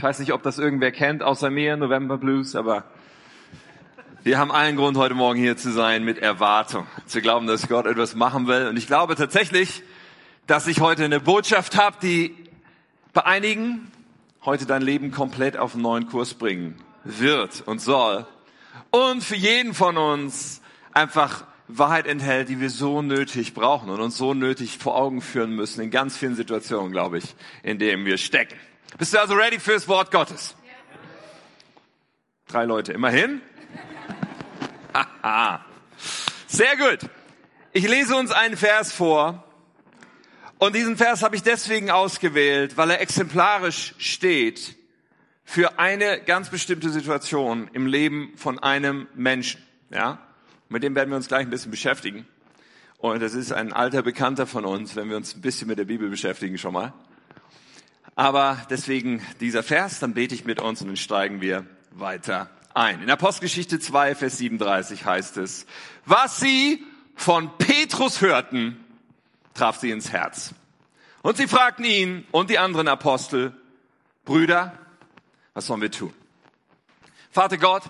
Ich 0.00 0.04
weiß 0.04 0.18
nicht, 0.20 0.32
ob 0.32 0.42
das 0.42 0.58
irgendwer 0.58 0.92
kennt, 0.92 1.22
außer 1.22 1.50
mir, 1.50 1.76
November 1.76 2.16
Blues, 2.16 2.56
aber 2.56 2.84
wir 4.22 4.38
haben 4.38 4.50
allen 4.50 4.76
Grund, 4.76 4.96
heute 4.96 5.12
Morgen 5.12 5.38
hier 5.38 5.58
zu 5.58 5.70
sein 5.70 6.04
mit 6.04 6.16
Erwartung. 6.16 6.86
Zu 7.04 7.20
glauben, 7.20 7.46
dass 7.46 7.68
Gott 7.68 7.84
etwas 7.84 8.14
machen 8.14 8.46
will. 8.46 8.68
Und 8.68 8.78
ich 8.78 8.86
glaube 8.86 9.14
tatsächlich, 9.14 9.82
dass 10.46 10.66
ich 10.68 10.80
heute 10.80 11.04
eine 11.04 11.20
Botschaft 11.20 11.76
habe, 11.76 11.98
die 12.00 12.34
bei 13.12 13.26
einigen 13.26 13.92
heute 14.42 14.64
dein 14.64 14.80
Leben 14.80 15.10
komplett 15.10 15.58
auf 15.58 15.74
einen 15.74 15.82
neuen 15.82 16.06
Kurs 16.06 16.32
bringen 16.32 16.76
wird 17.04 17.62
und 17.66 17.82
soll. 17.82 18.26
Und 18.90 19.22
für 19.22 19.36
jeden 19.36 19.74
von 19.74 19.98
uns 19.98 20.62
einfach 20.94 21.44
Wahrheit 21.68 22.06
enthält, 22.06 22.48
die 22.48 22.58
wir 22.58 22.70
so 22.70 23.02
nötig 23.02 23.52
brauchen 23.52 23.90
und 23.90 24.00
uns 24.00 24.16
so 24.16 24.32
nötig 24.32 24.78
vor 24.78 24.96
Augen 24.96 25.20
führen 25.20 25.54
müssen 25.54 25.82
in 25.82 25.90
ganz 25.90 26.16
vielen 26.16 26.36
Situationen, 26.36 26.90
glaube 26.90 27.18
ich, 27.18 27.34
in 27.62 27.78
denen 27.78 28.06
wir 28.06 28.16
stecken. 28.16 28.56
Bist 28.98 29.14
du 29.14 29.18
also 29.18 29.34
ready 29.34 29.58
fürs 29.58 29.88
Wort 29.88 30.10
Gottes? 30.10 30.54
Drei 32.48 32.64
Leute, 32.64 32.92
immerhin. 32.92 33.40
Sehr 36.46 36.76
gut. 36.76 37.08
Ich 37.72 37.86
lese 37.86 38.16
uns 38.16 38.32
einen 38.32 38.56
Vers 38.56 38.92
vor. 38.92 39.44
Und 40.58 40.74
diesen 40.74 40.96
Vers 40.96 41.22
habe 41.22 41.36
ich 41.36 41.42
deswegen 41.42 41.90
ausgewählt, 41.90 42.76
weil 42.76 42.90
er 42.90 43.00
exemplarisch 43.00 43.94
steht 43.98 44.76
für 45.44 45.78
eine 45.78 46.20
ganz 46.20 46.50
bestimmte 46.50 46.90
Situation 46.90 47.70
im 47.72 47.86
Leben 47.86 48.32
von 48.36 48.58
einem 48.58 49.08
Menschen. 49.14 49.62
Ja? 49.90 50.18
Mit 50.68 50.82
dem 50.82 50.94
werden 50.94 51.10
wir 51.10 51.16
uns 51.16 51.28
gleich 51.28 51.42
ein 51.42 51.50
bisschen 51.50 51.70
beschäftigen. 51.70 52.26
Und 52.98 53.22
das 53.22 53.32
ist 53.34 53.52
ein 53.52 53.72
alter 53.72 54.02
Bekannter 54.02 54.46
von 54.46 54.64
uns, 54.64 54.96
wenn 54.96 55.08
wir 55.08 55.16
uns 55.16 55.34
ein 55.34 55.40
bisschen 55.40 55.68
mit 55.68 55.78
der 55.78 55.86
Bibel 55.86 56.10
beschäftigen 56.10 56.58
schon 56.58 56.74
mal. 56.74 56.92
Aber 58.20 58.58
deswegen 58.68 59.22
dieser 59.40 59.62
Vers, 59.62 59.98
dann 59.98 60.12
bete 60.12 60.34
ich 60.34 60.44
mit 60.44 60.60
uns 60.60 60.82
und 60.82 60.88
dann 60.88 60.98
steigen 60.98 61.40
wir 61.40 61.64
weiter 61.90 62.50
ein. 62.74 63.00
In 63.00 63.08
Apostelgeschichte 63.08 63.80
2, 63.80 64.14
Vers 64.14 64.36
37 64.36 65.06
heißt 65.06 65.38
es, 65.38 65.64
was 66.04 66.38
sie 66.38 66.84
von 67.14 67.50
Petrus 67.56 68.20
hörten, 68.20 68.76
traf 69.54 69.78
sie 69.78 69.90
ins 69.90 70.12
Herz. 70.12 70.52
Und 71.22 71.38
sie 71.38 71.48
fragten 71.48 71.86
ihn 71.86 72.26
und 72.30 72.50
die 72.50 72.58
anderen 72.58 72.88
Apostel, 72.88 73.54
Brüder, 74.26 74.74
was 75.54 75.68
sollen 75.68 75.80
wir 75.80 75.90
tun? 75.90 76.12
Vater 77.30 77.56
Gott, 77.56 77.84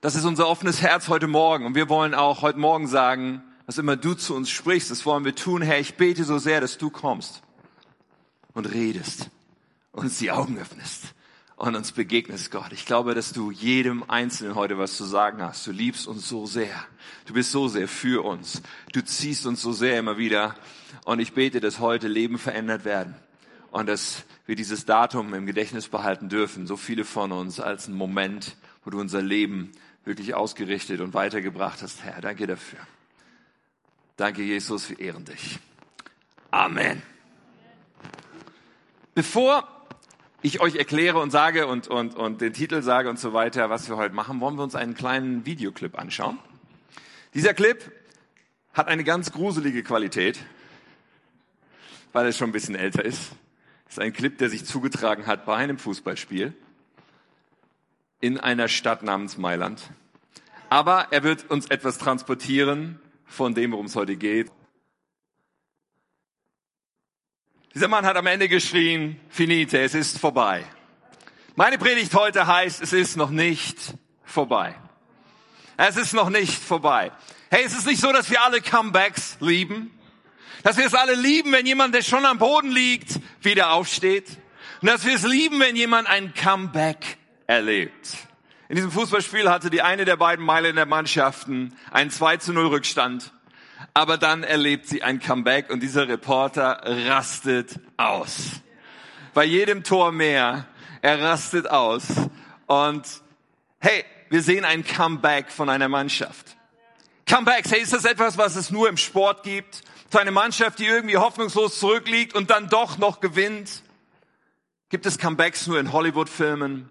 das 0.00 0.14
ist 0.14 0.24
unser 0.24 0.48
offenes 0.48 0.80
Herz 0.80 1.08
heute 1.08 1.26
Morgen. 1.26 1.66
Und 1.66 1.74
wir 1.74 1.90
wollen 1.90 2.14
auch 2.14 2.40
heute 2.40 2.58
Morgen 2.58 2.86
sagen, 2.86 3.42
was 3.66 3.76
immer 3.76 3.96
du 3.96 4.14
zu 4.14 4.34
uns 4.34 4.48
sprichst, 4.48 4.90
das 4.90 5.04
wollen 5.04 5.26
wir 5.26 5.34
tun. 5.34 5.60
Herr, 5.60 5.78
ich 5.78 5.96
bete 5.96 6.24
so 6.24 6.38
sehr, 6.38 6.62
dass 6.62 6.78
du 6.78 6.88
kommst 6.88 7.42
und 8.54 8.72
redest 8.72 9.28
uns 9.92 10.18
die 10.18 10.30
Augen 10.30 10.58
öffnest 10.58 11.14
und 11.56 11.76
uns 11.76 11.92
begegnest, 11.92 12.50
Gott. 12.50 12.72
Ich 12.72 12.86
glaube, 12.86 13.14
dass 13.14 13.32
du 13.32 13.50
jedem 13.50 14.02
Einzelnen 14.08 14.54
heute 14.54 14.78
was 14.78 14.96
zu 14.96 15.04
sagen 15.04 15.40
hast. 15.42 15.66
Du 15.66 15.70
liebst 15.70 16.06
uns 16.06 16.28
so 16.28 16.46
sehr. 16.46 16.74
Du 17.26 17.34
bist 17.34 17.52
so 17.52 17.68
sehr 17.68 17.86
für 17.86 18.24
uns. 18.24 18.62
Du 18.92 19.04
ziehst 19.04 19.46
uns 19.46 19.62
so 19.62 19.72
sehr 19.72 19.98
immer 19.98 20.18
wieder. 20.18 20.56
Und 21.04 21.20
ich 21.20 21.34
bete, 21.34 21.60
dass 21.60 21.78
heute 21.78 22.08
Leben 22.08 22.38
verändert 22.38 22.84
werden 22.84 23.14
und 23.70 23.86
dass 23.86 24.24
wir 24.46 24.56
dieses 24.56 24.86
Datum 24.86 25.34
im 25.34 25.46
Gedächtnis 25.46 25.88
behalten 25.88 26.28
dürfen. 26.28 26.66
So 26.66 26.76
viele 26.76 27.04
von 27.04 27.30
uns 27.30 27.60
als 27.60 27.86
ein 27.86 27.94
Moment, 27.94 28.56
wo 28.84 28.90
du 28.90 28.98
unser 28.98 29.22
Leben 29.22 29.70
wirklich 30.04 30.34
ausgerichtet 30.34 31.00
und 31.00 31.14
weitergebracht 31.14 31.82
hast. 31.82 32.02
Herr, 32.02 32.20
danke 32.20 32.46
dafür. 32.46 32.80
Danke, 34.16 34.42
Jesus, 34.42 34.90
wir 34.90 34.98
ehren 34.98 35.24
dich. 35.24 35.58
Amen. 36.50 37.02
Bevor 39.14 39.68
ich 40.42 40.60
euch 40.60 40.74
erkläre 40.74 41.18
und 41.20 41.30
sage 41.30 41.66
und, 41.66 41.88
und, 41.88 42.16
und 42.16 42.40
den 42.40 42.52
Titel 42.52 42.82
sage 42.82 43.08
und 43.08 43.18
so 43.18 43.32
weiter, 43.32 43.70
was 43.70 43.88
wir 43.88 43.96
heute 43.96 44.14
machen, 44.14 44.40
wollen 44.40 44.56
wir 44.56 44.64
uns 44.64 44.74
einen 44.74 44.94
kleinen 44.94 45.46
Videoclip 45.46 45.98
anschauen. 45.98 46.38
Dieser 47.32 47.54
Clip 47.54 47.90
hat 48.74 48.88
eine 48.88 49.04
ganz 49.04 49.32
gruselige 49.32 49.82
Qualität, 49.82 50.40
weil 52.12 52.26
er 52.26 52.32
schon 52.32 52.50
ein 52.50 52.52
bisschen 52.52 52.74
älter 52.74 53.04
ist. 53.04 53.32
Es 53.86 53.94
ist 53.94 54.00
ein 54.00 54.12
Clip, 54.12 54.36
der 54.36 54.50
sich 54.50 54.64
zugetragen 54.64 55.26
hat 55.26 55.46
bei 55.46 55.54
einem 55.54 55.78
Fußballspiel 55.78 56.54
in 58.20 58.38
einer 58.38 58.68
Stadt 58.68 59.02
namens 59.02 59.38
Mailand. 59.38 59.90
Aber 60.70 61.08
er 61.10 61.22
wird 61.22 61.50
uns 61.50 61.66
etwas 61.66 61.98
transportieren 61.98 63.00
von 63.26 63.54
dem, 63.54 63.72
worum 63.72 63.86
es 63.86 63.96
heute 63.96 64.16
geht. 64.16 64.50
Dieser 67.74 67.88
Mann 67.88 68.04
hat 68.04 68.16
am 68.16 68.26
Ende 68.26 68.50
geschrien, 68.50 69.18
finite, 69.30 69.78
es 69.78 69.94
ist 69.94 70.18
vorbei. 70.18 70.62
Meine 71.56 71.78
Predigt 71.78 72.14
heute 72.14 72.46
heißt, 72.46 72.82
es 72.82 72.92
ist 72.92 73.16
noch 73.16 73.30
nicht 73.30 73.78
vorbei. 74.24 74.74
Es 75.78 75.96
ist 75.96 76.12
noch 76.12 76.28
nicht 76.28 76.52
vorbei. 76.52 77.12
Hey, 77.50 77.64
es 77.64 77.72
ist 77.72 77.86
nicht 77.86 78.00
so, 78.00 78.12
dass 78.12 78.28
wir 78.28 78.42
alle 78.42 78.60
Comebacks 78.60 79.38
lieben. 79.40 79.90
Dass 80.62 80.76
wir 80.76 80.84
es 80.84 80.92
alle 80.92 81.14
lieben, 81.14 81.50
wenn 81.52 81.64
jemand, 81.64 81.94
der 81.94 82.02
schon 82.02 82.26
am 82.26 82.38
Boden 82.38 82.70
liegt, 82.70 83.18
wieder 83.40 83.72
aufsteht. 83.72 84.28
Und 84.82 84.88
dass 84.88 85.06
wir 85.06 85.14
es 85.14 85.22
lieben, 85.22 85.58
wenn 85.58 85.74
jemand 85.74 86.08
ein 86.08 86.34
Comeback 86.34 87.16
erlebt. 87.46 88.18
In 88.68 88.76
diesem 88.76 88.90
Fußballspiel 88.90 89.48
hatte 89.48 89.70
die 89.70 89.80
eine 89.80 90.04
der 90.04 90.16
beiden 90.16 90.44
Mailänder 90.44 90.84
Mannschaften 90.84 91.74
einen 91.90 92.10
2 92.10 92.36
zu 92.36 92.52
0 92.52 92.66
Rückstand. 92.66 93.32
Aber 93.94 94.18
dann 94.18 94.42
erlebt 94.42 94.86
sie 94.86 95.02
ein 95.02 95.20
Comeback 95.20 95.70
und 95.70 95.80
dieser 95.80 96.08
Reporter 96.08 96.80
rastet 96.84 97.80
aus. 97.96 98.60
Bei 99.34 99.44
jedem 99.44 99.84
Tor 99.84 100.12
mehr. 100.12 100.66
Er 101.00 101.20
rastet 101.20 101.68
aus. 101.68 102.04
Und 102.66 103.06
hey, 103.80 104.04
wir 104.30 104.42
sehen 104.42 104.64
ein 104.64 104.84
Comeback 104.84 105.50
von 105.50 105.68
einer 105.68 105.88
Mannschaft. 105.88 106.56
Comebacks, 107.28 107.72
hey, 107.72 107.80
ist 107.80 107.92
das 107.92 108.04
etwas, 108.04 108.38
was 108.38 108.56
es 108.56 108.70
nur 108.70 108.88
im 108.88 108.96
Sport 108.96 109.42
gibt? 109.42 109.82
Für 110.10 110.20
eine 110.20 110.30
Mannschaft, 110.30 110.78
die 110.78 110.86
irgendwie 110.86 111.16
hoffnungslos 111.16 111.78
zurückliegt 111.78 112.34
und 112.34 112.50
dann 112.50 112.68
doch 112.68 112.98
noch 112.98 113.20
gewinnt? 113.20 113.82
Gibt 114.90 115.06
es 115.06 115.18
Comebacks 115.18 115.66
nur 115.66 115.80
in 115.80 115.92
Hollywood-Filmen? 115.92 116.90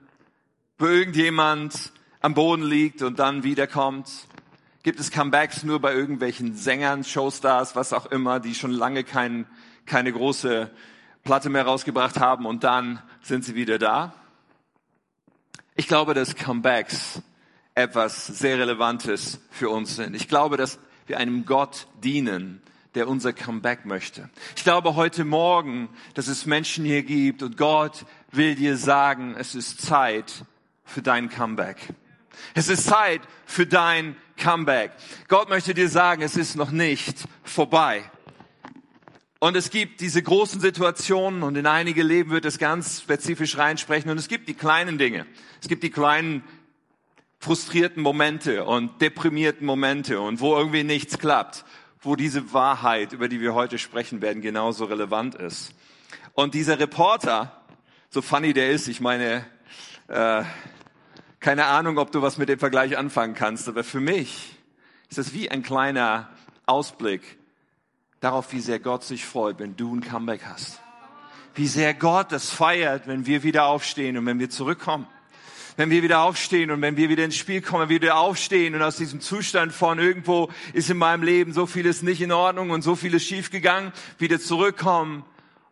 wo 0.82 0.88
irgendjemand 0.88 1.92
am 2.22 2.34
Boden 2.34 2.64
liegt 2.64 3.04
und 3.04 3.20
dann 3.20 3.44
wiederkommt? 3.44 4.10
Gibt 4.84 5.00
es 5.00 5.12
Comebacks 5.12 5.64
nur 5.64 5.80
bei 5.80 5.94
irgendwelchen 5.94 6.56
Sängern, 6.56 7.04
Showstars, 7.04 7.76
was 7.76 7.94
auch 7.94 8.08
immer, 8.08 8.40
die 8.40 8.56
schon 8.56 8.72
lange 8.72 9.04
kein, 9.04 9.46
keine 9.86 10.12
große 10.12 10.72
Platte 11.24 11.50
mehr 11.50 11.66
rausgebracht 11.66 12.20
haben 12.20 12.46
und 12.46 12.64
dann 12.64 13.02
sind 13.22 13.46
sie 13.46 13.54
wieder 13.54 13.78
da? 13.78 14.14
Ich 15.76 15.88
glaube, 15.88 16.14
dass 16.14 16.36
Comebacks 16.36 17.22
etwas 17.76 18.26
sehr 18.26 18.58
Relevantes 18.58 19.40
für 19.52 19.70
uns 19.70 19.96
sind. 19.96 20.16
Ich 20.16 20.28
glaube, 20.28 20.58
dass 20.58 20.80
wir 21.06 21.18
einem 21.18 21.46
Gott 21.46 21.88
dienen, 22.04 22.62
der 22.96 23.08
unser 23.08 23.34
Comeback 23.34 23.86
möchte. 23.86 24.30
Ich 24.56 24.64
glaube 24.64 24.96
heute 24.96 25.26
Morgen, 25.26 25.90
dass 26.16 26.28
es 26.28 26.46
Menschen 26.46 26.86
hier 26.86 27.04
gibt 27.04 27.44
und 27.44 27.56
Gott 27.56 28.06
will 28.32 28.56
dir 28.56 28.76
sagen, 28.78 29.36
es 29.38 29.56
ist 29.56 29.82
Zeit, 29.82 30.44
für 30.92 31.02
dein 31.02 31.30
Comeback. 31.30 31.78
Es 32.54 32.68
ist 32.68 32.86
Zeit 32.86 33.22
für 33.46 33.66
dein 33.66 34.16
Comeback. 34.42 34.92
Gott 35.28 35.50
möchte 35.50 35.74
dir 35.74 35.88
sagen, 35.88 36.22
es 36.22 36.36
ist 36.36 36.56
noch 36.56 36.72
nicht 36.72 37.26
vorbei. 37.44 38.04
Und 39.40 39.56
es 39.56 39.70
gibt 39.70 40.02
diese 40.02 40.22
großen 40.22 40.60
Situationen 40.60 41.44
und 41.44 41.56
in 41.56 41.66
einige 41.66 42.04
Leben 42.04 42.32
wird 42.32 42.46
es 42.46 42.58
ganz 42.58 43.02
spezifisch 43.02 43.58
reinsprechen 43.58 44.12
und 44.12 44.18
es 44.18 44.28
gibt 44.28 44.48
die 44.50 44.54
kleinen 44.54 44.98
Dinge. 44.98 45.26
Es 45.62 45.68
gibt 45.68 45.84
die 45.84 45.90
kleinen 45.90 46.44
frustrierten 47.40 48.04
Momente 48.04 48.66
und 48.66 49.02
deprimierten 49.02 49.66
Momente 49.66 50.20
und 50.20 50.42
wo 50.42 50.56
irgendwie 50.56 50.84
nichts 50.84 51.18
klappt, 51.18 51.66
wo 52.02 52.16
diese 52.16 52.54
Wahrheit, 52.54 53.14
über 53.14 53.28
die 53.28 53.42
wir 53.42 53.56
heute 53.56 53.80
sprechen 53.80 54.22
werden, 54.22 54.42
genauso 54.42 54.86
relevant 54.86 55.36
ist. 55.36 55.74
Und 56.34 56.54
dieser 56.54 56.80
Reporter, 56.80 57.64
so 58.10 58.22
funny 58.22 58.54
der 58.54 58.70
ist, 58.70 58.88
ich 58.88 59.02
meine, 59.02 59.46
äh, 60.08 60.44
keine 61.42 61.66
Ahnung, 61.66 61.98
ob 61.98 62.12
du 62.12 62.22
was 62.22 62.38
mit 62.38 62.50
dem 62.50 62.60
Vergleich 62.60 62.98
anfangen 62.98 63.34
kannst, 63.34 63.68
aber 63.68 63.84
für 63.84 64.00
mich 64.00 64.56
ist 65.10 65.18
das 65.18 65.34
wie 65.34 65.50
ein 65.50 65.64
kleiner 65.64 66.30
Ausblick 66.68 67.24
darauf, 68.20 68.54
wie 68.54 68.62
sehr 68.62 68.80
Gott 68.80 69.04
sich 69.04 69.26
freut, 69.26 69.58
wenn 69.58 69.76
du 69.76 69.96
ein 69.96 70.02
Comeback 70.02 70.46
hast. 70.46 70.80
Wie 71.56 71.68
sehr 71.68 71.96
Gott 71.96 72.32
es 72.32 72.52
feiert, 72.52 73.08
wenn 73.08 73.26
wir 73.26 73.42
wieder 73.42 73.66
aufstehen 73.66 74.18
und 74.18 74.26
wenn 74.28 74.40
wir 74.40 74.52
zurückkommen. 74.52 75.08
Wenn 75.78 75.90
wir 75.90 76.04
wieder 76.04 76.22
aufstehen 76.22 76.70
und 76.70 76.82
wenn 76.82 76.96
wir 76.96 77.10
wieder 77.10 77.26
ins 77.26 77.38
Spiel 77.38 77.62
kommen, 77.62 77.84
wenn 77.84 77.90
wir 77.90 78.02
wieder 78.02 78.18
aufstehen 78.18 78.76
und 78.76 78.84
aus 78.84 78.98
diesem 78.98 79.20
Zustand 79.20 79.74
von 79.74 79.98
irgendwo 79.98 80.50
ist 80.74 80.92
in 80.92 80.98
meinem 80.98 81.24
Leben 81.24 81.54
so 81.54 81.66
vieles 81.66 82.04
nicht 82.04 82.22
in 82.22 82.32
Ordnung 82.32 82.70
und 82.70 82.84
so 82.84 82.96
vieles 82.96 83.24
schiefgegangen, 83.24 83.92
wieder 84.20 84.40
zurückkommen 84.40 85.26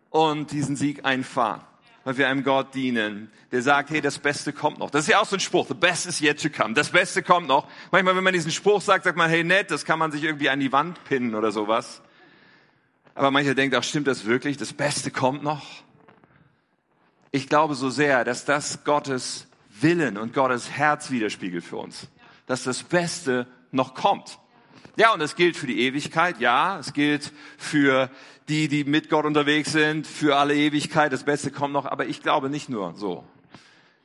und 0.10 0.52
diesen 0.52 0.76
Sieg 0.76 1.06
einfahren 1.06 1.62
weil 2.04 2.18
wir 2.18 2.28
einem 2.28 2.44
Gott 2.44 2.74
dienen, 2.74 3.32
der 3.52 3.62
sagt, 3.62 3.90
hey, 3.90 4.02
das 4.02 4.20
Beste 4.20 4.54
kommt 4.54 4.80
noch. 4.80 4.90
Das 4.90 5.02
ist 5.02 5.10
ja 5.10 5.20
auch 5.20 5.26
so 5.26 5.36
ein 5.36 5.40
Spruch, 5.40 5.68
the 5.68 5.74
best 5.74 6.06
is 6.06 6.22
yet 6.22 6.42
to 6.42 6.50
come. 6.50 6.74
Das 6.74 6.90
Beste 6.90 7.24
kommt 7.24 7.48
noch. 7.48 7.68
Manchmal, 7.92 8.16
wenn 8.16 8.24
man 8.24 8.34
diesen 8.34 8.52
Spruch 8.52 8.82
sagt, 8.82 9.04
sagt 9.04 9.18
man, 9.18 9.30
hey, 9.30 9.44
nett, 9.44 9.72
das 9.72 9.86
kann 9.86 10.00
man 10.00 10.12
sich 10.12 10.24
irgendwie 10.24 10.50
an 10.50 10.60
die 10.60 10.72
Wand 10.72 11.04
pinnen 11.06 11.36
oder 11.36 11.52
sowas. 11.52 12.02
Aber 13.16 13.32
mancher 13.32 13.56
denkt, 13.56 13.76
ach, 13.76 13.84
stimmt 13.84 14.08
das 14.08 14.26
wirklich? 14.26 14.58
Das 14.58 14.74
Beste 14.74 15.12
kommt 15.12 15.44
noch? 15.44 15.66
ich 17.32 17.48
glaube 17.48 17.76
so 17.76 17.90
sehr, 17.90 18.24
dass 18.24 18.46
das 18.46 18.84
Gottes 18.84 19.48
Willen 19.82 20.18
und 20.18 20.34
Gottes 20.34 20.72
Herz 20.72 21.12
widerspiegelt 21.12 21.64
für 21.64 21.78
uns. 21.78 22.08
Dass 22.48 22.64
das 22.64 22.84
Beste 22.84 23.48
noch 23.72 23.94
kommt. 23.94 24.40
Ja, 24.96 25.14
und 25.14 25.20
das 25.20 25.36
gilt 25.36 25.56
für 25.56 25.68
die 25.68 25.82
Ewigkeit, 25.82 26.42
ja, 26.42 26.80
es 26.80 26.92
gilt 26.94 27.32
für 27.58 28.10
die, 28.50 28.68
die 28.68 28.84
mit 28.84 29.10
Gott 29.10 29.26
unterwegs 29.26 29.72
sind, 29.72 30.08
für 30.08 30.36
alle 30.36 30.56
Ewigkeit, 30.56 31.14
das 31.14 31.24
Beste 31.24 31.52
kommt 31.52 31.74
noch, 31.74 31.86
aber 31.86 32.08
ich 32.08 32.22
glaube 32.22 32.50
nicht 32.50 32.68
nur 32.68 32.96
so, 32.96 33.24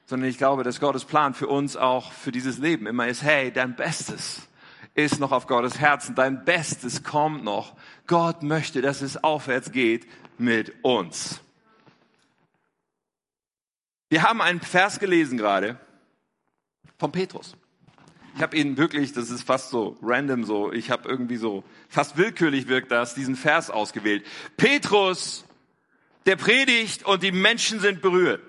sondern 0.07 0.29
ich 0.29 0.39
glaube, 0.39 0.63
dass 0.63 0.81
Gottes 0.81 1.05
Plan 1.05 1.35
für 1.35 1.49
uns 1.49 1.77
auch 1.77 2.13
für 2.13 2.31
dieses 2.31 2.59
Leben 2.59 2.87
immer 2.87 3.09
ist, 3.09 3.23
hey, 3.23 3.51
dein 3.51 3.75
Bestes 3.75 4.49
ist 4.95 5.19
noch 5.19 5.33
auf 5.33 5.47
Gottes 5.47 5.81
Herzen, 5.81 6.15
dein 6.15 6.45
Bestes 6.45 7.03
kommt 7.03 7.43
noch. 7.43 7.75
Gott 8.07 8.43
möchte, 8.43 8.81
dass 8.81 9.03
es 9.03 9.25
aufwärts 9.25 9.73
geht 9.73 10.07
mit 10.39 10.73
uns. 10.85 11.41
Wir 14.09 14.23
haben 14.23 14.41
einen 14.41 14.61
Vers 14.61 15.01
gelesen 15.01 15.39
gerade 15.39 15.81
von 16.99 17.11
Petrus. 17.11 17.57
Ich 18.37 18.43
habe 18.43 18.57
ihn 18.57 18.77
wirklich, 18.77 19.13
das 19.13 19.31
ist 19.31 19.45
fast 19.45 19.71
so 19.71 19.97
random 20.03 20.45
so, 20.45 20.73
ich 20.73 20.91
habe 20.91 21.09
irgendwie 21.09 21.37
so, 21.37 21.63
fast 21.89 22.17
willkürlich 22.17 22.67
wirkt 22.67 22.91
das, 22.91 23.15
diesen 23.15 23.37
Vers 23.37 23.71
ausgewählt. 23.71 24.27
Petrus, 24.57 25.45
der 26.27 26.35
predigt 26.35 27.05
und 27.05 27.23
die 27.23 27.31
Menschen 27.31 27.79
sind 27.79 28.03
berührt. 28.03 28.43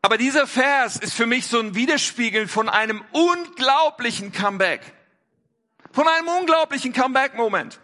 Aber 0.00 0.16
dieser 0.16 0.46
Vers 0.46 0.96
ist 0.96 1.14
für 1.14 1.26
mich 1.26 1.48
so 1.48 1.58
ein 1.58 1.74
Widerspiegeln 1.74 2.46
von 2.46 2.68
einem 2.68 3.02
unglaublichen 3.10 4.30
Comeback. 4.30 4.80
Von 5.90 6.06
einem 6.06 6.28
unglaublichen 6.28 6.92
Comeback-Moment. 6.92 7.80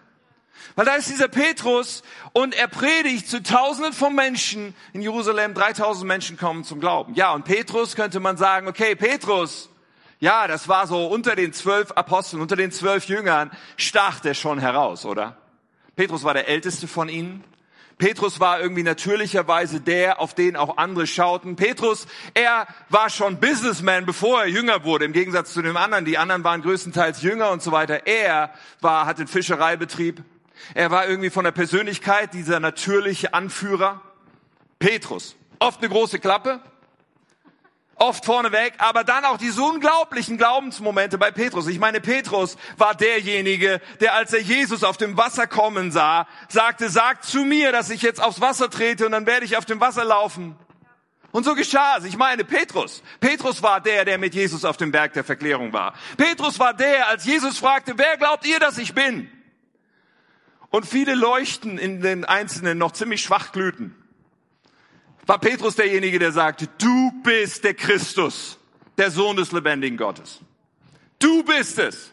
Weil 0.77 0.87
da 0.87 0.95
ist 0.95 1.11
dieser 1.11 1.27
Petrus 1.27 2.05
und 2.33 2.55
er 2.55 2.69
predigt 2.69 3.29
zu 3.29 3.43
Tausenden 3.43 3.93
von 3.93 4.15
Menschen 4.15 4.77
in 4.93 5.03
Jerusalem. 5.03 5.55
3000 5.55 6.07
Menschen 6.07 6.37
kommen 6.37 6.63
zum 6.63 6.79
Glauben. 6.79 7.15
Ja, 7.15 7.33
und 7.33 7.45
Petrus 7.45 7.97
könnte 7.97 8.21
man 8.21 8.37
sagen, 8.37 8.69
okay, 8.69 8.95
Petrus, 8.95 9.69
ja, 10.25 10.49
das 10.49 10.69
war 10.69 10.87
so 10.87 11.07
unter 11.07 11.37
den 11.37 11.53
zwölf 11.53 11.91
Aposteln, 11.93 12.41
unter 12.41 12.57
den 12.57 12.73
zwölf 12.73 13.05
Jüngern 13.05 13.51
stach 13.77 14.21
der 14.21 14.33
schon 14.33 14.59
heraus, 14.59 15.05
oder? 15.05 15.37
Petrus 15.97 16.25
war 16.25 16.33
der 16.33 16.49
älteste 16.49 16.89
von 16.89 17.11
ihnen. 17.11 17.45
Petrus 17.99 18.41
war 18.41 18.59
irgendwie 18.59 18.85
natürlicherweise 18.85 19.83
der, 19.83 20.23
auf 20.23 20.33
den 20.33 20.57
auch 20.57 20.79
andere 20.79 21.07
schauten. 21.07 21.57
Petrus, 21.57 22.07
er 22.33 22.67
war 22.89 23.11
schon 23.11 23.39
Businessman, 23.39 24.07
bevor 24.07 24.41
er 24.41 24.49
Jünger 24.49 24.83
wurde, 24.85 25.05
im 25.05 25.13
Gegensatz 25.13 25.53
zu 25.53 25.61
den 25.61 25.77
anderen. 25.77 26.07
Die 26.07 26.17
anderen 26.17 26.43
waren 26.43 26.63
größtenteils 26.63 27.21
Jünger 27.21 27.51
und 27.51 27.63
so 27.63 27.71
weiter. 27.71 28.07
Er 28.07 28.51
war, 28.81 29.05
hat 29.05 29.19
den 29.19 29.29
Fischereibetrieb. 29.29 30.25
Er 30.73 30.91
war 30.91 31.07
irgendwie 31.07 31.29
von 31.29 31.45
der 31.45 31.53
Persönlichkeit 31.53 32.33
dieser 32.33 32.61
natürliche 32.61 33.35
Anführer. 33.35 34.01
Petrus. 34.79 35.37
Oft 35.59 35.81
eine 35.81 35.91
große 35.91 36.19
Klappe. 36.19 36.61
Oft 37.97 38.25
vorneweg, 38.25 38.75
aber 38.79 39.05
dann 39.05 39.25
auch 39.25 39.39
diese 39.39 39.63
unglaublichen 39.63 40.37
Glaubensmomente 40.37 41.17
bei 41.17 41.31
Petrus. 41.31 41.69
Ich 41.69 41.79
meine, 41.79 42.01
Petrus 42.01 42.57
war 42.77 42.95
derjenige, 42.95 43.81
der 44.01 44.15
als 44.15 44.33
er 44.33 44.41
Jesus 44.41 44.83
auf 44.85 44.97
dem 44.97 45.17
Wasser 45.17 45.47
kommen 45.47 45.93
sah, 45.93 46.27
sagte, 46.49 46.89
sagt 46.89 47.25
zu 47.25 47.45
mir, 47.45 47.73
dass 47.73 47.91
ich 47.91 48.03
jetzt 48.03 48.23
aufs 48.23 48.41
Wasser 48.41 48.69
trete 48.69 49.07
und 49.07 49.13
dann 49.13 49.27
werde 49.27 49.45
ich 49.45 49.57
auf 49.57 49.65
dem 49.65 49.81
Wasser 49.81 50.05
laufen. 50.05 50.57
Und 51.31 51.45
so 51.45 51.55
geschah 51.55 51.97
es. 51.99 52.05
Ich 52.05 52.17
meine, 52.17 52.45
Petrus. 52.45 53.03
Petrus 53.21 53.63
war 53.63 53.81
der, 53.81 54.05
der 54.05 54.19
mit 54.19 54.35
Jesus 54.35 54.65
auf 54.65 54.77
dem 54.77 54.93
Berg 54.93 55.13
der 55.15 55.25
Verklärung 55.25 55.73
war. 55.73 55.95
Petrus 56.17 56.59
war 56.59 56.75
der, 56.75 57.09
als 57.09 57.25
Jesus 57.25 57.59
fragte, 57.59 57.95
wer 57.97 58.17
glaubt 58.17 58.47
ihr, 58.47 58.61
dass 58.61 58.79
ich 58.79 58.95
bin? 58.95 59.31
und 60.75 60.87
viele 60.87 61.15
leuchten 61.15 61.79
in 61.79 62.01
den 62.01 62.25
Einzelnen 62.25 62.79
noch 62.79 62.91
ziemlich 62.91 63.23
schwach 63.23 63.53
glühten, 63.53 63.95
war 65.27 65.39
Petrus 65.39 65.77
derjenige, 65.77 66.19
der 66.19 66.33
sagte, 66.33 66.69
du 66.79 67.11
bist 67.23 67.65
der 67.65 67.75
Christus, 67.75 68.59
der 68.99 69.11
Sohn 69.11 69.37
des 69.37 69.53
lebendigen 69.53 69.97
Gottes. 69.97 70.41
Du 71.19 71.43
bist 71.43 71.79
es. 71.79 72.11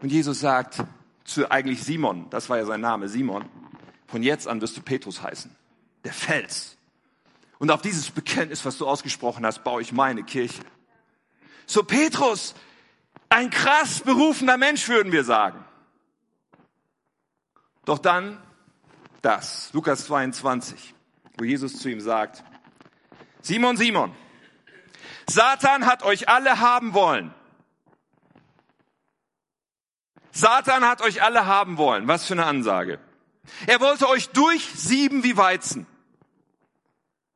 Und 0.00 0.10
Jesus 0.10 0.40
sagt 0.40 0.82
zu 1.24 1.50
eigentlich 1.50 1.82
Simon, 1.82 2.28
das 2.30 2.48
war 2.48 2.58
ja 2.58 2.64
sein 2.64 2.80
Name, 2.80 3.08
Simon, 3.08 3.44
von 4.06 4.22
jetzt 4.22 4.48
an 4.48 4.60
wirst 4.60 4.76
du 4.76 4.82
Petrus 4.82 5.22
heißen, 5.22 5.54
der 6.04 6.12
Fels. 6.12 6.76
Und 7.58 7.70
auf 7.70 7.82
dieses 7.82 8.10
Bekenntnis, 8.10 8.64
was 8.64 8.78
du 8.78 8.86
ausgesprochen 8.86 9.44
hast, 9.44 9.64
baue 9.64 9.82
ich 9.82 9.92
meine 9.92 10.22
Kirche. 10.22 10.62
So 11.66 11.82
Petrus, 11.82 12.54
ein 13.28 13.50
krass 13.50 14.00
berufener 14.00 14.56
Mensch, 14.56 14.88
würden 14.88 15.12
wir 15.12 15.24
sagen. 15.24 15.64
Doch 17.84 17.98
dann 17.98 18.40
das, 19.22 19.70
Lukas 19.72 20.06
22, 20.06 20.94
wo 21.38 21.44
Jesus 21.44 21.78
zu 21.78 21.88
ihm 21.88 22.00
sagt, 22.00 22.42
Simon, 23.40 23.76
Simon, 23.76 24.14
Satan 25.28 25.86
hat 25.86 26.02
euch 26.02 26.28
alle 26.28 26.58
haben 26.58 26.94
wollen. 26.94 27.32
Satan 30.32 30.84
hat 30.84 31.00
euch 31.00 31.22
alle 31.22 31.46
haben 31.46 31.78
wollen. 31.78 32.08
Was 32.08 32.26
für 32.26 32.34
eine 32.34 32.46
Ansage. 32.46 32.98
Er 33.66 33.80
wollte 33.80 34.08
euch 34.08 34.28
durchsieben 34.30 35.24
wie 35.24 35.36
Weizen. 35.36 35.86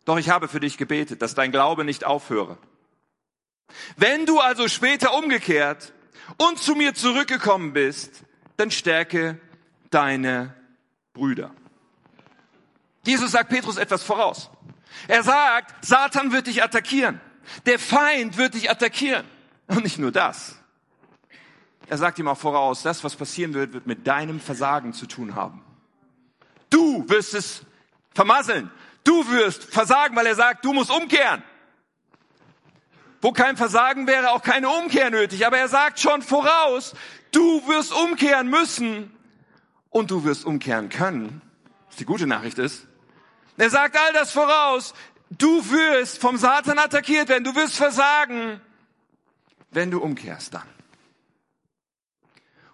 Doch 0.04 0.18
ich 0.18 0.30
habe 0.30 0.48
für 0.48 0.60
dich 0.60 0.78
gebetet, 0.78 1.22
dass 1.22 1.34
dein 1.34 1.52
Glaube 1.52 1.84
nicht 1.84 2.04
aufhöre. 2.04 2.58
Wenn 3.96 4.26
du 4.26 4.40
also 4.40 4.68
später 4.68 5.14
umgekehrt 5.14 5.92
und 6.38 6.58
zu 6.58 6.74
mir 6.74 6.94
zurückgekommen 6.94 7.72
bist, 7.72 8.24
dann 8.56 8.70
stärke 8.70 9.40
deine 9.90 10.54
Brüder. 11.12 11.54
Jesus 13.04 13.32
sagt 13.32 13.50
Petrus 13.50 13.76
etwas 13.76 14.02
voraus. 14.02 14.50
Er 15.08 15.22
sagt, 15.22 15.84
Satan 15.84 16.32
wird 16.32 16.46
dich 16.46 16.62
attackieren. 16.62 17.20
Der 17.66 17.78
Feind 17.78 18.36
wird 18.36 18.54
dich 18.54 18.70
attackieren. 18.70 19.24
Und 19.66 19.84
nicht 19.84 19.98
nur 19.98 20.12
das. 20.12 20.56
Er 21.88 21.98
sagt 21.98 22.18
ihm 22.18 22.28
auch 22.28 22.38
voraus, 22.38 22.82
das, 22.82 23.02
was 23.04 23.16
passieren 23.16 23.54
wird, 23.54 23.72
wird 23.72 23.86
mit 23.86 24.06
deinem 24.06 24.40
Versagen 24.40 24.92
zu 24.92 25.06
tun 25.06 25.34
haben. 25.34 25.62
Du 26.70 27.08
wirst 27.08 27.34
es 27.34 27.62
vermasseln. 28.14 28.70
Du 29.04 29.28
wirst 29.28 29.64
versagen, 29.64 30.14
weil 30.14 30.26
er 30.26 30.34
sagt, 30.34 30.64
du 30.64 30.72
musst 30.72 30.90
umkehren. 30.90 31.42
Wo 33.20 33.32
kein 33.32 33.56
Versagen 33.56 34.06
wäre, 34.06 34.30
auch 34.30 34.42
keine 34.42 34.68
Umkehr 34.68 35.10
nötig. 35.10 35.46
Aber 35.46 35.58
er 35.58 35.68
sagt 35.68 36.00
schon 36.00 36.22
voraus, 36.22 36.94
du 37.32 37.66
wirst 37.68 37.92
umkehren 37.92 38.48
müssen 38.48 39.12
und 39.90 40.10
du 40.10 40.24
wirst 40.24 40.44
umkehren 40.44 40.88
können. 40.88 41.42
Was 41.88 41.96
die 41.96 42.04
gute 42.04 42.26
Nachricht 42.26 42.58
ist. 42.58 42.86
Er 43.62 43.70
sagt 43.70 43.96
all 43.96 44.12
das 44.12 44.32
voraus. 44.32 44.92
Du 45.30 45.70
wirst 45.70 46.20
vom 46.20 46.36
Satan 46.36 46.80
attackiert 46.80 47.28
werden. 47.28 47.44
Du 47.44 47.54
wirst 47.54 47.76
versagen, 47.76 48.60
wenn 49.70 49.88
du 49.88 50.00
umkehrst 50.00 50.52
dann. 50.52 50.68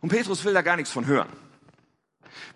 Und 0.01 0.09
Petrus 0.09 0.47
will 0.47 0.55
da 0.55 0.63
gar 0.63 0.77
nichts 0.77 0.91
von 0.91 1.05
hören. 1.05 1.31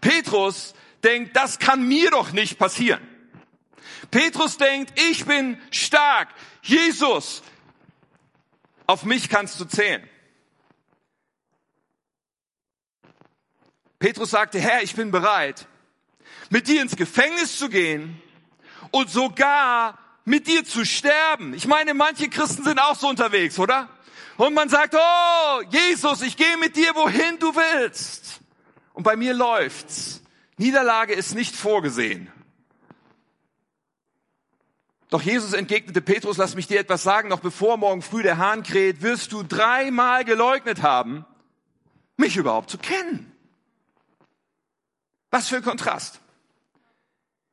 Petrus 0.01 0.73
denkt, 1.05 1.37
das 1.37 1.59
kann 1.59 1.87
mir 1.87 2.11
doch 2.11 2.33
nicht 2.33 2.59
passieren. 2.59 3.07
Petrus 4.11 4.57
denkt, 4.57 4.99
ich 4.99 5.27
bin 5.27 5.61
stark. 5.71 6.31
Jesus, 6.63 7.43
auf 8.87 9.05
mich 9.05 9.29
kannst 9.29 9.61
du 9.61 9.67
zählen. 9.67 10.09
Petrus 13.99 14.31
sagte, 14.31 14.59
Herr, 14.59 14.83
ich 14.83 14.95
bin 14.97 15.11
bereit, 15.11 15.69
mit 16.53 16.69
dir 16.69 16.83
ins 16.83 16.97
Gefängnis 16.97 17.57
zu 17.57 17.71
gehen 17.71 18.21
und 18.91 19.09
sogar 19.09 19.99
mit 20.27 20.47
dir 20.47 20.65
zu 20.65 20.85
sterben. 20.85 21.55
Ich 21.55 21.67
meine, 21.67 21.95
manche 21.95 22.29
Christen 22.29 22.63
sind 22.63 22.79
auch 22.79 22.95
so 22.95 23.09
unterwegs, 23.09 23.59
oder? 23.59 23.89
Und 24.37 24.53
man 24.53 24.69
sagt, 24.69 24.95
oh, 24.95 25.63
Jesus, 25.71 26.21
ich 26.21 26.37
gehe 26.37 26.59
mit 26.59 26.77
dir, 26.77 26.95
wohin 26.95 27.39
du 27.39 27.57
willst. 27.57 28.41
Und 28.93 29.03
bei 29.03 29.17
mir 29.17 29.33
läuft's. 29.33 30.23
Niederlage 30.59 31.15
ist 31.15 31.35
nicht 31.35 31.57
vorgesehen. 31.57 32.31
Doch 35.09 35.23
Jesus 35.23 35.55
entgegnete 35.55 36.03
Petrus, 36.03 36.37
lass 36.37 36.55
mich 36.55 36.67
dir 36.67 36.81
etwas 36.81 37.03
sagen, 37.03 37.31
noch 37.31 37.41
bevor 37.41 37.79
morgen 37.79 38.03
früh 38.03 38.23
der 38.23 38.37
Hahn 38.37 38.63
kräht, 38.63 39.01
wirst 39.01 39.33
du 39.33 39.43
dreimal 39.43 40.27
geleugnet 40.27 40.83
haben, 40.83 41.25
mich 42.19 42.37
überhaupt 42.37 42.69
zu 42.69 42.77
kennen. 42.77 43.33
Was 45.31 45.49
für 45.49 45.57
ein 45.57 45.63
Kontrast. 45.63 46.22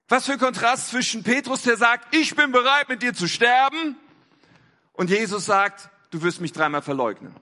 Was 0.10 0.26
für 0.26 0.38
Kontrast 0.38 0.90
zwischen 0.90 1.24
Petrus, 1.24 1.62
der 1.62 1.78
sagt, 1.78 2.14
ich 2.16 2.36
bin 2.36 2.52
bereit, 2.52 2.90
mit 2.90 3.02
dir 3.02 3.14
zu 3.14 3.28
sterben, 3.28 3.96
und 4.94 5.10
Jesus 5.10 5.46
sagt, 5.46 5.90
du 6.10 6.22
wirst 6.24 6.42
mich 6.42 6.52
dreimal 6.52 6.82
verleugnen. 6.82 7.34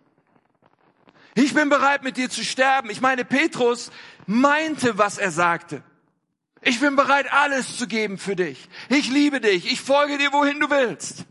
Ich 1.33 1.55
bin 1.55 1.69
bereit, 1.69 2.03
mit 2.03 2.17
dir 2.17 2.29
zu 2.29 2.43
sterben. 2.43 2.91
Ich 2.91 3.01
meine, 3.01 3.25
Petrus 3.25 3.91
meinte, 4.27 5.00
was 5.00 5.17
er 5.17 5.31
sagte. 5.31 5.81
Ich 6.62 6.79
bin 6.79 6.95
bereit, 6.95 7.31
alles 7.33 7.77
zu 7.77 7.88
geben 7.88 8.19
für 8.19 8.36
dich. 8.36 8.69
Ich 8.89 9.09
liebe 9.09 9.41
dich. 9.41 9.71
Ich 9.71 9.81
folge 9.81 10.19
dir, 10.19 10.31
wohin 10.33 10.59
du 10.59 10.69
willst. 10.69 11.25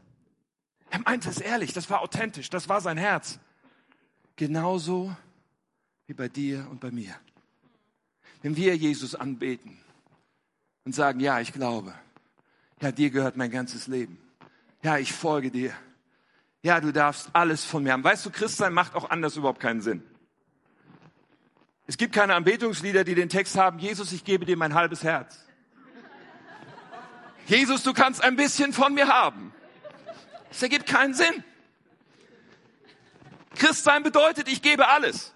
Er 0.91 1.01
meinte 1.01 1.29
es 1.29 1.39
ehrlich. 1.39 1.73
Das 1.73 1.91
war 1.91 2.01
authentisch. 2.01 2.51
Das 2.51 2.69
war 2.69 2.81
sein 2.81 2.97
Herz. 2.97 3.39
Genauso 4.35 5.15
wie 6.09 6.15
bei 6.15 6.29
dir 6.29 6.67
und 6.71 6.81
bei 6.81 6.91
mir 6.91 7.15
wenn 8.47 8.57
wir 8.57 8.77
Jesus 8.77 9.17
anbeten 9.17 9.77
und 10.87 10.95
sagen, 10.95 11.21
ja, 11.21 11.41
ich 11.41 11.53
glaube, 11.53 11.93
Ja, 12.81 12.93
dir 12.93 13.11
gehört 13.11 13.37
mein 13.37 13.51
ganzes 13.51 13.87
Leben. 13.87 14.19
Ja, 14.83 14.99
ich 14.99 15.13
folge 15.13 15.51
dir. 15.51 15.73
Ja, 16.63 16.79
du 16.79 16.93
darfst 16.93 17.31
alles 17.33 17.65
von 17.65 17.83
mir 17.83 17.93
haben. 17.93 18.05
Weißt 18.05 18.25
du, 18.25 18.31
Christsein 18.31 18.73
macht 18.73 18.95
auch 18.95 19.09
anders 19.09 19.37
überhaupt 19.37 19.61
keinen 19.61 19.81
Sinn. 19.81 20.03
Es 21.87 21.97
gibt 21.97 22.15
keine 22.15 22.35
Anbetungslieder, 22.35 23.03
die 23.03 23.15
den 23.15 23.29
Text 23.29 23.57
haben, 23.57 23.79
Jesus, 23.79 24.13
ich 24.13 24.25
gebe 24.25 24.45
dir 24.45 24.57
mein 24.57 24.75
halbes 24.75 25.03
Herz. 25.03 25.45
Jesus, 27.47 27.83
du 27.83 27.93
kannst 27.93 28.23
ein 28.23 28.37
bisschen 28.37 28.73
von 28.73 28.93
mir 28.93 29.09
haben. 29.09 29.53
Das 30.51 30.63
ergibt 30.63 30.87
keinen 30.87 31.15
Sinn. 31.15 31.45
Christsein 33.55 34.03
bedeutet, 34.03 34.49
ich 34.49 34.61
gebe 34.63 34.87
alles, 34.89 35.33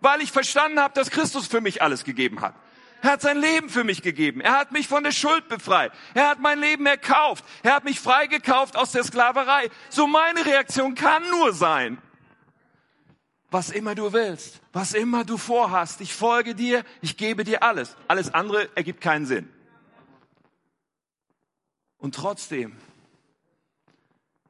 weil 0.00 0.20
ich 0.22 0.30
verstanden 0.30 0.78
habe, 0.78 0.94
dass 0.94 1.10
Christus 1.10 1.46
für 1.48 1.60
mich 1.60 1.82
alles 1.82 2.04
gegeben 2.04 2.40
hat. 2.40 2.54
Er 3.04 3.12
hat 3.12 3.20
sein 3.20 3.36
Leben 3.36 3.68
für 3.68 3.84
mich 3.84 4.00
gegeben. 4.00 4.40
Er 4.40 4.58
hat 4.58 4.72
mich 4.72 4.88
von 4.88 5.04
der 5.04 5.12
Schuld 5.12 5.46
befreit. 5.50 5.92
Er 6.14 6.26
hat 6.26 6.40
mein 6.40 6.58
Leben 6.58 6.86
erkauft. 6.86 7.44
Er 7.62 7.74
hat 7.74 7.84
mich 7.84 8.00
freigekauft 8.00 8.76
aus 8.78 8.92
der 8.92 9.04
Sklaverei. 9.04 9.68
So 9.90 10.06
meine 10.06 10.46
Reaktion 10.46 10.94
kann 10.94 11.22
nur 11.28 11.52
sein, 11.52 11.98
was 13.50 13.68
immer 13.68 13.94
du 13.94 14.14
willst, 14.14 14.62
was 14.72 14.94
immer 14.94 15.22
du 15.26 15.36
vorhast, 15.36 16.00
ich 16.00 16.14
folge 16.14 16.54
dir, 16.54 16.82
ich 17.02 17.18
gebe 17.18 17.44
dir 17.44 17.62
alles. 17.62 17.94
Alles 18.08 18.32
andere 18.32 18.74
ergibt 18.74 19.02
keinen 19.02 19.26
Sinn. 19.26 19.50
Und 21.98 22.14
trotzdem 22.14 22.74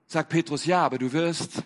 sagt 0.06 0.28
Petrus, 0.28 0.64
ja, 0.64 0.84
aber 0.84 0.98
du 0.98 1.12
wirst. 1.12 1.64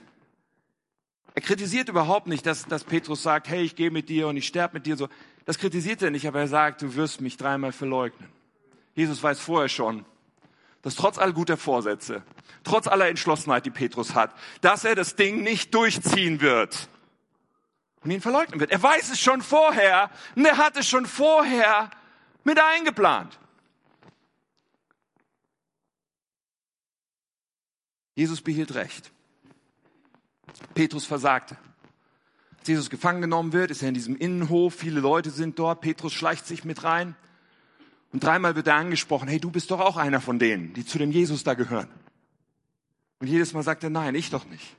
Er 1.35 1.43
kritisiert 1.43 1.91
überhaupt 1.91 2.29
nicht, 2.29 2.47
dass, 2.47 2.65
dass 2.65 2.83
Petrus 2.83 3.23
sagt, 3.23 3.49
hey, 3.49 3.63
ich 3.63 3.77
gehe 3.77 3.91
mit 3.91 4.09
dir 4.09 4.27
und 4.29 4.39
ich 4.39 4.47
sterbe 4.47 4.79
mit 4.79 4.87
dir. 4.87 4.97
So, 4.97 5.11
das 5.49 5.57
kritisiert 5.57 6.03
er 6.03 6.11
nicht, 6.11 6.29
aber 6.29 6.41
er 6.41 6.47
sagt, 6.47 6.83
du 6.83 6.95
wirst 6.95 7.23
mich 7.23 7.39
dreimal 7.39 7.73
verleugnen. 7.73 8.29
Jesus 8.95 9.23
weiß 9.23 9.41
vorher 9.41 9.71
schon, 9.71 10.05
dass 10.83 10.95
trotz 10.95 11.17
all 11.17 11.33
guter 11.33 11.57
Vorsätze, 11.57 12.23
trotz 12.65 12.87
aller 12.87 13.09
Entschlossenheit, 13.09 13.65
die 13.65 13.71
Petrus 13.71 14.15
hat, 14.15 14.35
dass 14.61 14.85
er 14.85 14.95
das 14.95 15.17
Ding 15.17 15.43
nicht 15.43 15.73
durchziehen 15.73 16.43
wird 16.43 16.91
und 18.05 18.11
ihn 18.11 18.21
verleugnen 18.21 18.61
wird. 18.61 18.73
Er 18.73 18.83
weiß 18.83 19.11
es 19.11 19.21
schon 19.21 19.41
vorher 19.41 20.11
und 20.37 20.45
er 20.45 20.59
hat 20.59 20.77
es 20.77 20.87
schon 20.87 21.07
vorher 21.07 21.89
mit 22.45 22.61
eingeplant. 22.61 23.39
Jesus 28.15 28.43
behielt 28.43 28.75
recht. 28.75 29.11
Petrus 30.75 31.07
versagte. 31.07 31.57
Jesus 32.69 32.91
gefangen 32.91 33.21
genommen 33.21 33.53
wird, 33.53 33.71
ist 33.71 33.83
er 33.83 33.89
in 33.89 33.95
diesem 33.95 34.17
Innenhof, 34.17 34.75
viele 34.75 35.01
Leute 35.01 35.31
sind 35.31 35.59
dort, 35.59 35.81
Petrus 35.81 36.13
schleicht 36.13 36.47
sich 36.47 36.65
mit 36.65 36.85
rein 36.85 37.17
und 38.13 38.23
dreimal 38.23 38.57
wird 38.57 38.67
er 38.67 38.77
angesprochen, 38.77 39.29
hey, 39.29 39.41
du 39.41 39.51
bist 39.51 39.71
doch 39.71 39.81
auch 39.81 39.97
einer 39.97 40.21
von 40.21 40.39
denen, 40.39 40.73
die 40.75 40.85
zu 40.85 40.99
dem 40.99 41.11
Jesus 41.11 41.45
da 41.45 41.55
gehören. 41.55 41.89
Und 43.21 43.27
jedes 43.27 43.53
Mal 43.53 43.63
sagt 43.63 43.83
er, 43.85 43.91
nein, 43.91 44.15
ich 44.15 44.31
doch 44.31 44.47
nicht. 44.47 44.77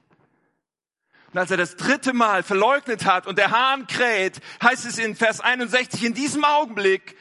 Und 1.31 1.37
als 1.37 1.51
er 1.51 1.57
das 1.57 1.75
dritte 1.75 2.13
Mal 2.13 2.41
verleugnet 2.41 3.05
hat 3.05 3.27
und 3.27 3.37
der 3.37 3.51
Hahn 3.51 3.85
kräht, 3.85 4.39
heißt 4.63 4.85
es 4.85 4.97
in 4.97 5.15
Vers 5.15 5.41
61, 5.41 6.03
in 6.03 6.13
diesem 6.13 6.43
Augenblick 6.43 7.15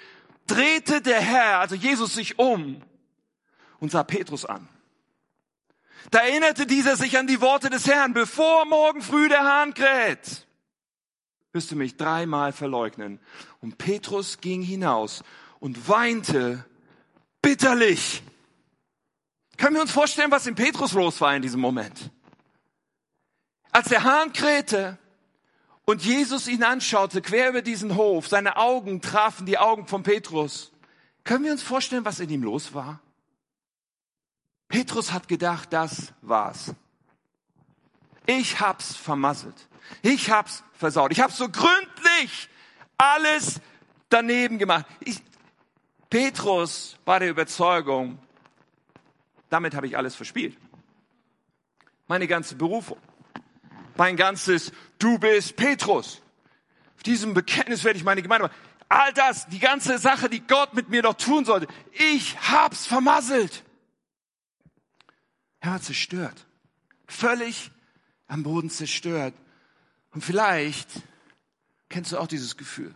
drehte 0.46 1.02
der 1.02 1.20
Herr, 1.20 1.58
also 1.58 1.74
Jesus, 1.74 2.14
sich 2.14 2.38
um 2.38 2.82
und 3.80 3.90
sah 3.90 4.04
Petrus 4.04 4.46
an. 4.46 4.66
Da 6.10 6.20
erinnerte 6.20 6.64
dieser 6.64 6.96
sich 6.96 7.18
an 7.18 7.26
die 7.26 7.42
Worte 7.42 7.68
des 7.68 7.86
Herrn, 7.86 8.14
bevor 8.14 8.64
morgen 8.64 9.02
früh 9.02 9.28
der 9.28 9.44
Hahn 9.44 9.74
kräht, 9.74 10.46
wirst 11.52 11.70
du 11.70 11.76
mich 11.76 11.96
dreimal 11.96 12.52
verleugnen. 12.52 13.20
Und 13.60 13.78
Petrus 13.78 14.40
ging 14.40 14.62
hinaus 14.62 15.22
und 15.60 15.88
weinte 15.88 16.64
bitterlich. 17.42 18.22
Können 19.56 19.74
wir 19.74 19.82
uns 19.82 19.90
vorstellen, 19.90 20.30
was 20.30 20.46
in 20.46 20.54
Petrus 20.54 20.92
los 20.92 21.20
war 21.20 21.34
in 21.34 21.42
diesem 21.42 21.60
Moment? 21.60 22.10
Als 23.72 23.88
der 23.88 24.04
Hahn 24.04 24.32
krähte 24.32 24.98
und 25.84 26.04
Jesus 26.04 26.48
ihn 26.48 26.62
anschaute, 26.62 27.22
quer 27.22 27.48
über 27.48 27.62
diesen 27.62 27.96
Hof, 27.96 28.28
seine 28.28 28.56
Augen 28.56 29.00
trafen 29.00 29.46
die 29.46 29.58
Augen 29.58 29.86
von 29.86 30.02
Petrus. 30.02 30.70
Können 31.24 31.44
wir 31.44 31.52
uns 31.52 31.62
vorstellen, 31.62 32.04
was 32.04 32.20
in 32.20 32.30
ihm 32.30 32.42
los 32.42 32.74
war? 32.74 33.00
Petrus 34.68 35.12
hat 35.12 35.28
gedacht, 35.28 35.72
das 35.72 36.12
war's. 36.20 36.74
Ich 38.26 38.60
hab's 38.60 38.94
vermasselt. 38.94 39.68
Ich 40.02 40.30
hab's 40.30 40.62
versaut. 40.74 41.12
Ich 41.12 41.20
hab's 41.20 41.36
so 41.36 41.48
gründlich 41.48 42.48
alles 42.96 43.60
daneben 44.08 44.58
gemacht. 44.58 44.86
Ich, 45.00 45.22
Petrus 46.10 46.96
war 47.04 47.20
der 47.20 47.30
Überzeugung, 47.30 48.18
damit 49.50 49.74
habe 49.74 49.86
ich 49.86 49.96
alles 49.96 50.14
verspielt. 50.14 50.56
Meine 52.06 52.26
ganze 52.26 52.54
Berufung. 52.54 52.98
Mein 53.96 54.16
ganzes, 54.16 54.72
du 54.98 55.18
bist 55.18 55.56
Petrus. 55.56 56.22
Auf 56.96 57.02
diesem 57.02 57.34
Bekenntnis 57.34 57.84
werde 57.84 57.98
ich 57.98 58.04
meine 58.04 58.22
Gemeinde 58.22 58.48
machen. 58.48 58.56
All 58.88 59.12
das, 59.12 59.46
die 59.48 59.58
ganze 59.58 59.98
Sache, 59.98 60.30
die 60.30 60.40
Gott 60.40 60.72
mit 60.72 60.88
mir 60.88 61.02
doch 61.02 61.14
tun 61.14 61.44
sollte. 61.44 61.66
Ich 61.92 62.38
hab's 62.50 62.86
vermasselt. 62.86 63.64
Er 65.60 65.72
war 65.72 65.82
zerstört. 65.82 66.46
Völlig 67.06 67.70
am 68.28 68.42
Boden 68.42 68.70
zerstört. 68.70 69.34
Und 70.12 70.24
vielleicht 70.24 70.88
kennst 71.88 72.12
du 72.12 72.18
auch 72.18 72.26
dieses 72.26 72.56
Gefühl. 72.56 72.94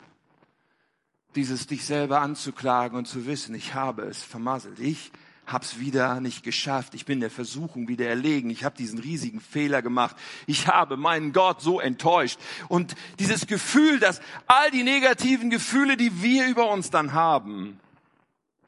Dieses 1.34 1.66
dich 1.66 1.84
selber 1.84 2.20
anzuklagen 2.20 2.98
und 2.98 3.06
zu 3.06 3.26
wissen, 3.26 3.54
ich 3.54 3.74
habe 3.74 4.02
es 4.02 4.22
vermasselt. 4.22 4.78
Ich 4.78 5.12
hab's 5.46 5.78
wieder 5.78 6.20
nicht 6.20 6.42
geschafft. 6.42 6.94
Ich 6.94 7.04
bin 7.04 7.20
der 7.20 7.30
Versuchung 7.30 7.88
wieder 7.88 8.06
erlegen. 8.06 8.50
Ich 8.50 8.64
habe 8.64 8.76
diesen 8.76 8.98
riesigen 8.98 9.40
Fehler 9.40 9.82
gemacht. 9.82 10.16
Ich 10.46 10.68
habe 10.68 10.96
meinen 10.96 11.32
Gott 11.32 11.60
so 11.60 11.80
enttäuscht. 11.80 12.38
Und 12.68 12.94
dieses 13.18 13.46
Gefühl, 13.46 13.98
dass 13.98 14.20
all 14.46 14.70
die 14.70 14.82
negativen 14.82 15.50
Gefühle, 15.50 15.96
die 15.96 16.22
wir 16.22 16.46
über 16.46 16.70
uns 16.70 16.90
dann 16.90 17.12
haben, 17.12 17.80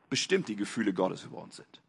bestimmt 0.09 0.49
die 0.49 0.57
Gefühle 0.57 0.93
Gottes 0.93 1.25
über 1.25 1.39
uns 1.39 1.57
sind. 1.57 1.84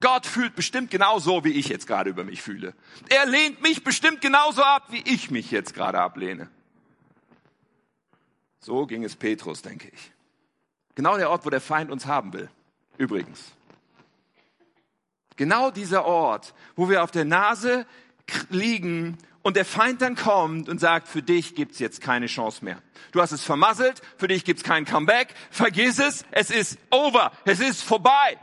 Gott 0.00 0.26
fühlt 0.26 0.54
bestimmt 0.54 0.90
genauso, 0.90 1.44
wie 1.44 1.52
ich 1.52 1.68
jetzt 1.68 1.86
gerade 1.86 2.10
über 2.10 2.24
mich 2.24 2.40
fühle. 2.40 2.74
Er 3.08 3.26
lehnt 3.26 3.62
mich 3.62 3.82
bestimmt 3.82 4.20
genauso 4.20 4.62
ab, 4.62 4.86
wie 4.90 5.02
ich 5.04 5.30
mich 5.30 5.50
jetzt 5.50 5.74
gerade 5.74 6.00
ablehne. 6.00 6.48
So 8.60 8.86
ging 8.86 9.02
es 9.02 9.16
Petrus, 9.16 9.62
denke 9.62 9.88
ich. 9.88 10.12
Genau 10.94 11.16
der 11.16 11.30
Ort, 11.30 11.46
wo 11.46 11.50
der 11.50 11.60
Feind 11.60 11.90
uns 11.90 12.06
haben 12.06 12.32
will. 12.32 12.48
Übrigens. 12.96 13.52
Genau 15.36 15.70
dieser 15.70 16.04
Ort, 16.04 16.54
wo 16.76 16.88
wir 16.88 17.02
auf 17.02 17.10
der 17.10 17.24
Nase 17.24 17.86
liegen 18.50 19.16
und 19.42 19.56
der 19.56 19.64
Feind 19.64 20.02
dann 20.02 20.16
kommt 20.16 20.68
und 20.68 20.78
sagt, 20.80 21.08
für 21.08 21.22
dich 21.22 21.54
gibt's 21.54 21.78
jetzt 21.78 22.00
keine 22.00 22.26
Chance 22.26 22.64
mehr. 22.64 22.82
Du 23.12 23.20
hast 23.20 23.32
es 23.32 23.44
vermasselt, 23.44 24.02
für 24.16 24.28
dich 24.28 24.44
gibt's 24.44 24.64
kein 24.64 24.84
Comeback, 24.84 25.34
vergiss 25.50 25.98
es, 25.98 26.24
es 26.32 26.50
ist 26.50 26.78
over, 26.90 27.32
es 27.44 27.60
ist 27.60 27.82
vorbei. 27.82 28.38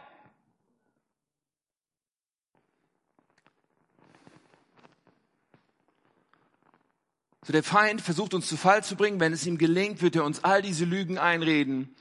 So 7.46 7.54
der 7.54 7.62
Feind 7.62 8.02
versucht 8.02 8.34
uns 8.34 8.48
zu 8.48 8.58
Fall 8.58 8.84
zu 8.84 8.96
bringen. 8.96 9.20
Wenn 9.20 9.32
es 9.32 9.46
ihm 9.46 9.60
gelingt, 9.60 10.02
wird 10.02 10.16
er 10.16 10.24
uns 10.24 10.44
all 10.44 10.64
diese 10.64 10.84
Lügen 10.84 11.20
einreden. 11.20 11.96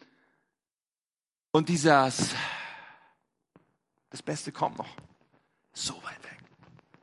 Und 1.53 1.69
dieses, 1.69 2.31
das 4.09 4.23
Beste 4.23 4.53
kommt 4.53 4.79
noch. 4.79 4.89
So 5.75 6.03
weit 6.03 6.25
weg. 6.25 6.39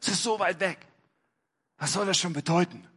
Es 0.02 0.08
ist 0.08 0.24
so 0.24 0.40
weit 0.40 0.60
weg. 0.60 0.80
Was 1.78 1.94
soll 1.94 2.08
das 2.08 2.18
schon 2.18 2.34
bedeuten? 2.34 2.88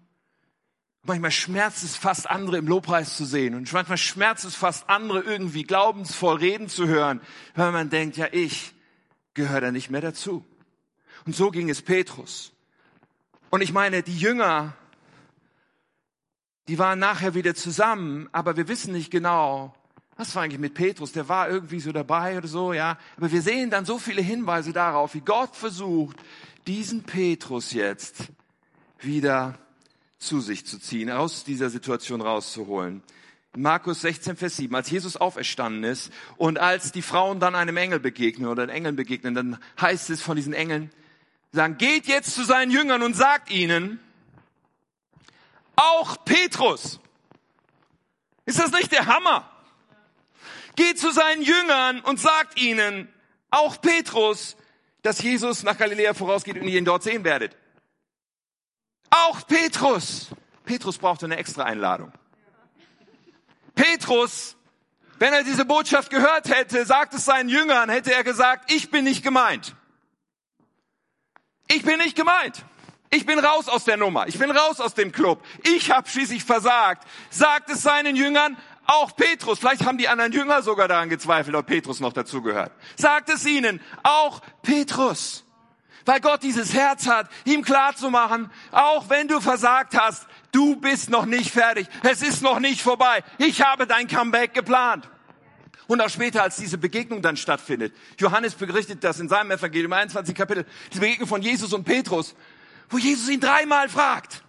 Manchmal 1.03 1.31
schmerzt 1.31 1.85
es 1.85 1.95
fast 1.95 2.31
andere 2.31 2.57
im 2.57 2.67
Lobpreis 2.67 3.15
zu 3.15 3.27
sehen 3.27 3.55
und 3.55 3.71
manchmal 3.71 3.99
schmerzt 3.99 4.47
es 4.47 4.55
fast 4.55 4.89
andere 4.89 5.21
irgendwie 5.21 5.65
glaubensvoll 5.65 6.39
reden 6.39 6.71
zu 6.71 6.87
hören, 6.87 7.21
weil 7.55 7.71
man 7.73 7.91
denkt, 7.91 8.17
ja, 8.17 8.29
ich 8.33 8.73
gehöre 9.35 9.61
da 9.61 9.71
nicht 9.71 9.91
mehr 9.91 10.01
dazu. 10.01 10.43
Und 11.27 11.37
so 11.37 11.51
ging 11.51 11.69
es 11.69 11.83
Petrus. 11.83 12.53
Und 13.51 13.61
ich 13.61 13.75
meine, 13.75 14.03
die 14.03 14.17
Jünger 14.17 14.75
die 16.69 16.79
waren 16.79 16.99
nachher 16.99 17.35
wieder 17.35 17.55
zusammen, 17.55 18.29
aber 18.33 18.57
wir 18.57 18.69
wissen 18.69 18.93
nicht 18.93 19.11
genau, 19.11 19.75
was 20.17 20.35
war 20.35 20.45
eigentlich 20.45 20.61
mit 20.61 20.75
Petrus? 20.75 21.13
Der 21.13 21.29
war 21.29 21.49
irgendwie 21.49 21.81
so 21.81 21.91
dabei 21.91 22.39
oder 22.39 22.47
so, 22.47 22.73
ja. 22.73 22.99
Aber 23.17 23.33
wir 23.33 23.43
sehen 23.43 23.71
dann 23.71 23.85
so 23.85 23.99
viele 23.99 24.23
Hinweise 24.23 24.73
darauf, 24.73 25.15
wie 25.15 25.21
Gott 25.21 25.57
versucht, 25.57 26.17
diesen 26.67 27.03
Petrus 27.03 27.73
jetzt 27.73 28.29
wieder 29.01 29.59
zu 30.19 30.41
sich 30.41 30.65
zu 30.65 30.79
ziehen, 30.79 31.11
aus 31.11 31.45
dieser 31.45 31.69
Situation 31.69 32.21
rauszuholen. 32.21 33.03
Markus 33.57 34.01
16, 34.01 34.37
Vers 34.37 34.57
7, 34.57 34.75
als 34.75 34.91
Jesus 34.91 35.17
auferstanden 35.17 35.85
ist 35.85 36.13
und 36.37 36.59
als 36.59 36.93
die 36.93 37.03
Frauen 37.03 37.39
dann 37.41 37.55
einem 37.55 37.77
Engel 37.77 38.01
begegnen 38.01 38.49
oder 38.49 38.67
den 38.67 38.75
Engeln 38.75 38.97
begegnen, 38.97 39.35
dann 39.35 39.59
heißt 39.81 40.11
es 40.11 40.23
von 40.23 40.37
diesen 40.37 40.55
Engeln, 40.55 40.91
sagen, 41.53 41.77
geht 41.77 42.07
jetzt 42.07 42.35
zu 42.35 42.45
seinen 42.45 42.71
Jüngern 42.71 43.03
und 43.03 43.15
sagt 43.15 43.51
ihnen, 43.51 44.01
auch 45.77 46.25
Petrus. 46.25 47.01
Ist 48.47 48.59
das 48.59 48.71
nicht 48.73 48.93
der 48.93 49.07
Hammer? 49.07 49.51
Geht 50.77 50.99
zu 50.99 51.13
seinen 51.13 51.43
Jüngern 51.43 52.01
und 52.01 52.21
sagt 52.21 52.61
ihnen, 52.61 53.13
auch 53.51 53.81
Petrus, 53.81 54.57
dass 55.03 55.23
Jesus 55.23 55.63
nach 55.63 55.79
Galiläa 55.79 56.15
vorausgeht 56.15 56.57
und 56.57 56.67
ihr 56.67 56.79
ihn 56.79 56.85
dort 56.85 57.03
sehen 57.03 57.25
werdet. 57.25 57.57
Auch 59.11 59.47
Petrus. 59.47 60.29
Petrus 60.65 60.99
brauchte 60.99 61.27
eine 61.27 61.37
extra 61.37 61.65
Einladung. 61.65 62.13
Petrus, 63.75 64.57
wenn 65.19 65.33
er 65.33 65.45
diese 65.45 65.65
Botschaft 65.65 66.11
gehört 66.11 66.49
hätte, 66.49 66.85
sagt 66.87 67.15
es 67.15 67.25
seinen 67.25 67.49
Jüngern, 67.49 67.89
hätte 67.91 68.13
er 68.13 68.25
gesagt, 68.25 68.73
ich 68.73 68.91
bin 68.91 69.05
nicht 69.05 69.23
gemeint. 69.23 69.75
Ich 71.69 71.83
bin 71.83 71.99
nicht 71.99 72.17
gemeint. 72.17 72.65
Ich 73.15 73.27
bin 73.27 73.39
raus 73.39 73.69
aus 73.69 73.85
der 73.85 73.97
Nummer. 73.97 74.27
Ich 74.27 74.41
bin 74.41 74.51
raus 74.51 74.81
aus 74.81 74.95
dem 74.95 75.13
Club. 75.13 75.41
Ich 75.63 75.93
habe 75.93 76.09
schließlich 76.09 76.43
versagt. 76.43 77.07
Sagt 77.31 77.71
es 77.71 77.83
seinen 77.83 78.17
Jüngern, 78.17 78.57
auch 78.87 79.15
Petrus. 79.15 79.61
Vielleicht 79.61 79.87
haben 79.87 79.99
die 79.99 80.09
anderen 80.09 80.33
Jünger 80.33 80.63
sogar 80.63 80.89
daran 80.89 81.09
gezweifelt, 81.09 81.55
ob 81.55 81.67
Petrus 81.67 82.01
noch 82.01 82.13
dazugehört. 82.13 82.73
Sagt 82.97 83.31
es 83.31 83.47
ihnen, 83.47 83.81
auch 84.03 84.41
Petrus. 84.63 85.45
Weil 86.05 86.21
Gott 86.21 86.43
dieses 86.43 86.75
Herz 86.75 87.07
hat, 87.07 87.31
ihm 87.45 87.63
klar 87.63 87.95
zu 87.95 88.11
machen, 88.11 88.51
auch 88.73 89.09
wenn 89.09 89.29
du 89.29 89.41
versagt 89.41 89.97
hast, 89.97 90.27
du 90.51 90.77
bist 90.77 91.09
noch 91.09 91.25
nicht 91.25 91.53
fertig. 91.53 91.87
Es 92.03 92.21
ist 92.21 92.43
noch 92.43 92.59
nicht 92.59 92.83
vorbei. 92.83 93.23
Ich 93.39 93.63
habe 93.63 93.87
dein 93.87 94.09
Comeback 94.09 94.55
geplant. 94.55 95.09
Und 95.87 96.01
auch 96.01 96.09
später, 96.09 96.43
als 96.43 96.57
diese 96.57 96.79
Begegnung 96.79 97.23
dann 97.23 97.37
stattfindet. 97.37 97.95
Johannes 98.19 98.55
berichtet 98.55 99.05
das 99.05 99.21
in 99.21 99.29
seinem 99.29 99.53
Evangelium 99.53 99.93
21 99.93 100.35
Kapitel, 100.35 100.67
die 100.93 100.99
Begegnung 100.99 101.29
von 101.29 101.43
Jesus 101.43 101.73
und 101.73 101.85
Petrus 101.85 102.35
wo 102.89 102.99
Jesus 102.99 103.29
ihn 103.29 103.41
dreimal 103.41 103.89
fragt. 103.89 104.43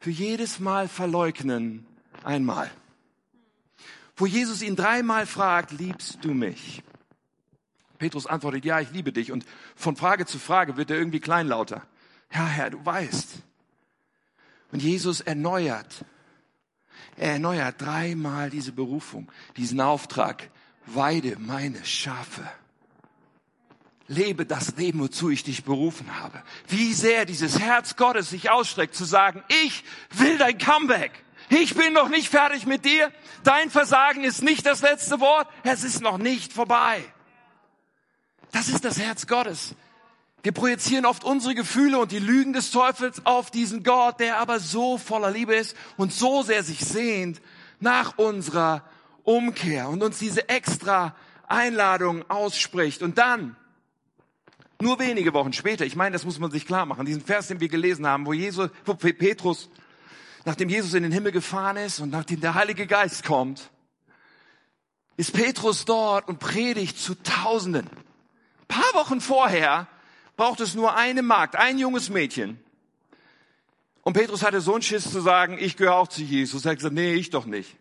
Für 0.00 0.10
jedes 0.10 0.60
Mal 0.60 0.88
verleugnen 0.88 1.86
einmal. 2.24 2.70
Wo 4.16 4.26
Jesus 4.26 4.62
ihn 4.62 4.76
dreimal 4.76 5.26
fragt, 5.26 5.72
liebst 5.72 6.18
du 6.22 6.34
mich? 6.34 6.82
Petrus 7.98 8.26
antwortet, 8.26 8.64
ja, 8.64 8.80
ich 8.80 8.90
liebe 8.90 9.12
dich. 9.12 9.32
Und 9.32 9.44
von 9.74 9.96
Frage 9.96 10.26
zu 10.26 10.38
Frage 10.38 10.76
wird 10.76 10.90
er 10.90 10.98
irgendwie 10.98 11.20
kleinlauter. 11.20 11.86
Ja, 12.32 12.46
Herr, 12.46 12.70
du 12.70 12.84
weißt. 12.84 13.42
Und 14.70 14.82
Jesus 14.82 15.20
erneuert, 15.20 16.04
er 17.16 17.32
erneuert 17.32 17.80
dreimal 17.80 18.50
diese 18.50 18.72
Berufung, 18.72 19.30
diesen 19.56 19.80
Auftrag. 19.80 20.50
Weide 20.86 21.36
meine 21.38 21.84
Schafe 21.84 22.48
lebe 24.08 24.46
das 24.46 24.76
Leben, 24.76 25.00
wozu 25.00 25.30
ich 25.30 25.44
dich 25.44 25.64
berufen 25.64 26.18
habe. 26.20 26.42
Wie 26.66 26.92
sehr 26.94 27.26
dieses 27.26 27.58
Herz 27.58 27.96
Gottes 27.96 28.30
sich 28.30 28.50
ausstreckt 28.50 28.94
zu 28.94 29.04
sagen, 29.04 29.44
ich 29.64 29.84
will 30.10 30.38
dein 30.38 30.58
Comeback. 30.58 31.12
Ich 31.50 31.74
bin 31.74 31.92
noch 31.92 32.08
nicht 32.08 32.28
fertig 32.28 32.66
mit 32.66 32.84
dir. 32.84 33.12
Dein 33.44 33.70
Versagen 33.70 34.24
ist 34.24 34.42
nicht 34.42 34.66
das 34.66 34.82
letzte 34.82 35.20
Wort. 35.20 35.48
Es 35.62 35.84
ist 35.84 36.02
noch 36.02 36.18
nicht 36.18 36.52
vorbei. 36.52 37.02
Das 38.52 38.68
ist 38.68 38.84
das 38.84 38.98
Herz 38.98 39.26
Gottes. 39.26 39.74
Wir 40.42 40.52
projizieren 40.52 41.04
oft 41.04 41.24
unsere 41.24 41.54
Gefühle 41.54 41.98
und 41.98 42.12
die 42.12 42.18
Lügen 42.18 42.52
des 42.52 42.70
Teufels 42.70 43.26
auf 43.26 43.50
diesen 43.50 43.82
Gott, 43.82 44.20
der 44.20 44.38
aber 44.38 44.60
so 44.60 44.96
voller 44.96 45.30
Liebe 45.30 45.54
ist 45.54 45.76
und 45.96 46.12
so 46.12 46.42
sehr 46.42 46.62
sich 46.62 46.80
sehnt 46.80 47.40
nach 47.80 48.16
unserer 48.18 48.84
Umkehr 49.24 49.88
und 49.88 50.02
uns 50.02 50.18
diese 50.18 50.48
extra 50.48 51.14
Einladung 51.46 52.28
ausspricht. 52.30 53.02
Und 53.02 53.18
dann 53.18 53.56
nur 54.80 54.98
wenige 54.98 55.34
Wochen 55.34 55.52
später, 55.52 55.84
ich 55.84 55.96
meine, 55.96 56.12
das 56.12 56.24
muss 56.24 56.38
man 56.38 56.50
sich 56.50 56.66
klar 56.66 56.86
machen, 56.86 57.04
diesen 57.04 57.24
Vers, 57.24 57.48
den 57.48 57.60
wir 57.60 57.68
gelesen 57.68 58.06
haben, 58.06 58.26
wo 58.26 58.32
Jesus, 58.32 58.70
wo 58.84 58.94
Petrus, 58.94 59.68
nachdem 60.44 60.68
Jesus 60.68 60.94
in 60.94 61.02
den 61.02 61.12
Himmel 61.12 61.32
gefahren 61.32 61.76
ist 61.76 61.98
und 61.98 62.10
nachdem 62.10 62.40
der 62.40 62.54
Heilige 62.54 62.86
Geist 62.86 63.24
kommt, 63.24 63.70
ist 65.16 65.32
Petrus 65.32 65.84
dort 65.84 66.28
und 66.28 66.38
predigt 66.38 66.98
zu 66.98 67.16
Tausenden. 67.16 67.88
Ein 67.88 68.66
paar 68.68 68.94
Wochen 68.94 69.20
vorher 69.20 69.88
braucht 70.36 70.60
es 70.60 70.76
nur 70.76 70.94
eine 70.96 71.22
Magd, 71.22 71.56
ein 71.56 71.78
junges 71.78 72.08
Mädchen. 72.08 72.60
Und 74.02 74.12
Petrus 74.12 74.44
hatte 74.44 74.60
so 74.60 74.74
einen 74.74 74.82
Schiss 74.82 75.10
zu 75.10 75.20
sagen, 75.20 75.58
ich 75.58 75.76
gehöre 75.76 75.96
auch 75.96 76.08
zu 76.08 76.22
Jesus. 76.22 76.64
Er 76.64 76.70
hat 76.70 76.78
gesagt, 76.78 76.94
nee, 76.94 77.14
ich 77.14 77.30
doch 77.30 77.46
nicht. 77.46 77.76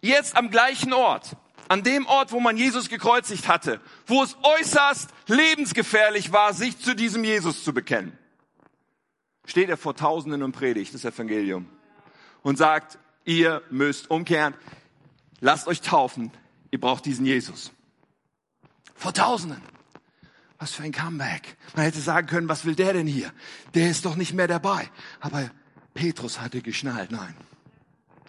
Jetzt 0.00 0.34
am 0.34 0.50
gleichen 0.50 0.94
Ort 0.94 1.36
an 1.72 1.82
dem 1.82 2.04
Ort, 2.04 2.32
wo 2.32 2.40
man 2.40 2.58
Jesus 2.58 2.90
gekreuzigt 2.90 3.48
hatte, 3.48 3.80
wo 4.06 4.22
es 4.22 4.36
äußerst 4.42 5.08
lebensgefährlich 5.26 6.30
war, 6.30 6.52
sich 6.52 6.78
zu 6.78 6.94
diesem 6.94 7.24
Jesus 7.24 7.64
zu 7.64 7.72
bekennen, 7.72 8.12
steht 9.46 9.70
er 9.70 9.78
vor 9.78 9.96
Tausenden 9.96 10.42
und 10.42 10.52
predigt 10.52 10.92
das 10.92 11.06
Evangelium 11.06 11.66
und 12.42 12.58
sagt, 12.58 12.98
ihr 13.24 13.62
müsst 13.70 14.10
umkehren, 14.10 14.52
lasst 15.40 15.66
euch 15.66 15.80
taufen, 15.80 16.30
ihr 16.70 16.78
braucht 16.78 17.06
diesen 17.06 17.24
Jesus. 17.24 17.72
Vor 18.94 19.14
Tausenden. 19.14 19.62
Was 20.58 20.72
für 20.72 20.82
ein 20.82 20.92
Comeback. 20.92 21.56
Man 21.74 21.86
hätte 21.86 22.00
sagen 22.00 22.26
können, 22.26 22.50
was 22.50 22.66
will 22.66 22.74
der 22.74 22.92
denn 22.92 23.06
hier? 23.06 23.32
Der 23.72 23.90
ist 23.90 24.04
doch 24.04 24.16
nicht 24.16 24.34
mehr 24.34 24.46
dabei. 24.46 24.90
Aber 25.20 25.50
Petrus 25.94 26.38
hatte 26.38 26.60
geschnallt, 26.60 27.10
nein. 27.10 27.34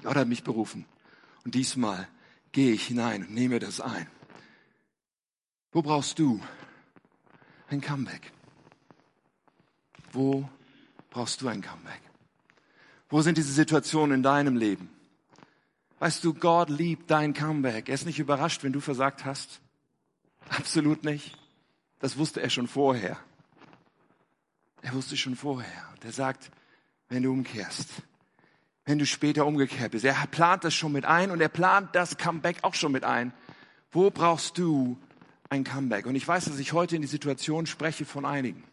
Gott 0.02 0.16
hat 0.16 0.30
mich 0.30 0.46
berufen. 0.46 0.86
Und 1.44 1.56
diesmal 1.56 2.08
gehe 2.54 2.72
ich 2.72 2.88
hinein 2.88 3.24
und 3.24 3.34
nehme 3.34 3.60
das 3.60 3.82
ein. 3.82 4.08
Wo 5.74 5.82
brauchst 5.82 6.18
du 6.20 6.40
ein 7.68 7.82
Comeback? 7.82 8.32
Wo 10.14 10.48
brauchst 11.10 11.42
du 11.42 11.48
ein 11.50 11.62
Comeback? 11.62 12.02
Wo 13.10 13.22
sind 13.22 13.38
diese 13.38 13.52
Situationen 13.52 14.18
in 14.18 14.24
deinem 14.24 14.56
Leben? 14.56 14.90
Weißt 16.00 16.24
du, 16.24 16.34
Gott 16.34 16.70
liebt 16.70 17.10
dein 17.10 17.34
Comeback. 17.34 17.90
Er 17.90 17.96
ist 17.96 18.06
nicht 18.06 18.20
überrascht, 18.20 18.64
wenn 18.64 18.74
du 18.74 18.80
versagt 18.80 19.26
hast. 19.26 19.62
Absolut 20.50 21.04
nicht. 21.04 21.38
Das 22.00 22.18
wusste 22.18 22.42
er 22.42 22.50
schon 22.50 22.68
vorher. 22.68 23.18
Er 24.82 24.94
wusste 24.94 25.18
schon 25.18 25.36
vorher. 25.36 25.88
Und 25.94 26.06
er 26.06 26.12
sagt, 26.12 26.52
wenn 27.10 27.24
du 27.24 27.32
umkehrst, 27.32 27.90
wenn 28.86 29.00
du 29.00 29.06
später 29.06 29.46
umgekehrt 29.46 29.92
bist. 29.92 30.06
Er 30.06 30.16
plant 30.28 30.64
das 30.64 30.74
schon 30.74 30.92
mit 30.92 31.06
ein 31.06 31.32
und 31.32 31.42
er 31.42 31.50
plant 31.50 31.96
das 31.96 32.18
Comeback 32.18 32.58
auch 32.64 32.74
schon 32.74 32.92
mit 32.92 33.04
ein. 33.04 33.34
Wo 33.92 34.10
brauchst 34.10 34.58
du 34.58 34.98
ein 35.50 35.64
Comeback? 35.64 36.06
Und 36.06 36.16
ich 36.16 36.28
weiß, 36.28 36.46
dass 36.46 36.60
ich 36.60 36.74
heute 36.74 36.96
in 36.96 37.02
die 37.02 37.08
Situation 37.08 37.66
spreche 37.66 38.06
von 38.06 38.26
einigen. 38.26 38.64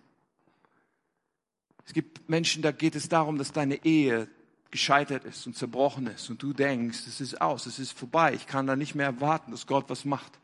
Es 1.86 1.92
gibt 1.92 2.28
Menschen, 2.28 2.62
da 2.62 2.72
geht 2.72 2.94
es 2.94 3.08
darum, 3.08 3.38
dass 3.38 3.52
deine 3.52 3.84
Ehe 3.84 4.28
gescheitert 4.70 5.24
ist 5.24 5.46
und 5.46 5.56
zerbrochen 5.56 6.06
ist 6.06 6.30
und 6.30 6.42
du 6.42 6.52
denkst, 6.52 7.00
es 7.06 7.20
ist 7.20 7.40
aus, 7.40 7.66
es 7.66 7.78
ist 7.78 7.98
vorbei, 7.98 8.34
ich 8.34 8.46
kann 8.46 8.66
da 8.66 8.76
nicht 8.76 8.94
mehr 8.94 9.06
erwarten, 9.06 9.50
dass 9.50 9.66
Gott 9.66 9.86
was 9.88 10.04
macht. 10.04 10.38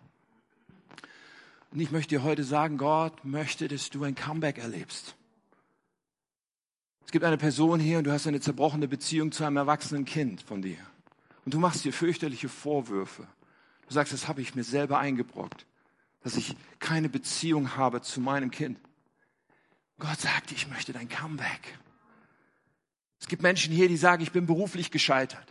Und 1.71 1.81
ich 1.81 1.91
möchte 1.91 2.17
dir 2.17 2.23
heute 2.23 2.43
sagen, 2.43 2.79
Gott 2.79 3.25
möchte, 3.25 3.69
dass 3.69 3.91
du 3.91 4.03
ein 4.05 4.15
Comeback 4.15 4.59
erlebst. 4.59 5.16
Es 7.07 7.13
gibt 7.13 7.25
eine 7.25 7.39
Person 7.39 7.79
hier 7.79 7.99
und 7.99 8.05
du 8.05 8.13
hast 8.13 8.27
eine 8.27 8.41
zerbrochene 8.41 8.89
Beziehung 8.89 9.31
zu 9.31 9.45
einem 9.45 9.59
erwachsenen 9.59 10.05
Kind 10.05 10.43
von 10.43 10.61
dir. 10.61 10.79
Und 11.45 11.55
du 11.55 11.61
machst 11.61 11.85
dir 11.85 11.93
fürchterliche 11.93 12.49
Vorwürfe. 12.49 13.29
Du 13.87 13.95
sagst, 13.95 14.13
das 14.13 14.27
habe 14.27 14.43
ich 14.43 14.57
mir 14.57 14.65
selber 14.65 14.99
eingebrockt, 14.99 15.67
dass 16.25 16.37
ich 16.37 16.57
keine 16.81 17.09
Beziehung 17.09 17.77
habe 17.77 18.03
zu 18.03 18.21
meinem 18.21 18.51
Kind. 18.51 18.81
Gott 20.01 20.21
sagt, 20.21 20.51
ich 20.51 20.69
möchte 20.69 20.93
dein 20.93 21.09
Comeback. 21.09 21.79
Es 23.21 23.29
gibt 23.29 23.41
Menschen 23.41 23.73
hier, 23.73 23.89
die 23.89 23.97
sagen, 23.97 24.25
ich 24.25 24.33
bin 24.33 24.47
beruflich 24.47 24.91
gescheitert. 24.91 25.47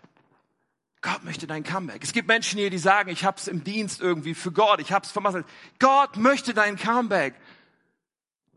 Gott 1.02 1.24
möchte 1.24 1.48
dein 1.48 1.64
Comeback. 1.64 2.04
Es 2.04 2.12
gibt 2.12 2.28
Menschen 2.28 2.60
hier, 2.60 2.70
die 2.70 2.78
sagen, 2.78 3.10
ich 3.10 3.24
habe 3.24 3.38
es 3.38 3.48
im 3.48 3.64
Dienst 3.64 4.02
irgendwie 4.02 4.34
für 4.34 4.52
Gott, 4.52 4.82
ich 4.82 4.92
habe 4.92 5.06
es 5.06 5.12
vermasselt. 5.12 5.46
Gott 5.80 6.18
möchte 6.18 6.54
dein 6.54 6.76
Comeback. 6.76 7.34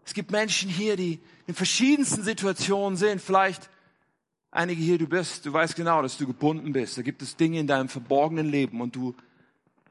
Es 0.05 0.15
gibt 0.15 0.33
Menschen 0.33 0.69
hier, 0.69 0.97
die 0.97 1.21
in 1.49 1.55
verschiedensten 1.55 2.23
Situationen 2.23 2.97
sind. 2.97 3.21
Vielleicht 3.21 3.71
einige 4.51 4.81
hier, 4.81 4.99
du 4.99 5.09
bist, 5.09 5.47
du 5.47 5.53
weißt 5.53 5.75
genau, 5.75 6.03
dass 6.03 6.19
du 6.19 6.27
gebunden 6.27 6.73
bist. 6.73 6.99
Da 6.99 7.03
gibt 7.03 7.23
es 7.23 7.37
Dinge 7.37 7.59
in 7.59 7.67
deinem 7.67 7.89
verborgenen 7.89 8.47
Leben 8.47 8.81
und 8.83 8.95
du 8.95 9.17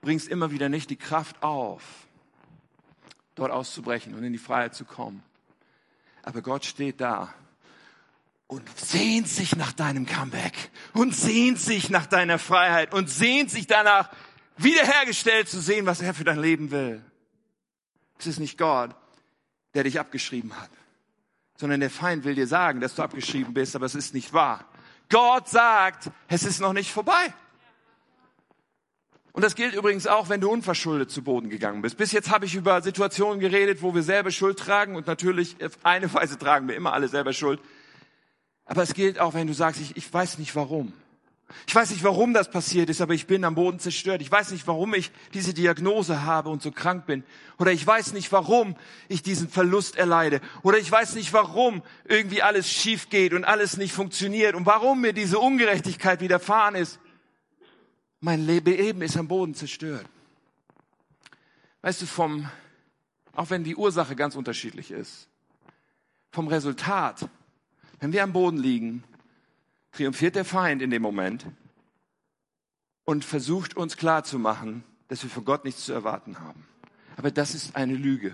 bringst 0.02 0.28
immer 0.28 0.52
wieder 0.52 0.70
nicht 0.70 0.92
die 0.92 0.96
Kraft 0.96 1.42
auf, 1.42 1.82
dort 3.34 3.52
auszubrechen 3.52 4.14
und 4.14 4.24
in 4.24 4.32
die 4.32 4.40
Freiheit 4.40 4.76
zu 4.76 4.86
kommen. 4.86 5.24
Aber 6.22 6.44
Gott 6.44 6.64
steht 6.64 7.02
da 7.02 7.34
und 8.46 8.64
sehnt 8.78 9.28
sich 9.28 9.56
nach 9.56 9.74
deinem 9.74 10.06
Comeback 10.06 10.70
und 10.94 11.16
sehnt 11.16 11.60
sich 11.60 11.90
nach 11.90 12.06
deiner 12.06 12.38
Freiheit 12.38 12.94
und 12.94 13.10
sehnt 13.10 13.50
sich 13.50 13.66
danach, 13.66 14.10
wiederhergestellt 14.58 15.50
zu 15.50 15.60
sehen, 15.60 15.88
was 15.88 16.02
er 16.02 16.14
für 16.14 16.24
dein 16.24 16.40
Leben 16.40 16.70
will. 16.70 17.04
Es 18.20 18.28
ist 18.28 18.40
nicht 18.40 18.58
Gott, 18.60 18.96
der 19.74 19.84
dich 19.84 20.00
abgeschrieben 20.00 20.56
hat, 20.60 20.70
sondern 21.58 21.80
der 21.80 21.90
Feind 21.90 22.24
will 22.24 22.36
dir 22.36 22.48
sagen, 22.48 22.80
dass 22.80 22.96
du 22.96 23.04
abgeschrieben 23.04 23.54
bist, 23.54 23.76
aber 23.76 23.86
es 23.86 23.96
ist 23.96 24.14
nicht 24.14 24.32
wahr. 24.32 24.66
Gott 25.10 25.50
sagt, 25.50 26.10
es 26.28 26.44
ist 26.44 26.62
noch 26.62 26.74
nicht 26.74 26.92
vorbei. 26.92 27.34
Und 29.34 29.44
das 29.44 29.56
gilt 29.56 29.76
übrigens 29.76 30.08
auch, 30.08 30.30
wenn 30.30 30.42
du 30.42 30.50
unverschuldet 30.50 31.12
zu 31.12 31.24
Boden 31.24 31.50
gegangen 31.50 31.82
bist. 31.82 31.98
Bis 31.98 32.12
jetzt 32.12 32.32
habe 32.32 32.46
ich 32.46 32.56
über 32.56 32.82
Situationen 32.82 33.40
geredet, 33.40 33.82
wo 33.82 33.94
wir 33.94 34.02
selber 34.02 34.32
Schuld 34.32 34.58
tragen 34.58 34.96
und 34.96 35.06
natürlich 35.06 35.64
auf 35.64 35.78
eine 35.84 36.12
Weise 36.14 36.40
tragen 36.40 36.68
wir 36.68 36.76
immer 36.76 36.94
alle 36.94 37.08
selber 37.08 37.34
Schuld. 37.34 37.60
Aber 38.66 38.84
es 38.84 38.94
gilt 38.94 39.20
auch, 39.20 39.34
wenn 39.34 39.48
du 39.48 39.54
sagst, 39.54 39.80
ich, 39.80 39.96
ich 39.96 40.12
weiß 40.12 40.40
nicht 40.40 40.56
warum. 40.56 40.92
Ich 41.66 41.74
weiß 41.74 41.92
nicht, 41.92 42.04
warum 42.04 42.34
das 42.34 42.52
passiert 42.52 42.90
ist, 42.90 43.00
aber 43.02 43.14
ich 43.14 43.26
bin 43.26 43.44
am 43.46 43.56
Boden 43.56 43.80
zerstört. 43.80 44.22
Ich 44.22 44.32
weiß 44.32 44.52
nicht, 44.52 44.68
warum 44.68 44.94
ich 44.94 45.12
diese 45.34 45.54
Diagnose 45.54 46.24
habe 46.24 46.50
und 46.50 46.62
so 46.62 46.72
krank 46.72 47.06
bin. 47.06 47.24
Oder 47.58 47.72
ich 47.72 47.86
weiß 47.86 48.14
nicht, 48.14 48.32
warum 48.32 48.76
ich 49.08 49.24
diesen 49.24 49.48
Verlust 49.48 49.96
erleide. 49.96 50.42
Oder 50.64 50.78
ich 50.78 50.92
weiß 50.92 51.16
nicht, 51.16 51.32
warum 51.32 51.84
irgendwie 52.06 52.42
alles 52.42 52.70
schief 52.70 53.10
geht 53.10 53.34
und 53.34 53.46
alles 53.46 53.78
nicht 53.78 53.94
funktioniert 53.94 54.56
und 54.56 54.66
warum 54.66 55.02
mir 55.02 55.14
diese 55.14 55.40
Ungerechtigkeit 55.40 56.20
widerfahren 56.20 56.76
ist. 56.76 57.00
Mein 58.20 58.46
Leben 58.46 59.02
ist 59.02 59.16
am 59.16 59.28
Boden 59.28 59.54
zerstört. 59.54 60.06
Weißt 61.82 62.02
du, 62.02 62.06
vom, 62.06 62.50
auch 63.34 63.50
wenn 63.50 63.64
die 63.64 63.76
Ursache 63.76 64.16
ganz 64.16 64.36
unterschiedlich 64.36 64.92
ist, 64.92 65.30
vom 66.32 66.48
Resultat, 66.48 67.30
wenn 68.00 68.12
wir 68.12 68.24
am 68.24 68.34
Boden 68.34 68.58
liegen, 68.58 69.04
triumphiert 69.98 70.36
der 70.36 70.46
Feind 70.46 70.82
in 70.82 70.92
dem 70.92 71.02
Moment 71.02 71.46
und 73.04 73.26
versucht 73.26 73.76
uns 73.76 73.98
klarzumachen, 73.98 74.84
dass 75.08 75.24
wir 75.24 75.30
von 75.30 75.44
Gott 75.44 75.66
nichts 75.66 75.86
zu 75.86 75.94
erwarten 75.94 76.40
haben. 76.40 76.66
Aber 77.16 77.32
das 77.32 77.56
ist 77.56 77.76
eine 77.76 77.96
Lüge. 77.96 78.30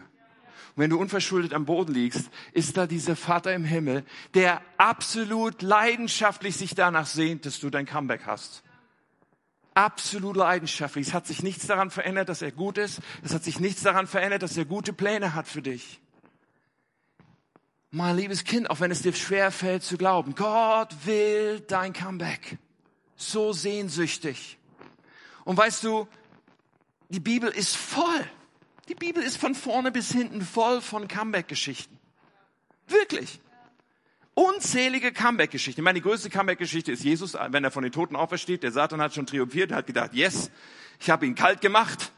Und 0.75 0.81
wenn 0.81 0.89
du 0.89 0.99
unverschuldet 0.99 1.53
am 1.53 1.65
Boden 1.65 1.93
liegst, 1.93 2.29
ist 2.51 2.75
da 2.75 2.85
dieser 2.85 3.15
Vater 3.15 3.53
im 3.53 3.63
Himmel, 3.63 4.03
der 4.33 4.61
absolut 4.77 5.61
leidenschaftlich 5.61 6.57
sich 6.57 6.75
danach 6.75 7.05
sehnt, 7.05 7.45
dass 7.45 7.59
du 7.59 7.69
dein 7.69 7.85
Comeback 7.85 8.25
hast. 8.25 8.63
Absolut 9.75 10.35
leidenschaftlich. 10.35 11.07
Es 11.07 11.13
hat 11.13 11.27
sich 11.27 11.43
nichts 11.43 11.67
daran 11.67 11.91
verändert, 11.91 12.27
dass 12.29 12.41
er 12.41 12.51
gut 12.51 12.77
ist. 12.77 13.01
Es 13.23 13.33
hat 13.33 13.43
sich 13.43 13.59
nichts 13.59 13.83
daran 13.83 14.07
verändert, 14.07 14.43
dass 14.43 14.57
er 14.57 14.65
gute 14.65 14.91
Pläne 14.93 15.33
hat 15.33 15.47
für 15.47 15.61
dich 15.61 16.02
mein 17.93 18.17
liebes 18.17 18.43
Kind, 18.43 18.71
auch 18.71 18.79
wenn 18.79 18.89
es 18.89 19.03
dir 19.03 19.13
schwer 19.13 19.51
fällt 19.51 19.83
zu 19.83 19.97
glauben, 19.97 20.33
Gott 20.33 20.95
will 21.05 21.59
dein 21.59 21.93
Comeback. 21.93 22.57
So 23.15 23.53
sehnsüchtig. 23.53 24.57
Und 25.45 25.57
weißt 25.57 25.83
du, 25.83 26.07
die 27.09 27.19
Bibel 27.19 27.51
ist 27.51 27.77
voll. 27.77 28.27
Die 28.89 28.95
Bibel 28.95 29.21
ist 29.21 29.37
von 29.37 29.53
vorne 29.53 29.91
bis 29.91 30.11
hinten 30.11 30.41
voll 30.41 30.81
von 30.81 31.07
Comeback-Geschichten. 31.07 31.99
Wirklich. 32.87 33.39
Unzählige 34.33 35.11
Comeback-Geschichten. 35.13 35.81
Ich 35.81 35.85
meine, 35.85 35.99
die 35.99 36.03
größte 36.03 36.31
Comeback-Geschichte 36.31 36.91
ist 36.91 37.03
Jesus, 37.03 37.35
wenn 37.49 37.63
er 37.63 37.69
von 37.69 37.83
den 37.83 37.91
Toten 37.91 38.15
aufersteht. 38.15 38.63
Der 38.63 38.71
Satan 38.71 39.01
hat 39.01 39.13
schon 39.13 39.27
triumphiert, 39.27 39.71
hat 39.71 39.85
gedacht, 39.85 40.15
yes, 40.15 40.49
ich 40.99 41.11
habe 41.11 41.27
ihn 41.27 41.35
kalt 41.35 41.61
gemacht. 41.61 42.11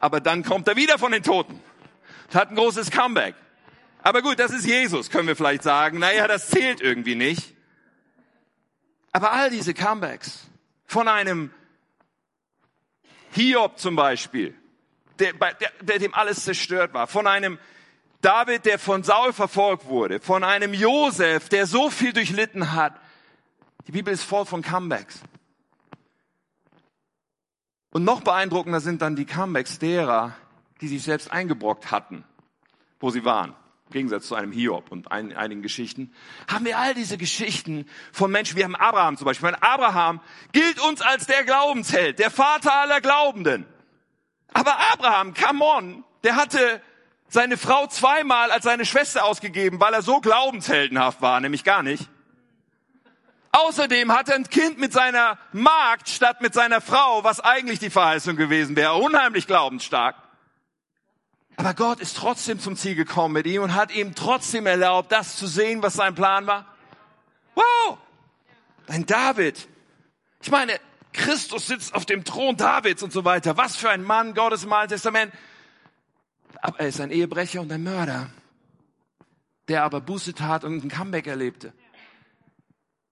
Aber 0.00 0.20
dann 0.20 0.42
kommt 0.42 0.66
er 0.66 0.76
wieder 0.76 0.98
von 0.98 1.12
den 1.12 1.22
Toten. 1.22 1.60
Hat 2.32 2.48
ein 2.48 2.56
großes 2.56 2.90
Comeback. 2.90 3.34
Aber 4.04 4.20
gut, 4.20 4.38
das 4.38 4.50
ist 4.52 4.66
Jesus, 4.66 5.08
können 5.08 5.26
wir 5.26 5.34
vielleicht 5.34 5.62
sagen. 5.62 5.98
Naja, 5.98 6.28
das 6.28 6.50
zählt 6.50 6.82
irgendwie 6.82 7.14
nicht. 7.14 7.54
Aber 9.12 9.32
all 9.32 9.48
diese 9.48 9.72
Comebacks 9.72 10.40
von 10.84 11.08
einem 11.08 11.50
Hiob 13.32 13.78
zum 13.78 13.96
Beispiel, 13.96 14.54
der, 15.18 15.32
der, 15.32 15.70
der 15.80 15.98
dem 15.98 16.12
alles 16.12 16.44
zerstört 16.44 16.92
war, 16.92 17.06
von 17.06 17.26
einem 17.26 17.58
David, 18.20 18.66
der 18.66 18.78
von 18.78 19.02
Saul 19.02 19.32
verfolgt 19.32 19.86
wurde, 19.86 20.20
von 20.20 20.44
einem 20.44 20.74
Josef, 20.74 21.48
der 21.48 21.66
so 21.66 21.88
viel 21.88 22.12
durchlitten 22.12 22.72
hat. 22.72 23.00
Die 23.86 23.92
Bibel 23.92 24.12
ist 24.12 24.24
voll 24.24 24.44
von 24.44 24.60
Comebacks. 24.60 25.20
Und 27.90 28.04
noch 28.04 28.20
beeindruckender 28.20 28.80
sind 28.80 29.00
dann 29.00 29.16
die 29.16 29.24
Comebacks 29.24 29.78
derer, 29.78 30.36
die 30.82 30.88
sich 30.88 31.02
selbst 31.02 31.32
eingebrockt 31.32 31.90
hatten, 31.90 32.22
wo 33.00 33.08
sie 33.08 33.24
waren. 33.24 33.54
Gegensatz 33.90 34.26
zu 34.26 34.34
einem 34.34 34.50
Hiob 34.50 34.90
und 34.90 35.12
ein, 35.12 35.36
einigen 35.36 35.62
Geschichten, 35.62 36.12
haben 36.50 36.64
wir 36.64 36.78
all 36.78 36.94
diese 36.94 37.18
Geschichten 37.18 37.86
von 38.12 38.30
Menschen. 38.30 38.56
Wir 38.56 38.64
haben 38.64 38.76
Abraham 38.76 39.16
zum 39.16 39.26
Beispiel. 39.26 39.54
Abraham 39.60 40.20
gilt 40.52 40.80
uns 40.80 41.02
als 41.02 41.26
der 41.26 41.44
Glaubensheld, 41.44 42.18
der 42.18 42.30
Vater 42.30 42.72
aller 42.74 43.00
Glaubenden. 43.00 43.66
Aber 44.52 44.78
Abraham, 44.92 45.34
come 45.34 45.64
on, 45.64 46.04
der 46.22 46.36
hatte 46.36 46.80
seine 47.28 47.56
Frau 47.56 47.86
zweimal 47.86 48.50
als 48.50 48.64
seine 48.64 48.86
Schwester 48.86 49.24
ausgegeben, 49.24 49.80
weil 49.80 49.92
er 49.92 50.02
so 50.02 50.20
glaubensheldenhaft 50.20 51.20
war, 51.20 51.40
nämlich 51.40 51.64
gar 51.64 51.82
nicht. 51.82 52.08
Außerdem 53.52 54.12
hat 54.12 54.28
er 54.28 54.36
ein 54.36 54.48
Kind 54.48 54.78
mit 54.78 54.92
seiner 54.92 55.38
Magd 55.52 56.08
statt 56.08 56.40
mit 56.40 56.54
seiner 56.54 56.80
Frau, 56.80 57.22
was 57.22 57.38
eigentlich 57.38 57.78
die 57.78 57.90
Verheißung 57.90 58.36
gewesen 58.36 58.74
wäre. 58.74 58.94
Unheimlich 58.94 59.46
glaubensstark. 59.46 60.16
Aber 61.56 61.74
Gott 61.74 62.00
ist 62.00 62.16
trotzdem 62.16 62.58
zum 62.58 62.76
Ziel 62.76 62.94
gekommen 62.94 63.34
mit 63.34 63.46
ihm 63.46 63.62
und 63.62 63.74
hat 63.74 63.94
ihm 63.94 64.14
trotzdem 64.14 64.66
erlaubt, 64.66 65.12
das 65.12 65.36
zu 65.36 65.46
sehen, 65.46 65.82
was 65.82 65.94
sein 65.94 66.14
Plan 66.14 66.46
war. 66.46 66.66
Wow! 67.54 67.98
Ein 68.88 69.06
David. 69.06 69.68
Ich 70.42 70.50
meine, 70.50 70.78
Christus 71.12 71.68
sitzt 71.68 71.94
auf 71.94 72.04
dem 72.04 72.24
Thron 72.24 72.56
Davids 72.56 73.02
und 73.02 73.12
so 73.12 73.24
weiter. 73.24 73.56
Was 73.56 73.76
für 73.76 73.88
ein 73.88 74.02
Mann 74.02 74.34
Gottes 74.34 74.64
im 74.64 74.72
Alten 74.72 74.90
Testament. 74.90 75.32
Aber 76.60 76.80
er 76.80 76.88
ist 76.88 77.00
ein 77.00 77.10
Ehebrecher 77.10 77.60
und 77.60 77.70
ein 77.70 77.82
Mörder, 77.82 78.30
der 79.68 79.84
aber 79.84 80.00
Buße 80.00 80.34
tat 80.34 80.64
und 80.64 80.84
ein 80.84 80.88
Comeback 80.88 81.26
erlebte. 81.26 81.72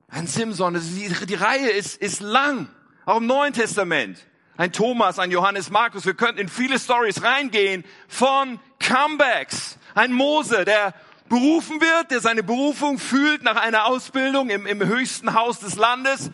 Ein 0.08 0.26
Simson, 0.26 0.74
die, 0.74 1.34
Reihe 1.34 1.70
ist, 1.70 1.96
ist 1.96 2.20
lang, 2.20 2.68
auch 3.06 3.18
im 3.18 3.26
Neuen 3.26 3.52
Testament 3.52 4.26
ein 4.56 4.72
Thomas, 4.72 5.18
ein 5.18 5.30
Johannes 5.30 5.70
Markus. 5.70 6.04
Wir 6.04 6.14
könnten 6.14 6.38
in 6.38 6.48
viele 6.48 6.78
Stories 6.78 7.22
reingehen 7.22 7.84
von 8.08 8.60
Comebacks. 8.78 9.78
Ein 9.94 10.12
Mose, 10.12 10.64
der 10.64 10.94
berufen 11.28 11.80
wird, 11.80 12.10
der 12.10 12.20
seine 12.20 12.42
Berufung 12.42 12.98
fühlt 12.98 13.42
nach 13.42 13.56
einer 13.56 13.86
Ausbildung 13.86 14.50
im, 14.50 14.66
im 14.66 14.84
höchsten 14.86 15.34
Haus 15.34 15.60
des 15.60 15.76
Landes 15.76 16.30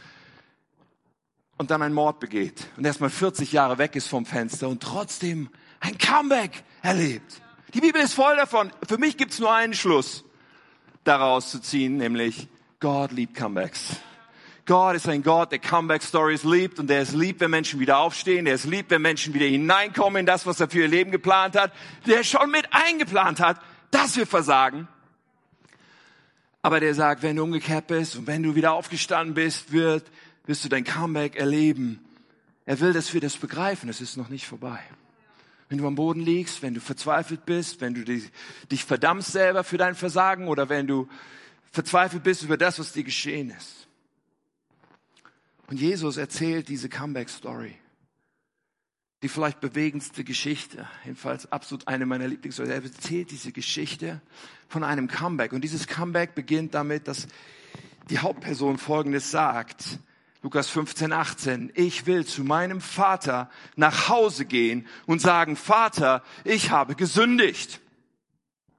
und 1.57 1.71
dann 1.71 1.83
einen 1.83 1.95
Mord 1.95 2.21
begeht 2.21 2.67
und 2.77 2.85
erstmal 2.85 3.11
40 3.11 3.53
Jahre 3.53 3.79
weg 3.79 3.95
ist 3.97 4.09
vom 4.09 4.27
Fenster 4.27 4.69
und 4.69 4.83
trotzdem 4.83 5.51
ein 5.81 5.99
Comeback 5.99 6.65
erlebt. 6.83 7.41
Die 7.75 7.81
Bibel 7.81 8.01
ist 8.01 8.15
voll 8.15 8.37
davon. 8.37 8.73
Für 8.89 8.99
mich 8.99 9.17
gibt's 9.17 9.39
nur 9.39 9.53
einen 9.53 9.75
Schluss 9.75 10.25
daraus 11.05 11.51
zu 11.51 11.61
ziehen, 11.61 11.97
nämlich 11.97 12.49
Gott 12.81 13.13
liebt 13.13 13.37
Comebacks. 13.37 13.97
Gott 14.69 14.97
ist 14.97 15.09
ein 15.09 15.23
Gott, 15.23 15.51
der 15.51 15.61
Comeback-Stories 15.61 16.45
liebt 16.45 16.79
und 16.79 16.89
der 16.89 17.01
es 17.01 17.13
liebt, 17.13 17.41
wenn 17.41 17.51
Menschen 17.51 17.81
wieder 17.81 18.01
aufstehen, 18.01 18.45
der 18.45 18.53
es 18.53 18.65
liebt, 18.65 18.91
wenn 18.91 19.01
Menschen 19.01 19.33
wieder 19.33 19.47
hineinkommen 19.47 20.21
in 20.21 20.27
das, 20.27 20.45
was 20.45 20.61
er 20.61 20.69
für 20.69 20.81
ihr 20.81 20.89
Leben 20.89 21.11
geplant 21.11 21.57
hat, 21.57 21.73
der 22.07 22.23
schon 22.23 22.51
mit 22.51 22.69
eingeplant 22.71 23.41
hat, 23.41 23.59
dass 23.91 24.15
wir 24.19 24.27
versagen. 24.27 24.87
Aber 26.61 26.81
der 26.81 26.95
sagt, 26.95 27.23
wenn 27.23 27.37
du 27.37 27.45
umgekehrt 27.45 27.87
bist 27.87 28.17
und 28.17 28.27
wenn 28.27 28.43
du 28.43 28.57
wieder 28.57 28.75
aufgestanden 28.75 29.33
bist, 29.33 29.73
wird, 29.73 30.05
wirst 30.45 30.67
du 30.67 30.69
dein 30.69 30.85
Comeback 30.85 31.37
erleben. 31.37 32.05
Er 32.67 32.79
will, 32.81 32.93
dass 32.93 33.15
wir 33.15 33.23
das 33.23 33.39
begreifen. 33.39 33.89
Es 33.89 34.03
ist 34.03 34.19
noch 34.19 34.29
nicht 34.29 34.47
vorbei. 34.47 34.81
Wenn 35.71 35.79
du 35.79 35.87
am 35.87 35.95
Boden 35.95 36.21
liegst, 36.21 36.61
wenn 36.61 36.75
du 36.75 36.81
verzweifelt 36.81 37.47
bist, 37.47 37.81
wenn 37.81 37.95
du 37.95 38.05
dich, 38.05 38.31
dich 38.71 38.85
verdammst 38.85 39.33
selber 39.33 39.65
für 39.65 39.79
dein 39.79 39.95
Versagen 39.95 40.47
oder 40.47 40.69
wenn 40.69 40.87
du 40.87 41.09
verzweifelt 41.73 42.23
bist 42.23 42.43
über 42.43 42.59
das, 42.59 42.79
was 42.79 42.93
dir 42.93 43.05
geschehen 43.05 43.49
ist. 43.49 43.78
Und 45.69 45.79
Jesus 45.79 46.17
erzählt 46.17 46.69
diese 46.69 46.89
Comeback-Story. 46.89 47.75
Die 49.23 49.29
vielleicht 49.29 49.61
bewegendste 49.61 50.25
Geschichte, 50.25 50.89
jedenfalls 51.05 51.51
absolut 51.53 51.87
eine 51.89 52.07
meiner 52.07 52.27
Lieblingsstorys. 52.27 52.71
Er 52.71 52.83
erzählt 52.83 53.31
diese 53.31 53.53
Geschichte 53.53 54.23
von 54.69 54.83
einem 54.83 55.09
Comeback. 55.09 55.53
Und 55.53 55.63
dieses 55.63 55.87
Comeback 55.87 56.35
beginnt 56.35 56.75
damit, 56.75 57.07
dass 57.07 57.27
die 58.09 58.19
Hauptperson 58.19 58.79
Folgendes 58.79 59.31
sagt. 59.31 59.99
Lukas 60.41 60.69
15, 60.69 61.13
18. 61.13 61.73
Ich 61.75 62.07
will 62.07 62.25
zu 62.25 62.45
meinem 62.45 62.81
Vater 62.81 63.51
nach 63.77 64.09
Hause 64.09 64.47
gehen 64.47 64.87
und 65.05 65.21
sagen, 65.21 65.57
Vater, 65.57 66.23
ich 66.45 66.71
habe 66.71 66.95
gesündigt. 66.95 67.81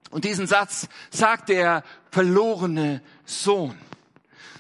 Und 0.10 0.25
diesen 0.25 0.47
Satz 0.47 0.88
sagt 1.12 1.49
der 1.49 1.84
verlorene 2.10 3.04
Sohn. 3.25 3.78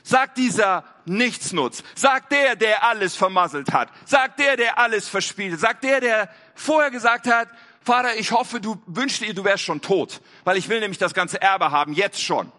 Sagt 0.03 0.37
dieser 0.37 0.83
Nichtsnutz. 1.09 1.83
Sagt 1.95 2.31
der, 2.31 2.55
der 2.55 2.83
alles 2.83 3.15
vermasselt 3.15 3.73
hat. 3.73 3.89
Sagt 4.05 4.39
der, 4.39 4.55
der 4.57 4.77
alles 4.77 5.07
verspielt. 5.07 5.59
Sagt 5.59 5.83
der, 5.83 5.99
der 5.99 6.29
vorher 6.55 6.91
gesagt 6.91 7.27
hat, 7.27 7.49
Vater, 7.81 8.15
ich 8.17 8.31
hoffe, 8.31 8.61
du 8.61 8.81
wünschst 8.85 9.21
dir, 9.21 9.33
du 9.33 9.43
wärst 9.43 9.63
schon 9.63 9.81
tot, 9.81 10.21
weil 10.43 10.57
ich 10.57 10.69
will 10.69 10.79
nämlich 10.79 10.99
das 10.99 11.13
ganze 11.13 11.41
Erbe 11.41 11.71
haben, 11.71 11.93
jetzt 11.93 12.21
schon. 12.21 12.51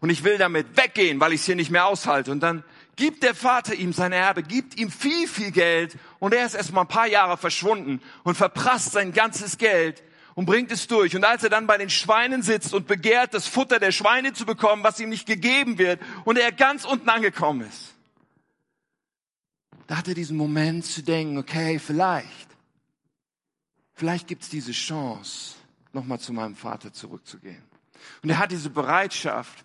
Und 0.00 0.10
ich 0.10 0.24
will 0.24 0.36
damit 0.36 0.76
weggehen, 0.76 1.20
weil 1.20 1.32
ich 1.32 1.40
es 1.40 1.46
hier 1.46 1.56
nicht 1.56 1.70
mehr 1.70 1.86
aushalte. 1.86 2.32
Und 2.32 2.40
dann 2.40 2.64
gibt 2.96 3.22
der 3.22 3.34
Vater 3.34 3.74
ihm 3.74 3.92
sein 3.92 4.12
Erbe, 4.12 4.42
gibt 4.42 4.78
ihm 4.78 4.90
viel, 4.90 5.28
viel 5.28 5.50
Geld 5.50 5.96
und 6.18 6.34
er 6.34 6.46
ist 6.46 6.54
erst 6.54 6.72
mal 6.72 6.82
ein 6.82 6.88
paar 6.88 7.06
Jahre 7.06 7.36
verschwunden 7.36 8.00
und 8.22 8.36
verprasst 8.36 8.92
sein 8.92 9.12
ganzes 9.12 9.58
Geld 9.58 10.02
und 10.34 10.46
bringt 10.46 10.70
es 10.72 10.86
durch. 10.86 11.14
Und 11.16 11.24
als 11.24 11.42
er 11.42 11.50
dann 11.50 11.66
bei 11.66 11.78
den 11.78 11.90
Schweinen 11.90 12.42
sitzt 12.42 12.74
und 12.74 12.86
begehrt, 12.86 13.34
das 13.34 13.46
Futter 13.46 13.78
der 13.78 13.92
Schweine 13.92 14.32
zu 14.32 14.46
bekommen, 14.46 14.82
was 14.82 15.00
ihm 15.00 15.08
nicht 15.08 15.26
gegeben 15.26 15.78
wird, 15.78 16.00
und 16.24 16.38
er 16.38 16.52
ganz 16.52 16.84
unten 16.84 17.08
angekommen 17.08 17.62
ist, 17.62 17.94
da 19.86 19.98
hat 19.98 20.08
er 20.08 20.14
diesen 20.14 20.36
Moment 20.36 20.84
zu 20.84 21.02
denken, 21.02 21.38
okay, 21.38 21.78
vielleicht, 21.78 22.48
vielleicht 23.92 24.26
gibt 24.26 24.42
es 24.42 24.48
diese 24.48 24.72
Chance, 24.72 25.56
nochmal 25.92 26.18
zu 26.18 26.32
meinem 26.32 26.56
Vater 26.56 26.92
zurückzugehen. 26.92 27.62
Und 28.22 28.30
er 28.30 28.38
hat 28.38 28.50
diese 28.50 28.70
Bereitschaft, 28.70 29.64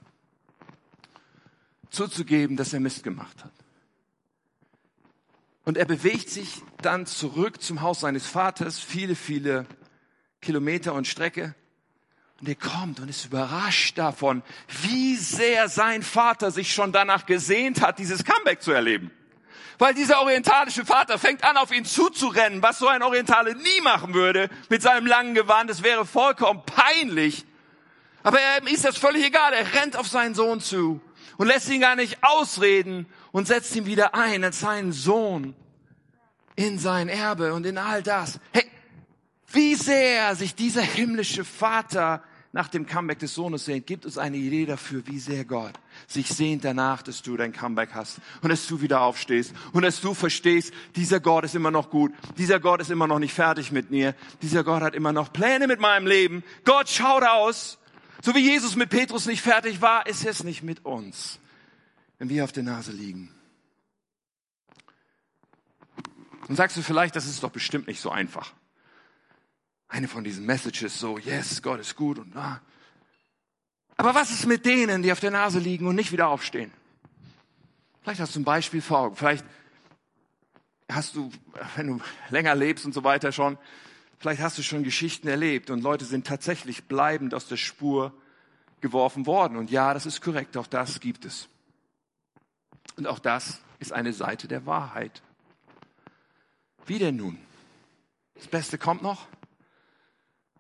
zuzugeben, 1.89 2.55
dass 2.55 2.73
er 2.73 2.79
Mist 2.79 3.03
gemacht 3.03 3.43
hat. 3.43 3.51
Und 5.65 5.77
er 5.77 5.85
bewegt 5.85 6.29
sich 6.29 6.61
dann 6.81 7.05
zurück 7.05 7.61
zum 7.61 7.81
Haus 7.81 8.01
seines 8.01 8.25
Vaters, 8.25 8.79
viele, 8.79 9.15
viele 9.15 9.65
Kilometer 10.41 10.93
und 10.93 11.07
Strecke. 11.07 11.55
Und 12.39 12.47
er 12.47 12.55
kommt 12.55 12.99
und 12.99 13.09
ist 13.09 13.25
überrascht 13.25 13.97
davon, 13.97 14.43
wie 14.83 15.15
sehr 15.15 15.67
sein 15.67 16.03
Vater 16.03 16.51
sich 16.51 16.73
schon 16.73 16.93
danach 16.93 17.25
gesehnt 17.25 17.81
hat, 17.81 17.99
dieses 17.99 18.23
Comeback 18.23 18.61
zu 18.61 18.71
erleben. 18.71 19.11
Weil 19.77 19.93
dieser 19.93 20.21
orientalische 20.21 20.85
Vater 20.85 21.17
fängt 21.17 21.43
an, 21.43 21.57
auf 21.57 21.71
ihn 21.71 21.85
zuzurennen, 21.85 22.61
was 22.61 22.79
so 22.79 22.87
ein 22.87 23.01
Orientale 23.01 23.55
nie 23.55 23.81
machen 23.81 24.13
würde 24.13 24.49
mit 24.69 24.81
seinem 24.81 25.05
langen 25.05 25.35
Gewand. 25.35 25.69
Es 25.69 25.83
wäre 25.83 26.05
vollkommen 26.05 26.63
peinlich. 26.65 27.45
Aber 28.23 28.39
ihm 28.39 28.67
ist 28.67 28.85
das 28.85 28.97
völlig 28.97 29.25
egal. 29.25 29.53
Er 29.53 29.73
rennt 29.81 29.95
auf 29.95 30.07
seinen 30.07 30.35
Sohn 30.35 30.59
zu 30.59 31.01
und 31.37 31.47
lässt 31.47 31.69
ihn 31.69 31.81
gar 31.81 31.95
nicht 31.95 32.17
ausreden 32.21 33.05
und 33.31 33.47
setzt 33.47 33.75
ihn 33.75 33.85
wieder 33.85 34.15
ein 34.15 34.43
als 34.43 34.59
seinen 34.59 34.91
Sohn 34.91 35.55
in 36.55 36.77
sein 36.77 37.07
Erbe 37.07 37.53
und 37.53 37.65
in 37.65 37.77
all 37.77 38.03
das. 38.03 38.39
Hey, 38.51 38.65
wie 39.51 39.75
sehr 39.75 40.35
sich 40.35 40.55
dieser 40.55 40.81
himmlische 40.81 41.43
Vater 41.43 42.23
nach 42.51 42.67
dem 42.67 42.87
Comeback 42.87 43.19
des 43.19 43.35
Sohnes 43.35 43.65
sehnt, 43.65 43.85
gibt 43.85 44.05
uns 44.05 44.17
eine 44.17 44.37
Idee 44.37 44.65
dafür, 44.65 45.03
wie 45.05 45.19
sehr 45.19 45.45
Gott 45.45 45.73
sich 46.07 46.29
sehnt 46.29 46.65
danach, 46.65 47.03
dass 47.03 47.21
du 47.21 47.37
dein 47.37 47.51
Comeback 47.51 47.93
hast 47.93 48.19
und 48.41 48.49
dass 48.49 48.65
du 48.67 48.81
wieder 48.81 49.01
aufstehst 49.01 49.53
und 49.71 49.83
dass 49.83 50.01
du 50.01 50.13
verstehst, 50.13 50.73
dieser 50.95 51.19
Gott 51.19 51.43
ist 51.43 51.53
immer 51.53 51.69
noch 51.69 51.91
gut, 51.91 52.11
dieser 52.37 52.59
Gott 52.59 52.81
ist 52.81 52.89
immer 52.89 53.05
noch 53.05 53.19
nicht 53.19 53.33
fertig 53.33 53.71
mit 53.71 53.91
mir, 53.91 54.15
dieser 54.41 54.63
Gott 54.63 54.81
hat 54.81 54.95
immer 54.95 55.13
noch 55.13 55.31
Pläne 55.31 55.67
mit 55.67 55.79
meinem 55.79 56.07
Leben. 56.07 56.43
Gott 56.65 56.89
schaut 56.89 57.23
aus. 57.23 57.77
So 58.21 58.35
wie 58.35 58.39
Jesus 58.39 58.75
mit 58.75 58.89
Petrus 58.89 59.27
nicht 59.27 59.41
fertig 59.41 59.81
war, 59.81 60.07
ist 60.07 60.25
es 60.25 60.43
nicht 60.43 60.63
mit 60.63 60.85
uns, 60.85 61.39
wenn 62.17 62.29
wir 62.29 62.43
auf 62.43 62.51
der 62.51 62.63
Nase 62.63 62.91
liegen. 62.91 63.33
Und 66.47 66.55
sagst 66.55 66.75
du 66.75 66.81
vielleicht, 66.81 67.15
das 67.15 67.27
ist 67.27 67.43
doch 67.43 67.51
bestimmt 67.51 67.87
nicht 67.87 68.01
so 68.01 68.09
einfach 68.09 68.53
eine 69.89 70.07
von 70.07 70.23
diesen 70.23 70.45
Messages 70.45 70.99
so, 70.99 71.17
yes, 71.17 71.61
Gott 71.61 71.79
ist 71.79 71.95
gut 71.95 72.19
und 72.19 72.35
ah. 72.37 72.61
Aber 73.97 74.15
was 74.15 74.31
ist 74.31 74.45
mit 74.45 74.65
denen, 74.65 75.03
die 75.03 75.11
auf 75.11 75.19
der 75.19 75.31
Nase 75.31 75.59
liegen 75.59 75.87
und 75.87 75.95
nicht 75.95 76.11
wieder 76.11 76.29
aufstehen? 76.29 76.71
Vielleicht 78.01 78.21
hast 78.21 78.35
du 78.35 78.39
ein 78.39 78.45
Beispiel 78.45 78.81
vor 78.81 78.99
Augen. 78.99 79.15
Vielleicht 79.15 79.43
hast 80.89 81.15
du, 81.15 81.31
wenn 81.75 81.87
du 81.87 82.01
länger 82.29 82.55
lebst 82.55 82.85
und 82.85 82.93
so 82.93 83.03
weiter 83.03 83.31
schon, 83.31 83.57
vielleicht 84.19 84.41
hast 84.41 84.57
du 84.57 84.63
schon 84.63 84.83
Geschichten 84.83 85.27
erlebt 85.27 85.69
und 85.69 85.81
Leute 85.81 86.05
sind 86.05 86.25
tatsächlich 86.25 86.85
bleibend 86.85 87.33
aus 87.33 87.47
der 87.47 87.57
Spur 87.57 88.13
geworfen 88.81 89.25
worden. 89.25 89.57
Und 89.57 89.69
ja, 89.69 89.93
das 89.93 90.05
ist 90.05 90.21
korrekt, 90.21 90.55
auch 90.55 90.67
das 90.67 90.99
gibt 90.99 91.25
es. 91.25 91.49
Und 92.95 93.07
auch 93.07 93.19
das 93.19 93.59
ist 93.79 93.91
eine 93.91 94.13
Seite 94.13 94.47
der 94.47 94.65
Wahrheit. 94.65 95.21
Wie 96.85 96.99
denn 96.99 97.17
nun? 97.17 97.37
Das 98.35 98.47
Beste 98.47 98.77
kommt 98.77 99.01
noch. 99.01 99.27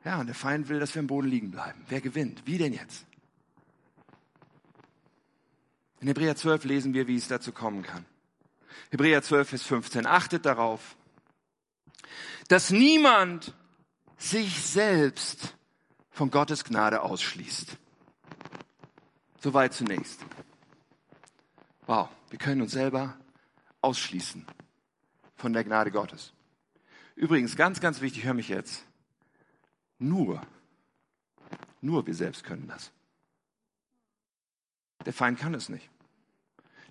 Ja, 0.05 0.19
und 0.19 0.27
der 0.27 0.35
Feind 0.35 0.69
will, 0.69 0.79
dass 0.79 0.95
wir 0.95 1.01
am 1.01 1.07
Boden 1.07 1.27
liegen 1.27 1.51
bleiben. 1.51 1.83
Wer 1.89 2.01
gewinnt? 2.01 2.43
Wie 2.45 2.57
denn 2.57 2.73
jetzt? 2.73 3.05
In 5.99 6.07
Hebräer 6.07 6.35
12 6.35 6.63
lesen 6.63 6.93
wir, 6.93 7.07
wie 7.07 7.17
es 7.17 7.27
dazu 7.27 7.51
kommen 7.51 7.83
kann. 7.83 8.05
Hebräer 8.91 9.21
12, 9.21 9.49
Vers 9.49 9.63
15. 9.63 10.05
Achtet 10.05 10.45
darauf, 10.45 10.95
dass 12.47 12.69
niemand 12.69 13.53
sich 14.17 14.63
selbst 14.63 15.55
von 16.09 16.31
Gottes 16.31 16.63
Gnade 16.63 17.01
ausschließt. 17.01 17.77
Soweit 19.41 19.73
zunächst. 19.73 20.19
Wow, 21.85 22.09
wir 22.29 22.39
können 22.39 22.61
uns 22.61 22.71
selber 22.71 23.17
ausschließen 23.81 24.45
von 25.35 25.53
der 25.53 25.63
Gnade 25.63 25.91
Gottes. 25.91 26.33
Übrigens, 27.15 27.55
ganz, 27.55 27.79
ganz 27.79 28.01
wichtig, 28.01 28.23
hör 28.23 28.33
mich 28.33 28.49
jetzt. 28.49 28.85
Nur, 29.99 30.41
nur 31.81 32.07
wir 32.07 32.15
selbst 32.15 32.43
können 32.43 32.67
das. 32.67 32.91
Der 35.05 35.13
Feind 35.13 35.39
kann 35.39 35.53
es 35.53 35.69
nicht. 35.69 35.89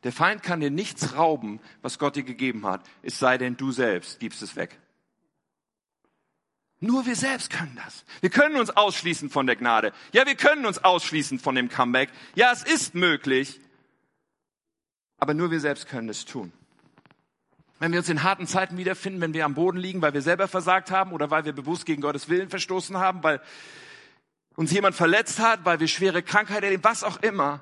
Der 0.05 0.12
Feind 0.12 0.42
kann 0.42 0.61
dir 0.61 0.71
nichts 0.71 1.16
rauben, 1.16 1.61
was 1.83 1.99
Gott 1.99 2.16
dir 2.16 2.23
gegeben 2.23 2.66
hat, 2.66 2.88
es 3.03 3.18
sei 3.18 3.37
denn, 3.37 3.57
du 3.57 3.73
selbst 3.73 4.21
gibst 4.21 4.42
es 4.42 4.55
weg. 4.55 4.79
Nur 6.81 7.07
wir 7.07 7.16
selbst 7.16 7.51
können 7.51 7.75
das. 7.75 8.05
Wir 8.21 8.31
können 8.31 8.55
uns 8.55 8.71
ausschließen 8.71 9.31
von 9.31 9.49
der 9.49 9.57
Gnade. 9.57 9.92
Ja, 10.12 10.27
wir 10.27 10.37
können 10.37 10.64
uns 10.64 10.79
ausschließen 10.79 11.40
von 11.40 11.57
dem 11.57 11.68
Comeback. 11.68 12.11
Ja, 12.37 12.53
es 12.53 12.62
ist 12.62 12.94
möglich. 12.94 13.61
Aber 15.16 15.35
nur 15.35 15.51
wir 15.51 15.59
selbst 15.59 15.88
können 15.88 16.09
es 16.09 16.25
tun. 16.25 16.53
Wenn 17.79 17.93
wir 17.93 18.01
uns 18.01 18.09
in 18.09 18.23
harten 18.23 18.47
Zeiten 18.47 18.77
wiederfinden, 18.77 19.21
wenn 19.21 19.35
wir 19.35 19.45
am 19.45 19.55
Boden 19.55 19.79
liegen, 19.79 20.03
weil 20.03 20.14
wir 20.14 20.23
selber 20.23 20.49
versagt 20.49 20.91
haben 20.91 21.12
oder 21.12 21.31
weil 21.31 21.45
wir 21.45 21.53
bewusst 21.53 21.87
gegen 21.87 22.03
Gottes 22.03 22.29
Willen 22.29 22.49
verstoßen 22.49 22.97
haben, 22.97 23.23
weil 23.23 23.41
uns 24.57 24.73
jemand 24.73 24.97
verletzt 24.97 25.38
hat, 25.38 25.64
weil 25.64 25.79
wir 25.79 25.87
schwere 25.87 26.23
Krankheit 26.23 26.64
erleben, 26.64 26.83
was 26.83 27.05
auch 27.05 27.23
immer. 27.23 27.61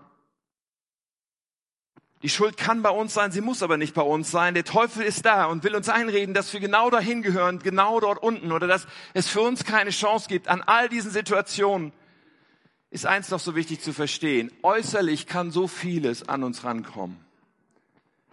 Die 2.22 2.30
Schuld 2.30 2.56
kann 2.56 2.80
bei 2.80 2.88
uns 2.88 3.12
sein, 3.12 3.30
sie 3.30 3.42
muss 3.42 3.62
aber 3.62 3.76
nicht 3.76 3.94
bei 3.94 4.02
uns 4.02 4.30
sein. 4.30 4.54
Der 4.54 4.64
Teufel 4.64 5.04
ist 5.04 5.26
da 5.26 5.44
und 5.44 5.62
will 5.64 5.76
uns 5.76 5.90
einreden, 5.90 6.32
dass 6.32 6.50
wir 6.54 6.60
genau 6.60 6.88
dahin 6.88 7.20
gehören, 7.20 7.58
genau 7.58 8.00
dort 8.00 8.22
unten 8.22 8.52
oder 8.52 8.66
dass 8.66 8.86
es 9.12 9.28
für 9.28 9.42
uns 9.42 9.64
keine 9.64 9.90
Chance 9.90 10.28
gibt. 10.28 10.48
An 10.48 10.62
all 10.62 10.88
diesen 10.88 11.10
Situationen 11.10 11.92
ist 12.90 13.04
eins 13.04 13.28
noch 13.28 13.40
so 13.40 13.54
wichtig 13.54 13.82
zu 13.82 13.92
verstehen. 13.92 14.50
Äußerlich 14.62 15.26
kann 15.26 15.50
so 15.50 15.68
vieles 15.68 16.26
an 16.26 16.42
uns 16.42 16.64
rankommen. 16.64 17.18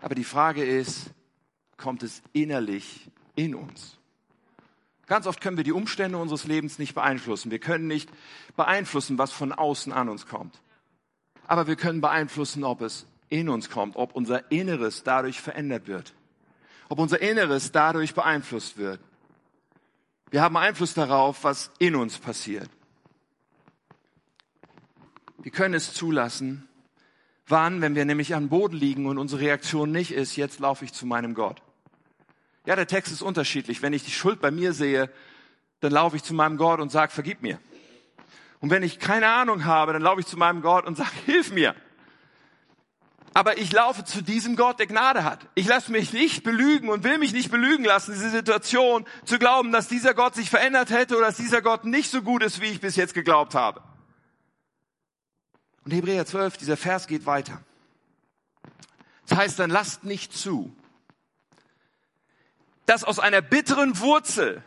Aber 0.01 0.15
die 0.15 0.23
Frage 0.23 0.63
ist, 0.63 1.11
kommt 1.77 2.03
es 2.03 2.21
innerlich 2.33 3.09
in 3.35 3.55
uns. 3.55 3.97
Ganz 5.05 5.27
oft 5.27 5.41
können 5.41 5.57
wir 5.57 5.63
die 5.63 5.73
Umstände 5.73 6.17
unseres 6.17 6.45
Lebens 6.45 6.79
nicht 6.79 6.95
beeinflussen. 6.95 7.51
Wir 7.51 7.59
können 7.59 7.87
nicht 7.87 8.09
beeinflussen, 8.55 9.17
was 9.17 9.31
von 9.31 9.51
außen 9.51 9.91
an 9.91 10.09
uns 10.09 10.27
kommt. 10.27 10.61
Aber 11.45 11.67
wir 11.67 11.75
können 11.75 12.01
beeinflussen, 12.01 12.63
ob 12.63 12.81
es 12.81 13.05
in 13.29 13.49
uns 13.49 13.69
kommt, 13.69 13.95
ob 13.95 14.15
unser 14.15 14.51
Inneres 14.51 15.03
dadurch 15.03 15.41
verändert 15.41 15.87
wird, 15.87 16.13
ob 16.87 16.99
unser 16.99 17.21
Inneres 17.21 17.71
dadurch 17.71 18.13
beeinflusst 18.13 18.77
wird. 18.77 18.99
Wir 20.29 20.41
haben 20.41 20.55
Einfluss 20.55 20.93
darauf, 20.93 21.43
was 21.43 21.71
in 21.79 21.95
uns 21.95 22.17
passiert. 22.17 22.69
Wir 25.39 25.51
können 25.51 25.73
es 25.73 25.93
zulassen, 25.93 26.67
wann, 27.47 27.81
wenn 27.81 27.95
wir 27.95 28.05
nämlich 28.05 28.35
an 28.35 28.49
Boden 28.49 28.77
liegen 28.77 29.05
und 29.05 29.17
unsere 29.17 29.41
Reaktion 29.41 29.91
nicht 29.91 30.11
ist, 30.11 30.35
jetzt 30.35 30.59
laufe 30.59 30.85
ich 30.85 30.93
zu 30.93 31.05
meinem 31.05 31.33
Gott. 31.33 31.61
Ja, 32.65 32.75
der 32.75 32.87
Text 32.87 33.11
ist 33.11 33.21
unterschiedlich. 33.21 33.81
Wenn 33.81 33.93
ich 33.93 34.03
die 34.03 34.11
Schuld 34.11 34.39
bei 34.39 34.51
mir 34.51 34.73
sehe, 34.73 35.09
dann 35.81 35.91
laufe 35.91 36.15
ich 36.15 36.23
zu 36.23 36.33
meinem 36.33 36.57
Gott 36.57 36.79
und 36.79 36.91
sage, 36.91 37.11
vergib 37.11 37.41
mir. 37.41 37.59
Und 38.61 38.69
wenn 38.69 38.83
ich 38.83 38.99
keine 38.99 39.27
Ahnung 39.27 39.65
habe, 39.65 39.91
dann 39.91 40.01
laufe 40.01 40.21
ich 40.21 40.25
zu 40.25 40.37
meinem 40.37 40.61
Gott 40.61 40.85
und 40.85 40.95
sage, 40.95 41.11
hilf 41.25 41.51
mir. 41.51 41.75
Aber 43.35 43.57
ich 43.57 43.71
laufe 43.71 44.05
zu 44.05 44.21
diesem 44.21 44.55
Gott, 44.55 44.79
der 44.79 44.85
Gnade 44.85 45.23
hat. 45.23 45.47
Ich 45.55 45.67
lasse 45.67 45.91
mich 45.91 46.13
nicht 46.13 46.43
belügen 46.43 46.89
und 46.89 47.03
will 47.03 47.17
mich 47.17 47.33
nicht 47.33 47.49
belügen 47.49 47.83
lassen, 47.83 48.13
diese 48.13 48.29
Situation 48.29 49.05
zu 49.25 49.39
glauben, 49.39 49.71
dass 49.71 49.87
dieser 49.87 50.13
Gott 50.13 50.35
sich 50.35 50.51
verändert 50.51 50.91
hätte 50.91 51.17
oder 51.17 51.25
dass 51.27 51.37
dieser 51.37 51.63
Gott 51.63 51.83
nicht 51.83 52.11
so 52.11 52.21
gut 52.21 52.43
ist, 52.43 52.61
wie 52.61 52.67
ich 52.67 52.79
bis 52.79 52.95
jetzt 52.95 53.15
geglaubt 53.15 53.55
habe. 53.55 53.81
Und 55.85 55.91
Hebräer 55.91 56.25
12, 56.25 56.57
dieser 56.57 56.77
Vers 56.77 57.07
geht 57.07 57.25
weiter. 57.25 57.61
Das 59.27 59.37
heißt, 59.37 59.59
dann 59.59 59.69
lasst 59.69 60.03
nicht 60.03 60.33
zu, 60.33 60.75
dass 62.85 63.03
aus 63.03 63.19
einer 63.19 63.41
bitteren 63.41 63.99
Wurzel 63.99 64.63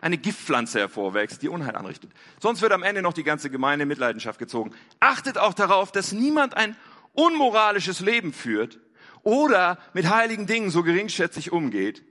eine 0.00 0.18
Giftpflanze 0.18 0.80
hervorwächst, 0.80 1.42
die 1.42 1.48
Unheil 1.48 1.76
anrichtet. 1.76 2.10
Sonst 2.40 2.60
wird 2.60 2.72
am 2.72 2.82
Ende 2.82 3.02
noch 3.02 3.12
die 3.12 3.22
ganze 3.22 3.50
Gemeinde 3.50 3.84
in 3.84 3.88
Mitleidenschaft 3.88 4.38
gezogen. 4.38 4.72
Achtet 5.00 5.38
auch 5.38 5.54
darauf, 5.54 5.92
dass 5.92 6.12
niemand 6.12 6.56
ein 6.56 6.76
unmoralisches 7.12 8.00
Leben 8.00 8.32
führt 8.32 8.80
oder 9.22 9.78
mit 9.92 10.10
heiligen 10.10 10.46
Dingen 10.46 10.70
so 10.70 10.82
geringschätzig 10.82 11.52
umgeht, 11.52 12.02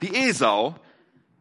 wie 0.00 0.14
Esau, 0.14 0.74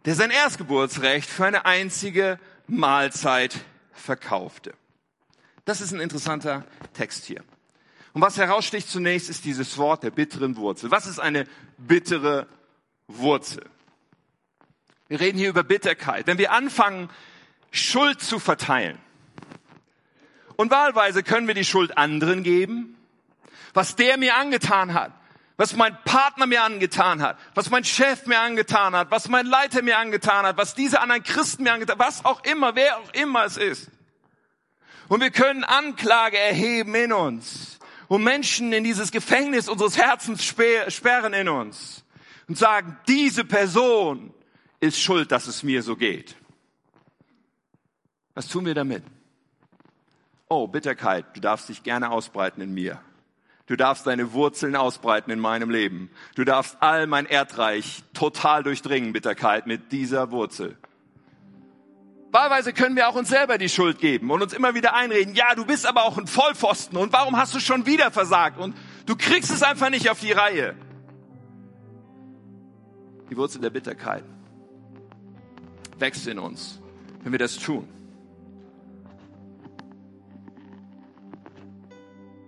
der 0.05 0.15
sein 0.15 0.29
Erstgeburtsrecht 0.29 1.27
für 1.29 1.45
eine 1.45 1.65
einzige 1.65 2.39
Mahlzeit 2.67 3.59
verkaufte. 3.91 4.73
Das 5.65 5.81
ist 5.81 5.91
ein 5.91 5.99
interessanter 5.99 6.65
Text 6.93 7.25
hier. 7.25 7.43
Und 8.13 8.21
was 8.21 8.37
heraussticht 8.37 8.89
zunächst 8.89 9.29
ist 9.29 9.43
dieses 9.43 9.77
Wort 9.77 10.03
der 10.03 10.11
bitteren 10.11 10.55
Wurzel. 10.55 10.91
Was 10.91 11.05
ist 11.05 11.19
eine 11.19 11.45
bittere 11.77 12.47
Wurzel. 13.07 13.65
Wir 15.07 15.19
reden 15.19 15.37
hier 15.37 15.49
über 15.49 15.63
Bitterkeit. 15.63 16.27
Wenn 16.27 16.37
wir 16.37 16.51
anfangen, 16.51 17.09
Schuld 17.71 18.21
zu 18.21 18.39
verteilen, 18.39 18.97
und 20.55 20.71
wahlweise 20.71 21.21
können 21.21 21.47
wir 21.47 21.53
die 21.53 21.65
Schuld 21.65 21.97
anderen 21.97 22.43
geben, 22.43 22.95
was 23.73 23.95
der 23.95 24.17
mir 24.17 24.35
angetan 24.35 24.93
hat, 24.93 25.11
was 25.57 25.75
mein 25.75 25.97
Partner 26.05 26.47
mir 26.47 26.63
angetan 26.63 27.21
hat, 27.21 27.37
was 27.53 27.69
mein 27.69 27.83
Chef 27.83 28.25
mir 28.25 28.39
angetan 28.39 28.95
hat, 28.95 29.11
was 29.11 29.27
mein 29.27 29.45
Leiter 29.45 29.81
mir 29.81 29.97
angetan 29.97 30.45
hat, 30.45 30.57
was 30.57 30.73
diese 30.73 31.01
anderen 31.01 31.23
Christen 31.23 31.63
mir 31.63 31.73
angetan 31.73 31.99
hat, 31.99 32.07
was 32.07 32.25
auch 32.25 32.43
immer, 32.45 32.75
wer 32.75 32.97
auch 32.97 33.13
immer 33.13 33.43
es 33.43 33.57
ist. 33.57 33.91
Und 35.07 35.21
wir 35.21 35.31
können 35.31 35.63
Anklage 35.63 36.37
erheben 36.37 36.95
in 36.95 37.13
uns 37.13 37.79
und 38.07 38.23
Menschen 38.23 38.73
in 38.73 38.83
dieses 38.83 39.11
Gefängnis 39.11 39.69
unseres 39.69 39.97
Herzens 39.97 40.43
sperren 40.43 41.33
in 41.33 41.49
uns 41.49 42.03
und 42.47 42.57
sagen, 42.57 42.97
diese 43.07 43.45
Person 43.45 44.33
ist 44.79 44.99
schuld, 44.99 45.31
dass 45.31 45.47
es 45.47 45.63
mir 45.63 45.83
so 45.83 45.95
geht. 45.95 46.35
Was 48.33 48.47
tun 48.47 48.65
wir 48.65 48.73
damit? 48.73 49.03
Oh, 50.47 50.67
Bitterkeit, 50.67 51.25
du 51.35 51.41
darfst 51.41 51.69
dich 51.69 51.83
gerne 51.83 52.11
ausbreiten 52.11 52.61
in 52.61 52.73
mir. 52.73 53.01
Du 53.67 53.75
darfst 53.75 54.05
deine 54.05 54.33
Wurzeln 54.33 54.75
ausbreiten 54.75 55.31
in 55.31 55.39
meinem 55.39 55.71
Leben. 55.71 56.11
Du 56.35 56.43
darfst 56.43 56.77
all 56.81 57.07
mein 57.07 57.25
Erdreich 57.25 58.03
total 58.13 58.61
durchdringen, 58.61 59.11
Bitterkeit, 59.11 59.65
mit 59.65 59.91
dieser 59.91 60.29
Wurzel. 60.29 60.77
Wahlweise 62.35 62.73
können 62.73 62.97
wir 62.97 63.07
auch 63.07 63.15
uns 63.15 63.29
selber 63.29 63.57
die 63.57 63.69
Schuld 63.69 63.97
geben 63.97 64.29
und 64.29 64.41
uns 64.41 64.51
immer 64.51 64.75
wieder 64.75 64.93
einreden, 64.93 65.35
ja, 65.35 65.55
du 65.55 65.65
bist 65.65 65.85
aber 65.85 66.03
auch 66.03 66.17
ein 66.17 66.27
Vollpfosten 66.27 66.97
und 66.97 67.13
warum 67.13 67.37
hast 67.37 67.55
du 67.55 67.61
schon 67.61 67.85
wieder 67.85 68.11
versagt 68.11 68.59
und 68.59 68.75
du 69.05 69.15
kriegst 69.15 69.51
es 69.51 69.63
einfach 69.63 69.89
nicht 69.89 70.09
auf 70.09 70.19
die 70.19 70.33
Reihe. 70.33 70.75
Die 73.29 73.37
Wurzel 73.37 73.61
der 73.61 73.69
Bitterkeit 73.69 74.25
wächst 75.97 76.27
in 76.27 76.37
uns, 76.37 76.81
wenn 77.23 77.31
wir 77.31 77.39
das 77.39 77.55
tun. 77.55 77.87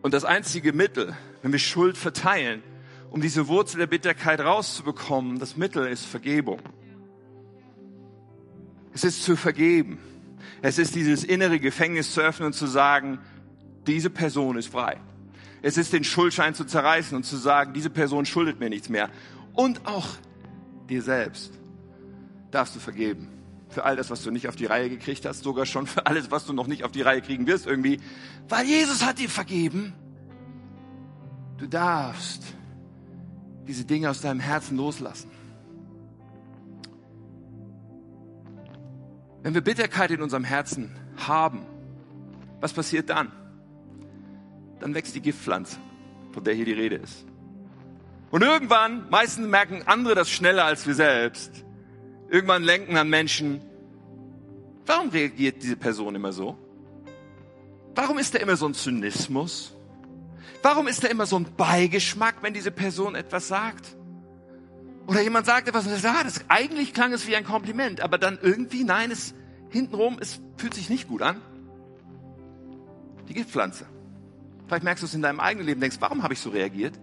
Und 0.02 0.13
das 0.13 0.26
einzige 0.26 0.73
Mittel, 0.73 1.15
wenn 1.43 1.54
wir 1.54 1.60
Schuld 1.60 1.97
verteilen, 1.97 2.62
um 3.10 3.21
diese 3.21 3.47
Wurzel 3.47 3.78
der 3.78 3.88
Bitterkeit 3.88 4.41
rauszubekommen, 4.41 5.39
das 5.39 5.56
Mittel 5.56 5.88
ist 5.88 6.06
Vergebung. 6.06 6.60
Es 8.97 9.03
ist 9.03 9.23
zu 9.23 9.36
vergeben. 9.36 9.99
Es 10.63 10.79
ist 10.79 10.95
dieses 10.95 11.23
innere 11.23 11.60
Gefängnis 11.60 12.15
zu 12.15 12.21
öffnen 12.21 12.47
und 12.47 12.53
zu 12.53 12.65
sagen, 12.65 13.19
diese 13.86 14.10
Person 14.10 14.57
ist 14.57 14.69
frei. 14.69 14.97
Es 15.62 15.77
ist 15.77 15.93
den 15.93 16.03
Schuldschein 16.03 16.55
zu 16.55 16.65
zerreißen 16.65 17.15
und 17.15 17.21
zu 17.21 17.38
sagen, 17.38 17.73
diese 17.73 17.91
Person 17.91 18.25
schuldet 18.25 18.60
mir 18.60 18.71
nichts 18.71 18.89
mehr. 18.89 19.12
Und 19.53 19.86
auch 19.86 20.07
dir 20.89 21.03
selbst 21.03 21.53
darfst 22.49 22.75
du 22.75 22.79
vergeben. 22.79 23.27
Für 23.69 23.83
all 23.83 23.95
das, 23.95 24.10
was 24.10 24.23
du 24.23 24.31
nicht 24.31 24.47
auf 24.47 24.55
die 24.55 24.65
Reihe 24.65 24.89
gekriegt 24.89 25.27
hast, 25.27 25.43
sogar 25.43 25.67
schon 25.67 25.86
für 25.86 26.07
alles, 26.07 26.31
was 26.31 26.47
du 26.47 26.53
noch 26.53 26.65
nicht 26.65 26.83
auf 26.83 26.91
die 26.91 27.03
Reihe 27.03 27.21
kriegen 27.21 27.45
wirst 27.45 27.67
irgendwie, 27.67 27.99
weil 28.49 28.65
Jesus 28.65 29.05
hat 29.05 29.19
dir 29.19 29.29
vergeben. 29.29 29.93
Du 31.60 31.67
darfst 31.67 32.41
diese 33.67 33.86
Dinge 33.86 34.10
aus 34.10 34.21
deinem 34.21 34.39
Herzen 34.39 34.75
loslassen. 34.75 35.29
Wenn 39.47 39.53
wir 39.53 39.62
Bitterkeit 39.62 40.12
in 40.12 40.21
unserem 40.21 40.43
Herzen 40.43 40.93
haben, 41.25 41.65
was 42.60 42.73
passiert 42.73 43.10
dann? 43.10 43.31
Dann 44.81 44.93
wächst 44.93 45.15
die 45.15 45.21
Giftpflanze, 45.21 45.77
von 46.33 46.43
der 46.43 46.53
hier 46.53 46.65
die 46.65 46.73
Rede 46.73 46.97
ist. 46.97 47.25
Und 48.29 48.41
irgendwann, 48.41 49.10
meistens 49.10 49.47
merken 49.47 49.83
andere 49.86 50.15
das 50.15 50.29
schneller 50.29 50.65
als 50.65 50.86
wir 50.86 50.95
selbst, 50.95 51.63
irgendwann 52.29 52.62
lenken 52.62 52.97
an 52.97 53.10
Menschen, 53.10 53.62
warum 54.86 55.12
reagiert 55.12 55.63
diese 55.63 55.77
Person 55.77 56.15
immer 56.15 56.33
so? 56.33 56.57
Warum 57.95 58.17
ist 58.17 58.36
da 58.36 58.39
immer 58.39 58.57
so 58.57 58.67
ein 58.67 58.73
Zynismus? 58.73 59.73
Warum 60.62 60.88
ist 60.88 61.05
da 61.05 61.07
immer 61.07 61.25
so 61.25 61.39
ein 61.39 61.47
Beigeschmack, 61.55 62.36
wenn 62.41 62.53
diese 62.53 62.71
Person 62.71 63.15
etwas 63.15 63.47
sagt? 63.47 63.95
Oder 65.08 65.22
jemand 65.22 65.46
sagt 65.46 65.70
etwas 65.70 65.88
und 65.88 65.96
sagt, 65.96 66.17
ah, 66.20 66.24
das, 66.24 66.41
eigentlich 66.50 66.93
klang 66.93 67.13
es 67.13 67.28
wie 67.28 67.36
ein 67.36 67.46
Kompliment, 67.46 68.02
aber 68.02 68.17
dann 68.17 68.38
irgendwie, 68.41 68.84
nein, 68.84 69.10
es 69.10 69.34
hintenrum, 69.70 70.17
es 70.20 70.41
fühlt 70.58 70.74
sich 70.74 70.89
nicht 70.89 71.08
gut 71.08 71.22
an. 71.22 71.41
Die 73.30 73.34
Giftpflanze. 73.34 73.86
Vielleicht 74.67 74.84
merkst 74.84 75.02
du 75.02 75.06
es 75.06 75.13
in 75.13 75.22
deinem 75.22 75.39
eigenen 75.39 75.65
Leben, 75.65 75.80
denkst, 75.80 75.98
warum 76.02 76.24
habe 76.24 76.34
ich 76.34 76.41
so 76.41 76.50
reagiert? 76.50 77.00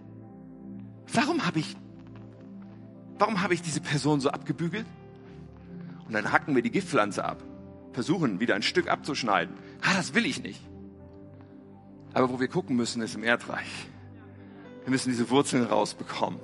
Warum 1.11 1.47
habe 1.47 1.59
ich, 1.59 1.75
warum 3.17 3.41
habe 3.41 3.55
ich 3.55 3.63
diese 3.63 3.81
Person 3.81 4.19
so 4.19 4.29
abgebügelt? 4.29 4.85
Und 6.07 6.13
dann 6.13 6.31
hacken 6.31 6.55
wir 6.55 6.61
die 6.61 6.71
Giftpflanze 6.71 7.25
ab, 7.25 7.43
versuchen 7.93 8.39
wieder 8.39 8.53
ein 8.53 8.61
Stück 8.61 8.87
abzuschneiden. 8.87 9.55
Ah, 9.81 9.95
das 9.95 10.13
will 10.13 10.27
ich 10.27 10.43
nicht. 10.43 10.61
Aber 12.13 12.29
wo 12.29 12.39
wir 12.39 12.47
gucken 12.47 12.75
müssen, 12.75 13.01
ist 13.01 13.15
im 13.15 13.23
Erdreich. 13.23 13.87
Wir 14.83 14.91
müssen 14.91 15.09
diese 15.09 15.31
Wurzeln 15.31 15.65
rausbekommen. 15.65 16.39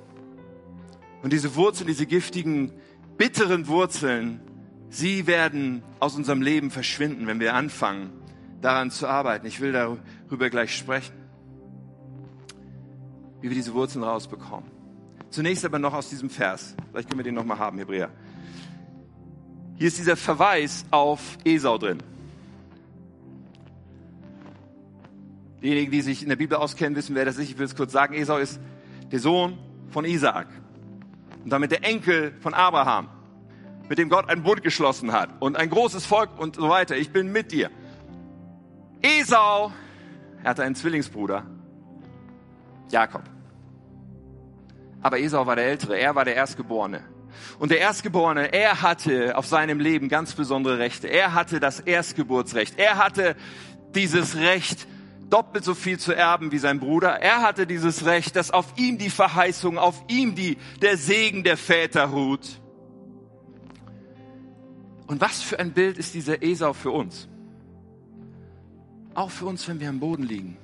Und 1.22 1.32
diese 1.32 1.54
Wurzeln, 1.54 1.86
diese 1.86 2.06
giftigen, 2.06 2.72
bitteren 3.16 3.68
Wurzeln, 3.68 4.40
sie 4.88 5.26
werden 5.26 5.82
aus 6.00 6.16
unserem 6.16 6.42
Leben 6.42 6.70
verschwinden, 6.70 7.26
wenn 7.26 7.40
wir 7.40 7.54
anfangen, 7.54 8.10
daran 8.60 8.90
zu 8.90 9.06
arbeiten. 9.06 9.46
Ich 9.46 9.60
will 9.60 9.72
darüber 9.72 10.50
gleich 10.50 10.76
sprechen, 10.76 11.14
wie 13.40 13.48
wir 13.48 13.56
diese 13.56 13.72
Wurzeln 13.74 14.02
rausbekommen. 14.04 14.70
Zunächst 15.30 15.64
aber 15.64 15.78
noch 15.78 15.94
aus 15.94 16.10
diesem 16.10 16.28
Vers. 16.28 16.74
Vielleicht 16.90 17.08
können 17.08 17.20
wir 17.20 17.24
den 17.24 17.34
nochmal 17.34 17.58
haben, 17.58 17.78
Hebräer. 17.78 18.10
Hier 19.76 19.88
ist 19.88 19.98
dieser 19.98 20.16
Verweis 20.16 20.84
auf 20.90 21.38
Esau 21.44 21.78
drin. 21.78 21.98
Diejenigen, 25.62 25.92
die 25.92 26.02
sich 26.02 26.22
in 26.22 26.28
der 26.28 26.36
Bibel 26.36 26.58
auskennen, 26.58 26.96
wissen, 26.96 27.14
wer 27.14 27.24
das 27.24 27.38
ist. 27.38 27.50
Ich 27.50 27.58
will 27.58 27.66
es 27.66 27.76
kurz 27.76 27.92
sagen. 27.92 28.14
Esau 28.14 28.38
ist 28.38 28.60
der 29.10 29.20
Sohn 29.20 29.58
von 29.90 30.04
Isaak. 30.04 30.48
Und 31.44 31.50
damit 31.50 31.70
der 31.70 31.84
Enkel 31.84 32.34
von 32.40 32.54
Abraham, 32.54 33.08
mit 33.88 33.98
dem 33.98 34.08
Gott 34.08 34.28
einen 34.28 34.42
Bund 34.42 34.62
geschlossen 34.62 35.12
hat. 35.12 35.30
Und 35.40 35.56
ein 35.56 35.68
großes 35.68 36.06
Volk 36.06 36.38
und 36.38 36.56
so 36.56 36.68
weiter. 36.68 36.96
Ich 36.96 37.10
bin 37.10 37.32
mit 37.32 37.52
dir. 37.52 37.70
Esau, 39.02 39.72
er 40.42 40.50
hatte 40.50 40.62
einen 40.62 40.74
Zwillingsbruder, 40.74 41.44
Jakob. 42.90 43.22
Aber 45.02 45.18
Esau 45.18 45.46
war 45.46 45.56
der 45.56 45.66
Ältere, 45.66 45.98
er 45.98 46.14
war 46.14 46.24
der 46.24 46.36
Erstgeborene. 46.36 47.02
Und 47.58 47.70
der 47.70 47.80
Erstgeborene, 47.80 48.52
er 48.52 48.82
hatte 48.82 49.36
auf 49.36 49.46
seinem 49.46 49.80
Leben 49.80 50.08
ganz 50.08 50.34
besondere 50.34 50.78
Rechte. 50.78 51.08
Er 51.08 51.34
hatte 51.34 51.60
das 51.60 51.80
Erstgeburtsrecht. 51.80 52.78
Er 52.78 52.98
hatte 52.98 53.36
dieses 53.94 54.36
Recht, 54.36 54.86
doppelt 55.32 55.64
so 55.64 55.74
viel 55.74 55.98
zu 55.98 56.12
erben 56.12 56.52
wie 56.52 56.58
sein 56.58 56.78
Bruder. 56.78 57.20
Er 57.20 57.40
hatte 57.40 57.66
dieses 57.66 58.04
Recht, 58.04 58.36
dass 58.36 58.50
auf 58.50 58.74
ihm 58.76 58.98
die 58.98 59.10
Verheißung, 59.10 59.78
auf 59.78 60.04
ihm 60.08 60.34
die, 60.34 60.58
der 60.82 60.98
Segen 60.98 61.42
der 61.42 61.56
Väter 61.56 62.04
ruht. 62.04 62.60
Und 65.06 65.20
was 65.20 65.42
für 65.42 65.58
ein 65.58 65.72
Bild 65.72 65.96
ist 65.96 66.14
dieser 66.14 66.42
Esau 66.42 66.74
für 66.74 66.90
uns? 66.90 67.28
Auch 69.14 69.30
für 69.30 69.46
uns, 69.46 69.66
wenn 69.68 69.80
wir 69.80 69.88
am 69.88 70.00
Boden 70.00 70.22
liegen. 70.22 70.56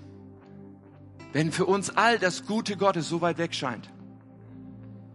Wenn 1.32 1.50
für 1.52 1.66
uns 1.66 1.90
all 1.96 2.18
das 2.18 2.46
Gute 2.46 2.76
Gottes 2.76 3.08
so 3.08 3.20
weit 3.20 3.38
weg 3.38 3.54
scheint. 3.54 3.90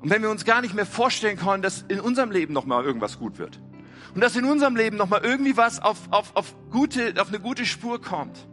Und 0.02 0.10
wenn 0.10 0.22
wir 0.22 0.30
uns 0.30 0.46
gar 0.46 0.62
nicht 0.62 0.74
mehr 0.74 0.86
vorstellen 0.86 1.38
können, 1.38 1.64
dass 1.64 1.84
in 1.88 2.00
unserem 2.00 2.32
Leben 2.32 2.54
nochmal 2.54 2.84
irgendwas 2.84 3.20
gut 3.20 3.38
wird. 3.38 3.60
Und 4.14 4.22
dass 4.22 4.36
in 4.36 4.46
unserem 4.46 4.76
Leben 4.76 4.98
nochmal 4.98 5.22
irgendwie 5.24 5.58
was 5.58 5.80
auf, 5.80 6.12
auf, 6.12 6.36
auf, 6.36 6.56
gute, 6.72 7.14
auf 7.20 7.30
eine 7.30 7.40
gute 7.40 7.66
Spur 7.66 8.02
kommt. 8.02 8.48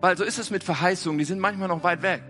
Weil 0.00 0.16
so 0.16 0.24
ist 0.24 0.38
es 0.38 0.50
mit 0.50 0.62
Verheißungen, 0.64 1.18
die 1.18 1.24
sind 1.24 1.40
manchmal 1.40 1.68
noch 1.68 1.82
weit 1.82 2.02
weg. 2.02 2.22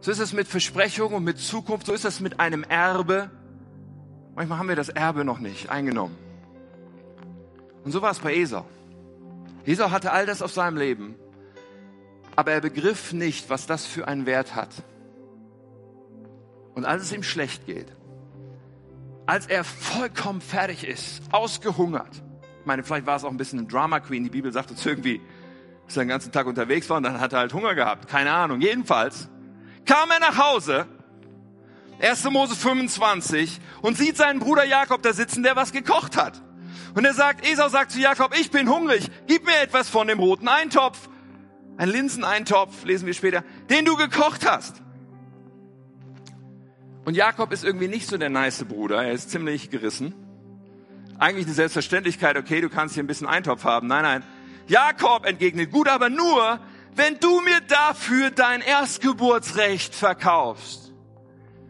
So 0.00 0.10
ist 0.10 0.18
es 0.18 0.32
mit 0.32 0.46
Versprechungen 0.46 1.16
und 1.16 1.24
mit 1.24 1.38
Zukunft, 1.38 1.86
so 1.86 1.92
ist 1.92 2.04
es 2.04 2.20
mit 2.20 2.38
einem 2.38 2.62
Erbe. 2.64 3.30
Manchmal 4.34 4.58
haben 4.58 4.68
wir 4.68 4.76
das 4.76 4.90
Erbe 4.90 5.24
noch 5.24 5.38
nicht 5.38 5.70
eingenommen. 5.70 6.16
Und 7.84 7.92
so 7.92 8.02
war 8.02 8.10
es 8.10 8.18
bei 8.18 8.34
Esau. 8.34 8.66
Esau 9.64 9.90
hatte 9.90 10.12
all 10.12 10.26
das 10.26 10.42
auf 10.42 10.52
seinem 10.52 10.76
Leben, 10.76 11.16
aber 12.36 12.52
er 12.52 12.60
begriff 12.60 13.12
nicht, 13.12 13.48
was 13.48 13.66
das 13.66 13.86
für 13.86 14.06
einen 14.06 14.26
Wert 14.26 14.54
hat. 14.54 14.70
Und 16.74 16.84
als 16.84 17.02
es 17.02 17.12
ihm 17.12 17.22
schlecht 17.22 17.64
geht, 17.64 17.90
als 19.24 19.46
er 19.46 19.64
vollkommen 19.64 20.40
fertig 20.40 20.86
ist, 20.86 21.22
ausgehungert, 21.32 22.22
ich 22.60 22.66
meine, 22.66 22.82
vielleicht 22.82 23.06
war 23.06 23.16
es 23.16 23.24
auch 23.24 23.30
ein 23.30 23.36
bisschen 23.38 23.60
ein 23.60 23.68
Drama 23.68 24.00
Queen, 24.00 24.24
die 24.24 24.30
Bibel 24.30 24.52
sagt 24.52 24.70
uns 24.70 24.84
irgendwie, 24.84 25.20
dass 25.86 25.96
er 25.96 26.04
den 26.04 26.08
ganzen 26.08 26.32
Tag 26.32 26.46
unterwegs 26.46 26.90
war 26.90 26.98
und 26.98 27.04
dann 27.04 27.20
hat 27.20 27.32
er 27.32 27.40
halt 27.40 27.54
Hunger 27.54 27.74
gehabt. 27.74 28.08
Keine 28.08 28.32
Ahnung. 28.32 28.60
Jedenfalls 28.60 29.28
kam 29.84 30.10
er 30.10 30.20
nach 30.20 30.36
Hause, 30.36 30.86
1. 32.00 32.24
Mose 32.30 32.56
25, 32.56 33.60
und 33.82 33.96
sieht 33.96 34.16
seinen 34.16 34.40
Bruder 34.40 34.64
Jakob 34.64 35.02
da 35.02 35.12
sitzen, 35.12 35.42
der 35.42 35.56
was 35.56 35.72
gekocht 35.72 36.16
hat. 36.16 36.42
Und 36.94 37.04
er 37.04 37.14
sagt, 37.14 37.46
Esau 37.46 37.68
sagt 37.68 37.92
zu 37.92 38.00
Jakob, 38.00 38.34
ich 38.38 38.50
bin 38.50 38.68
hungrig, 38.68 39.06
gib 39.26 39.44
mir 39.44 39.60
etwas 39.62 39.88
von 39.88 40.08
dem 40.08 40.18
roten 40.18 40.48
Eintopf, 40.48 41.08
ein 41.76 41.88
Linseneintopf, 41.88 42.84
lesen 42.84 43.06
wir 43.06 43.14
später, 43.14 43.44
den 43.70 43.84
du 43.84 43.96
gekocht 43.96 44.48
hast. 44.48 44.82
Und 47.04 47.14
Jakob 47.14 47.52
ist 47.52 47.64
irgendwie 47.64 47.88
nicht 47.88 48.08
so 48.08 48.16
der 48.16 48.30
nice 48.30 48.64
Bruder, 48.64 49.04
er 49.04 49.12
ist 49.12 49.30
ziemlich 49.30 49.70
gerissen. 49.70 50.14
Eigentlich 51.18 51.46
eine 51.46 51.54
Selbstverständlichkeit, 51.54 52.36
okay, 52.36 52.60
du 52.60 52.68
kannst 52.68 52.94
hier 52.94 53.04
ein 53.04 53.06
bisschen 53.06 53.26
Eintopf 53.26 53.64
haben. 53.64 53.86
Nein, 53.86 54.02
nein, 54.02 54.24
Jakob 54.66 55.26
entgegnet, 55.26 55.70
gut, 55.70 55.88
aber 55.88 56.10
nur, 56.10 56.60
wenn 56.94 57.18
du 57.20 57.40
mir 57.40 57.60
dafür 57.60 58.30
dein 58.30 58.60
Erstgeburtsrecht 58.60 59.94
verkaufst. 59.94 60.92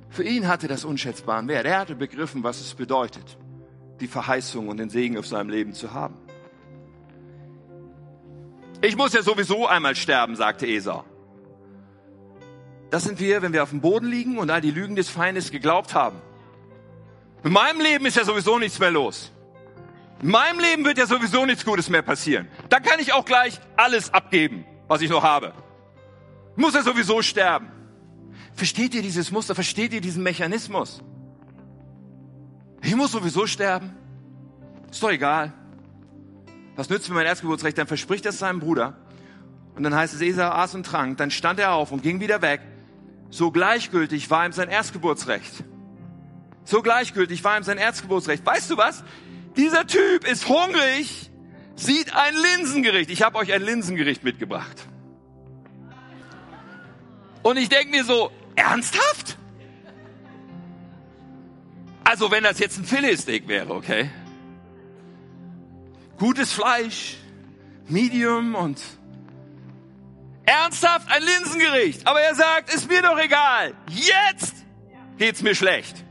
Für 0.09 0.23
ihn 0.23 0.49
hatte 0.49 0.67
das 0.67 0.85
unschätzbaren 0.85 1.49
Wert. 1.49 1.67
Er 1.67 1.81
hatte 1.81 1.95
begriffen, 1.95 2.43
was 2.43 2.61
es 2.61 2.75
bedeutet, 2.75 3.37
die 4.01 4.07
Verheißung 4.07 4.69
und 4.69 4.79
den 4.79 4.89
Segen 4.89 5.19
auf 5.19 5.27
seinem 5.27 5.51
Leben 5.51 5.75
zu 5.75 5.93
haben. 5.93 6.15
Ich 8.81 8.97
muss 8.97 9.13
ja 9.13 9.23
sowieso 9.23 9.67
einmal 9.67 9.97
sterben, 9.97 10.37
sagte 10.37 10.67
Esau. 10.67 11.05
Das 12.91 13.05
sind 13.05 13.19
wir, 13.19 13.43
wenn 13.43 13.53
wir 13.53 13.63
auf 13.63 13.71
dem 13.71 13.81
Boden 13.81 14.07
liegen 14.07 14.39
und 14.39 14.51
all 14.51 14.61
die 14.61 14.71
Lügen 14.71 14.97
des 14.97 15.11
Feindes 15.11 15.51
geglaubt 15.51 15.95
haben. 15.95 16.19
In 17.43 17.53
meinem 17.53 17.81
Leben 17.81 18.07
ist 18.07 18.17
ja 18.17 18.25
sowieso 18.25 18.59
nichts 18.59 18.79
mehr 18.79 18.91
los. 18.91 19.33
In 20.23 20.31
meinem 20.31 20.61
Leben 20.61 20.85
wird 20.85 20.99
ja 20.99 21.07
sowieso 21.07 21.45
nichts 21.45 21.65
Gutes 21.65 21.91
mehr 21.91 22.03
passieren. 22.03 22.49
Da 22.69 22.81
kann 22.81 23.01
ich 23.01 23.13
auch 23.13 23.25
gleich 23.25 23.61
alles 23.77 24.13
abgeben, 24.13 24.65
was 24.89 25.01
ich 25.01 25.11
noch 25.11 25.23
habe. 25.23 25.53
Muss 26.57 26.75
er 26.75 26.83
sowieso 26.83 27.23
sterben. 27.23 27.71
Versteht 28.55 28.95
ihr 28.95 29.03
dieses 29.03 29.31
Muster? 29.31 29.55
Versteht 29.55 29.93
ihr 29.93 30.01
diesen 30.01 30.23
Mechanismus? 30.23 31.03
Ich 32.83 32.95
muss 32.97 33.13
sowieso 33.13 33.47
sterben. 33.47 33.95
Ist 34.91 35.03
doch 35.03 35.11
egal. 35.11 35.53
Was 36.77 36.89
nützt 36.89 37.09
mir 37.09 37.15
mein 37.15 37.27
Erstgeburtsrecht? 37.27 37.77
Dann 37.77 37.87
verspricht 37.87 38.25
das 38.25 38.39
seinem 38.39 38.61
Bruder. 38.61 38.97
Und 39.75 39.83
dann 39.83 39.95
heißt 39.95 40.15
es, 40.15 40.21
Esau 40.23 40.49
aß 40.49 40.75
und 40.75 40.87
trank. 40.87 41.19
Dann 41.19 41.31
stand 41.31 41.61
er 41.61 41.73
auf 41.73 41.93
und 41.93 42.03
ging 42.03 42.21
wieder 42.21 42.41
weg. 42.43 42.61
So 43.31 43.51
gleichgültig 43.51 44.31
war 44.31 44.47
ihm 44.47 44.53
sein 44.53 44.69
Erstgeburtsrecht. 44.69 45.65
So 46.65 46.81
gleichgültig 46.83 47.45
war 47.45 47.59
ihm 47.59 47.63
sein 47.63 47.79
Erstgeburtsrecht. 47.79 48.45
Weißt 48.45 48.71
du 48.71 48.77
was? 48.77 49.05
Dieser 49.57 49.87
Typ 49.87 50.27
ist 50.31 50.49
hungrig, 50.49 51.26
sieht 51.77 52.15
ein 52.15 52.35
Linsengericht. 52.35 53.11
Ich 53.11 53.23
habe 53.23 53.39
euch 53.39 53.53
ein 53.53 53.63
Linsengericht 53.63 54.25
mitgebracht. 54.25 54.87
Und 57.43 57.59
ich 57.59 57.69
denke 57.69 57.91
mir 57.91 58.05
so, 58.05 58.33
ernsthaft? 58.57 59.39
Also 62.03 62.31
wenn 62.31 62.45
das 62.45 62.59
jetzt 62.59 62.79
ein 62.79 62.85
Filetsteak 62.85 63.47
wäre, 63.47 63.73
okay? 63.75 64.11
Gutes 66.19 66.53
Fleisch, 66.53 67.17
Medium 67.89 68.55
und 68.55 68.81
ernsthaft 70.45 71.11
ein 71.11 71.23
Linsengericht. 71.23 72.07
Aber 72.07 72.21
er 72.21 72.35
sagt, 72.35 72.73
ist 72.73 72.89
mir 72.89 73.03
doch 73.03 73.19
egal. 73.19 73.75
Jetzt 73.91 74.55
geht's 75.19 75.43
mir 75.43 75.55
schlecht. 75.55 76.05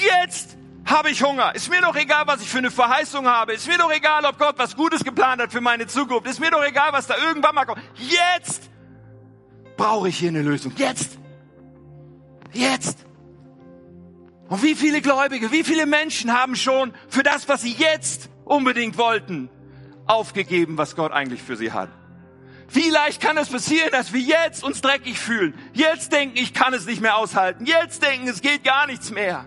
Jetzt 0.00 0.56
habe 0.84 1.10
ich 1.10 1.22
Hunger. 1.22 1.54
Ist 1.54 1.70
mir 1.70 1.80
doch 1.80 1.94
egal, 1.96 2.24
was 2.26 2.42
ich 2.42 2.48
für 2.48 2.58
eine 2.58 2.70
Verheißung 2.70 3.26
habe. 3.26 3.52
Ist 3.52 3.68
mir 3.68 3.78
doch 3.78 3.92
egal, 3.92 4.24
ob 4.24 4.38
Gott 4.38 4.54
was 4.58 4.76
Gutes 4.76 5.04
geplant 5.04 5.40
hat 5.40 5.52
für 5.52 5.60
meine 5.60 5.86
Zukunft. 5.86 6.26
Ist 6.26 6.40
mir 6.40 6.50
doch 6.50 6.64
egal, 6.64 6.92
was 6.92 7.06
da 7.06 7.16
irgendwann 7.16 7.54
mal 7.54 7.64
kommt. 7.64 7.80
Jetzt 7.96 8.70
brauche 9.76 10.08
ich 10.08 10.18
hier 10.18 10.30
eine 10.30 10.42
Lösung. 10.42 10.72
Jetzt. 10.76 11.18
Jetzt. 12.52 12.98
Und 14.48 14.62
wie 14.62 14.74
viele 14.74 15.00
Gläubige, 15.00 15.50
wie 15.50 15.64
viele 15.64 15.86
Menschen 15.86 16.32
haben 16.32 16.56
schon 16.56 16.92
für 17.08 17.22
das, 17.22 17.48
was 17.48 17.62
sie 17.62 17.72
jetzt 17.72 18.28
unbedingt 18.44 18.98
wollten, 18.98 19.48
aufgegeben, 20.06 20.76
was 20.76 20.94
Gott 20.94 21.12
eigentlich 21.12 21.42
für 21.42 21.56
sie 21.56 21.72
hat? 21.72 21.88
Wie 22.68 22.90
leicht 22.90 23.20
kann 23.20 23.36
es 23.36 23.50
passieren, 23.50 23.90
dass 23.92 24.12
wir 24.12 24.20
jetzt 24.20 24.64
uns 24.64 24.80
dreckig 24.80 25.18
fühlen? 25.18 25.54
Jetzt 25.74 26.12
denken, 26.12 26.36
ich 26.36 26.54
kann 26.54 26.74
es 26.74 26.86
nicht 26.86 27.00
mehr 27.00 27.16
aushalten. 27.16 27.66
Jetzt 27.66 28.02
denken, 28.02 28.28
es 28.28 28.40
geht 28.40 28.64
gar 28.64 28.86
nichts 28.86 29.10
mehr 29.10 29.46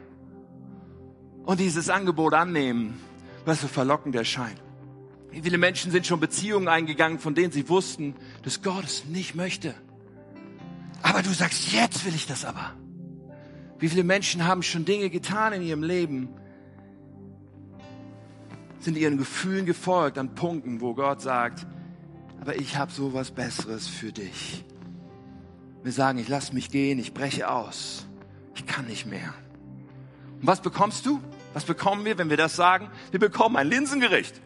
und 1.46 1.60
dieses 1.60 1.89
Angebot 1.89 2.34
annehmen, 2.34 3.00
was 3.46 3.62
so 3.62 3.68
verlockend 3.68 4.16
erscheint. 4.16 4.62
Wie 5.32 5.41
viele 5.41 5.58
Menschen 5.58 5.91
sind 5.91 6.08
schon 6.08 6.20
Beziehungen 6.20 6.68
eingegangen, 6.68 7.20
von 7.20 7.36
denen 7.36 7.52
sie 7.52 7.68
wussten, 7.70 8.16
dass 8.43 8.62
Gott 8.62 8.86
es 8.86 9.06
nicht 9.06 9.36
möchte. 9.36 9.76
Aber 11.02 11.22
du 11.22 11.32
sagst, 11.32 11.72
jetzt 11.74 12.06
will 12.06 12.16
ich 12.16 12.26
das 12.26 12.46
aber. 12.46 12.74
Wie 13.80 13.89
viele 13.89 14.04
Menschen 14.04 14.46
haben 14.46 14.64
schon 14.64 14.86
Dinge 14.86 15.10
getan 15.10 15.54
in 15.54 15.62
ihrem 15.62 15.84
Leben, 15.84 16.30
sind 18.80 18.98
ihren 18.98 19.18
Gefühlen 19.18 19.66
gefolgt 19.66 20.18
an 20.18 20.36
Punkten, 20.36 20.80
wo 20.80 20.93
Gott 20.93 21.22
sagt, 21.22 21.68
aber 22.39 22.56
ich 22.56 22.78
habe 22.78 22.91
sowas 22.91 23.32
Besseres 23.32 23.88
für 23.88 24.12
dich. 24.12 24.64
Wir 25.84 25.91
sagen, 25.91 26.18
ich 26.18 26.30
lass 26.30 26.54
mich 26.54 26.72
gehen, 26.72 26.98
ich 26.98 27.14
breche 27.14 27.50
aus, 27.50 28.06
ich 28.56 28.66
kann 28.66 28.86
nicht 28.88 29.06
mehr. 29.06 29.34
Und 30.39 30.48
was 30.48 30.62
bekommst 30.62 31.06
du? 31.06 31.20
Was 31.56 31.64
bekommen 31.64 32.03
wir, 32.03 32.18
wenn 32.18 32.30
wir 32.30 32.36
das 32.36 32.58
sagen? 32.58 32.89
Wir 33.12 33.20
bekommen 33.22 33.56
ein 33.56 33.70
Linsengericht. 33.70 34.41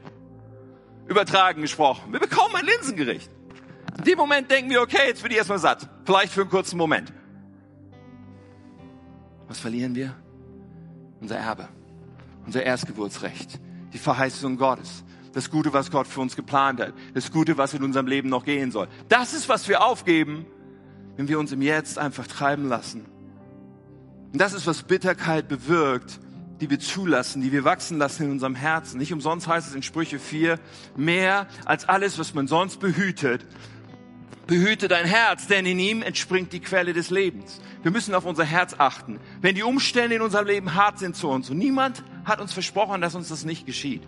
Übertragen 1.07 1.63
gesprochen. 1.63 2.13
Wir 2.13 2.19
bekommen 2.19 2.55
ein 2.55 2.65
Linsengericht. 2.67 3.31
In 3.97 4.03
dem 4.03 4.17
Moment 4.19 4.51
denken 4.51 4.69
wir, 4.69 4.79
okay, 4.79 5.07
jetzt 5.07 5.23
bin 5.23 5.31
ich 5.31 5.37
erstmal 5.37 5.57
satt. 5.57 5.89
Vielleicht 6.05 6.31
für 6.31 6.41
einen 6.41 6.51
kurzen 6.51 6.77
Moment. 6.77 7.11
Was 9.47 9.59
verlieren 9.59 9.95
wir? 9.95 10.15
Unser 11.19 11.37
Erbe. 11.37 11.67
Unser 12.45 12.61
Erstgeburtsrecht. 12.61 13.59
Die 13.91 13.97
Verheißung 13.97 14.57
Gottes. 14.57 15.03
Das 15.33 15.49
Gute, 15.49 15.73
was 15.73 15.89
Gott 15.89 16.05
für 16.05 16.21
uns 16.21 16.35
geplant 16.35 16.79
hat. 16.79 16.93
Das 17.15 17.31
Gute, 17.31 17.57
was 17.57 17.73
in 17.73 17.83
unserem 17.83 18.05
Leben 18.05 18.29
noch 18.29 18.45
gehen 18.45 18.71
soll. 18.71 18.87
Das 19.07 19.33
ist, 19.33 19.49
was 19.49 19.67
wir 19.67 19.83
aufgeben, 19.83 20.45
wenn 21.17 21.27
wir 21.27 21.39
uns 21.39 21.51
im 21.51 21.63
Jetzt 21.63 21.97
einfach 21.97 22.27
treiben 22.27 22.69
lassen. 22.69 23.07
Und 24.31 24.39
das 24.39 24.53
ist, 24.53 24.67
was 24.67 24.83
Bitterkeit 24.83 25.47
bewirkt, 25.47 26.19
die 26.61 26.69
wir 26.69 26.79
zulassen, 26.79 27.41
die 27.41 27.51
wir 27.51 27.63
wachsen 27.63 27.97
lassen 27.97 28.23
in 28.23 28.31
unserem 28.31 28.55
Herzen. 28.55 28.97
Nicht 28.97 29.13
umsonst 29.13 29.47
heißt 29.47 29.67
es 29.67 29.75
in 29.75 29.83
Sprüche 29.83 30.19
4, 30.19 30.59
mehr 30.95 31.47
als 31.65 31.87
alles, 31.87 32.19
was 32.19 32.33
man 32.33 32.47
sonst 32.47 32.79
behütet, 32.79 33.45
behüte 34.47 34.87
dein 34.87 35.05
Herz, 35.05 35.47
denn 35.47 35.65
in 35.65 35.79
ihm 35.79 36.01
entspringt 36.01 36.51
die 36.53 36.59
Quelle 36.59 36.93
des 36.93 37.11
Lebens. 37.11 37.61
Wir 37.83 37.91
müssen 37.91 38.15
auf 38.15 38.25
unser 38.25 38.43
Herz 38.43 38.75
achten. 38.77 39.19
Wenn 39.41 39.55
die 39.55 39.63
Umstände 39.63 40.15
in 40.15 40.21
unserem 40.21 40.47
Leben 40.47 40.73
hart 40.73 40.99
sind 40.99 41.15
zu 41.15 41.29
uns 41.29 41.49
und 41.49 41.57
niemand 41.57 42.03
hat 42.25 42.41
uns 42.41 42.51
versprochen, 42.51 42.99
dass 42.99 43.15
uns 43.15 43.29
das 43.29 43.45
nicht 43.45 43.65
geschieht. 43.65 44.01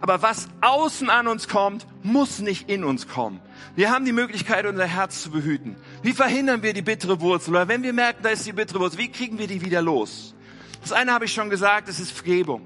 Aber 0.00 0.22
was 0.22 0.48
außen 0.60 1.08
an 1.08 1.28
uns 1.28 1.46
kommt, 1.46 1.86
muss 2.02 2.40
nicht 2.40 2.68
in 2.68 2.84
uns 2.84 3.06
kommen. 3.06 3.40
Wir 3.76 3.90
haben 3.90 4.04
die 4.04 4.12
Möglichkeit, 4.12 4.66
unser 4.66 4.86
Herz 4.86 5.22
zu 5.22 5.30
behüten. 5.30 5.76
Wie 6.02 6.12
verhindern 6.12 6.62
wir 6.62 6.72
die 6.72 6.82
bittere 6.82 7.20
Wurzel? 7.20 7.50
Oder 7.50 7.68
wenn 7.68 7.82
wir 7.82 7.92
merken, 7.92 8.22
da 8.22 8.30
ist 8.30 8.44
die 8.46 8.52
bittere 8.52 8.80
Wurzel, 8.80 8.98
wie 8.98 9.08
kriegen 9.08 9.38
wir 9.38 9.46
die 9.46 9.64
wieder 9.64 9.82
los? 9.82 10.34
Das 10.84 10.92
eine 10.92 11.14
habe 11.14 11.24
ich 11.24 11.32
schon 11.32 11.48
gesagt, 11.48 11.88
es 11.88 11.98
ist 11.98 12.12
Vergebung. 12.12 12.60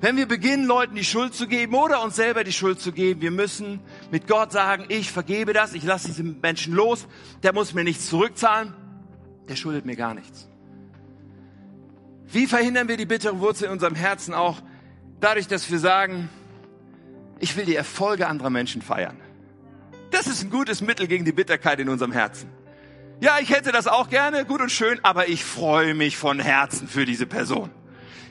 Wenn 0.00 0.16
wir 0.16 0.24
beginnen, 0.24 0.64
Leuten 0.64 0.94
die 0.94 1.04
Schuld 1.04 1.34
zu 1.34 1.46
geben 1.46 1.74
oder 1.74 2.02
uns 2.02 2.16
selber 2.16 2.44
die 2.44 2.52
Schuld 2.52 2.80
zu 2.80 2.92
geben, 2.92 3.20
wir 3.20 3.30
müssen 3.30 3.80
mit 4.10 4.26
Gott 4.26 4.52
sagen, 4.52 4.86
ich 4.88 5.12
vergebe 5.12 5.52
das, 5.52 5.74
ich 5.74 5.84
lasse 5.84 6.06
diesen 6.06 6.40
Menschen 6.40 6.72
los, 6.72 7.06
der 7.42 7.52
muss 7.52 7.74
mir 7.74 7.84
nichts 7.84 8.08
zurückzahlen, 8.08 8.72
der 9.50 9.56
schuldet 9.56 9.84
mir 9.84 9.96
gar 9.96 10.14
nichts. 10.14 10.48
Wie 12.26 12.46
verhindern 12.46 12.88
wir 12.88 12.96
die 12.96 13.04
bittere 13.04 13.38
Wurzel 13.38 13.66
in 13.66 13.72
unserem 13.72 13.96
Herzen 13.96 14.32
auch 14.32 14.62
dadurch, 15.20 15.46
dass 15.46 15.70
wir 15.70 15.78
sagen, 15.78 16.30
ich 17.38 17.54
will 17.58 17.66
die 17.66 17.76
Erfolge 17.76 18.28
anderer 18.28 18.48
Menschen 18.48 18.80
feiern. 18.80 19.18
Das 20.10 20.26
ist 20.26 20.42
ein 20.42 20.48
gutes 20.48 20.80
Mittel 20.80 21.06
gegen 21.06 21.26
die 21.26 21.32
Bitterkeit 21.32 21.80
in 21.80 21.90
unserem 21.90 22.12
Herzen. 22.12 22.48
Ja, 23.22 23.38
ich 23.40 23.50
hätte 23.50 23.70
das 23.70 23.86
auch 23.86 24.08
gerne, 24.08 24.44
gut 24.44 24.60
und 24.60 24.72
schön, 24.72 24.98
aber 25.04 25.28
ich 25.28 25.44
freue 25.44 25.94
mich 25.94 26.16
von 26.16 26.40
Herzen 26.40 26.88
für 26.88 27.04
diese 27.04 27.24
Person. 27.24 27.70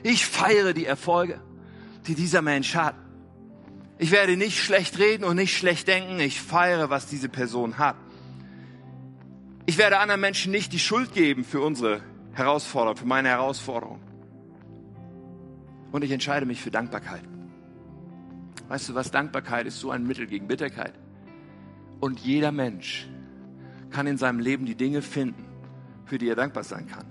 Ich 0.02 0.26
feiere 0.26 0.74
die 0.74 0.84
Erfolge, 0.84 1.40
die 2.06 2.14
dieser 2.14 2.42
Mensch 2.42 2.74
hat. 2.74 2.94
Ich 3.96 4.10
werde 4.10 4.36
nicht 4.36 4.62
schlecht 4.62 4.98
reden 4.98 5.24
und 5.24 5.36
nicht 5.36 5.56
schlecht 5.56 5.88
denken. 5.88 6.20
Ich 6.20 6.42
feiere, 6.42 6.90
was 6.90 7.06
diese 7.06 7.30
Person 7.30 7.78
hat. 7.78 7.96
Ich 9.64 9.78
werde 9.78 9.98
anderen 9.98 10.20
Menschen 10.20 10.52
nicht 10.52 10.74
die 10.74 10.78
Schuld 10.78 11.14
geben 11.14 11.42
für 11.42 11.62
unsere 11.62 12.02
Herausforderung, 12.34 12.98
für 12.98 13.06
meine 13.06 13.30
Herausforderung. 13.30 14.02
Und 15.90 16.04
ich 16.04 16.10
entscheide 16.10 16.44
mich 16.44 16.60
für 16.60 16.70
Dankbarkeit. 16.70 17.22
Weißt 18.68 18.90
du 18.90 18.94
was? 18.94 19.10
Dankbarkeit 19.10 19.66
ist 19.66 19.80
so 19.80 19.90
ein 19.90 20.06
Mittel 20.06 20.26
gegen 20.26 20.48
Bitterkeit. 20.48 20.92
Und 21.98 22.20
jeder 22.20 22.52
Mensch 22.52 23.08
kann 23.92 24.06
in 24.06 24.18
seinem 24.18 24.40
Leben 24.40 24.66
die 24.66 24.74
Dinge 24.74 25.02
finden, 25.02 25.44
für 26.04 26.18
die 26.18 26.28
er 26.28 26.34
dankbar 26.34 26.64
sein 26.64 26.86
kann. 26.86 27.06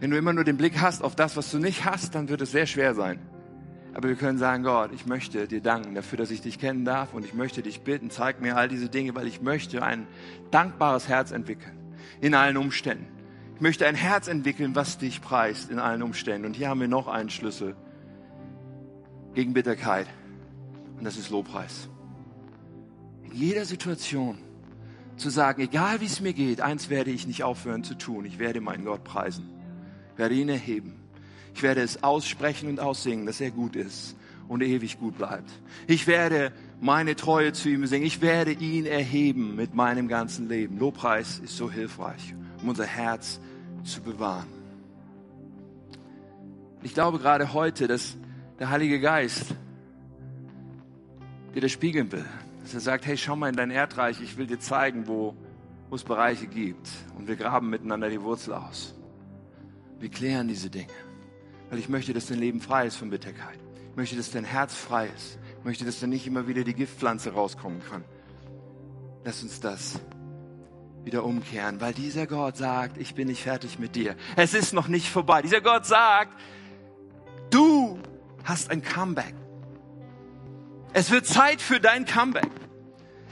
Wenn 0.00 0.10
du 0.10 0.18
immer 0.18 0.32
nur 0.32 0.44
den 0.44 0.56
Blick 0.56 0.80
hast 0.80 1.02
auf 1.02 1.14
das, 1.14 1.36
was 1.36 1.50
du 1.52 1.58
nicht 1.58 1.84
hast, 1.84 2.16
dann 2.16 2.28
wird 2.28 2.40
es 2.40 2.50
sehr 2.50 2.66
schwer 2.66 2.94
sein. 2.94 3.20
Aber 3.94 4.08
wir 4.08 4.16
können 4.16 4.38
sagen, 4.38 4.64
Gott, 4.64 4.90
ich 4.92 5.06
möchte 5.06 5.46
dir 5.46 5.60
danken 5.60 5.94
dafür, 5.94 6.18
dass 6.18 6.30
ich 6.30 6.40
dich 6.40 6.58
kennen 6.58 6.84
darf 6.84 7.12
und 7.14 7.24
ich 7.24 7.34
möchte 7.34 7.62
dich 7.62 7.82
bitten, 7.82 8.10
zeig 8.10 8.40
mir 8.40 8.56
all 8.56 8.68
diese 8.68 8.88
Dinge, 8.88 9.14
weil 9.14 9.26
ich 9.26 9.42
möchte 9.42 9.82
ein 9.82 10.06
dankbares 10.50 11.08
Herz 11.08 11.30
entwickeln 11.30 11.76
in 12.20 12.34
allen 12.34 12.56
Umständen. 12.56 13.06
Ich 13.54 13.60
möchte 13.60 13.86
ein 13.86 13.94
Herz 13.94 14.28
entwickeln, 14.28 14.74
was 14.74 14.98
dich 14.98 15.20
preist 15.20 15.70
in 15.70 15.78
allen 15.78 16.02
Umständen. 16.02 16.46
Und 16.46 16.56
hier 16.56 16.68
haben 16.68 16.80
wir 16.80 16.88
noch 16.88 17.06
einen 17.06 17.30
Schlüssel 17.30 17.76
gegen 19.34 19.52
Bitterkeit 19.52 20.08
und 20.98 21.04
das 21.04 21.16
ist 21.16 21.30
Lobpreis. 21.30 21.88
In 23.24 23.32
jeder 23.32 23.64
Situation 23.64 24.38
zu 25.16 25.30
sagen, 25.30 25.62
egal 25.62 26.00
wie 26.00 26.06
es 26.06 26.20
mir 26.20 26.32
geht, 26.32 26.60
eins 26.60 26.90
werde 26.90 27.10
ich 27.10 27.26
nicht 27.26 27.42
aufhören 27.42 27.84
zu 27.84 27.94
tun. 27.94 28.24
Ich 28.24 28.38
werde 28.38 28.60
meinen 28.60 28.84
Gott 28.84 29.04
preisen. 29.04 29.48
Werde 30.16 30.34
ihn 30.34 30.48
erheben. 30.48 30.94
Ich 31.54 31.62
werde 31.62 31.82
es 31.82 32.02
aussprechen 32.02 32.68
und 32.68 32.80
aussingen, 32.80 33.26
dass 33.26 33.40
er 33.40 33.50
gut 33.50 33.76
ist 33.76 34.16
und 34.48 34.62
ewig 34.62 34.98
gut 34.98 35.16
bleibt. 35.16 35.50
Ich 35.86 36.06
werde 36.06 36.52
meine 36.80 37.14
Treue 37.16 37.52
zu 37.52 37.68
ihm 37.68 37.86
singen. 37.86 38.04
Ich 38.04 38.20
werde 38.20 38.52
ihn 38.52 38.86
erheben 38.86 39.54
mit 39.56 39.74
meinem 39.74 40.08
ganzen 40.08 40.48
Leben. 40.48 40.78
Lobpreis 40.78 41.38
ist 41.38 41.56
so 41.56 41.70
hilfreich, 41.70 42.34
um 42.60 42.70
unser 42.70 42.86
Herz 42.86 43.40
zu 43.84 44.02
bewahren. 44.02 44.48
Ich 46.82 46.94
glaube 46.94 47.18
gerade 47.18 47.52
heute, 47.52 47.86
dass 47.86 48.16
der 48.58 48.70
Heilige 48.70 49.00
Geist 49.00 49.54
dir 51.54 51.60
das 51.60 51.70
spiegeln 51.70 52.10
will. 52.10 52.24
Dass 52.62 52.74
er 52.74 52.80
sagt, 52.80 53.06
hey, 53.06 53.16
schau 53.16 53.36
mal 53.36 53.48
in 53.48 53.56
dein 53.56 53.70
Erdreich, 53.70 54.20
ich 54.20 54.36
will 54.36 54.46
dir 54.46 54.60
zeigen, 54.60 55.06
wo 55.06 55.36
wo 55.92 55.96
es 55.96 56.04
Bereiche 56.04 56.46
gibt 56.46 56.88
und 57.18 57.28
wir 57.28 57.36
graben 57.36 57.68
miteinander 57.68 58.08
die 58.08 58.22
Wurzel 58.22 58.54
aus. 58.54 58.94
Wir 60.00 60.08
klären 60.08 60.48
diese 60.48 60.70
Dinge, 60.70 60.88
weil 61.68 61.78
ich 61.78 61.90
möchte, 61.90 62.14
dass 62.14 62.28
dein 62.28 62.38
Leben 62.38 62.62
frei 62.62 62.86
ist 62.86 62.96
von 62.96 63.10
Bitterkeit. 63.10 63.58
Ich 63.90 63.96
möchte, 63.96 64.16
dass 64.16 64.30
dein 64.30 64.44
Herz 64.44 64.74
frei 64.74 65.10
ist. 65.14 65.38
Ich 65.58 65.64
möchte, 65.66 65.84
dass 65.84 66.00
da 66.00 66.06
nicht 66.06 66.26
immer 66.26 66.48
wieder 66.48 66.64
die 66.64 66.72
Giftpflanze 66.72 67.34
rauskommen 67.34 67.82
kann. 67.90 68.04
Lass 69.22 69.42
uns 69.42 69.60
das 69.60 70.00
wieder 71.04 71.24
umkehren, 71.24 71.78
weil 71.82 71.92
dieser 71.92 72.26
Gott 72.26 72.56
sagt, 72.56 72.96
ich 72.96 73.14
bin 73.14 73.28
nicht 73.28 73.42
fertig 73.42 73.78
mit 73.78 73.94
dir. 73.94 74.16
Es 74.34 74.54
ist 74.54 74.72
noch 74.72 74.88
nicht 74.88 75.10
vorbei. 75.10 75.42
Dieser 75.42 75.60
Gott 75.60 75.84
sagt, 75.84 76.40
du 77.50 77.98
hast 78.44 78.70
ein 78.70 78.82
Comeback. 78.82 79.34
Es 80.94 81.10
wird 81.10 81.26
Zeit 81.26 81.62
für 81.62 81.80
dein 81.80 82.04
Comeback. 82.04 82.50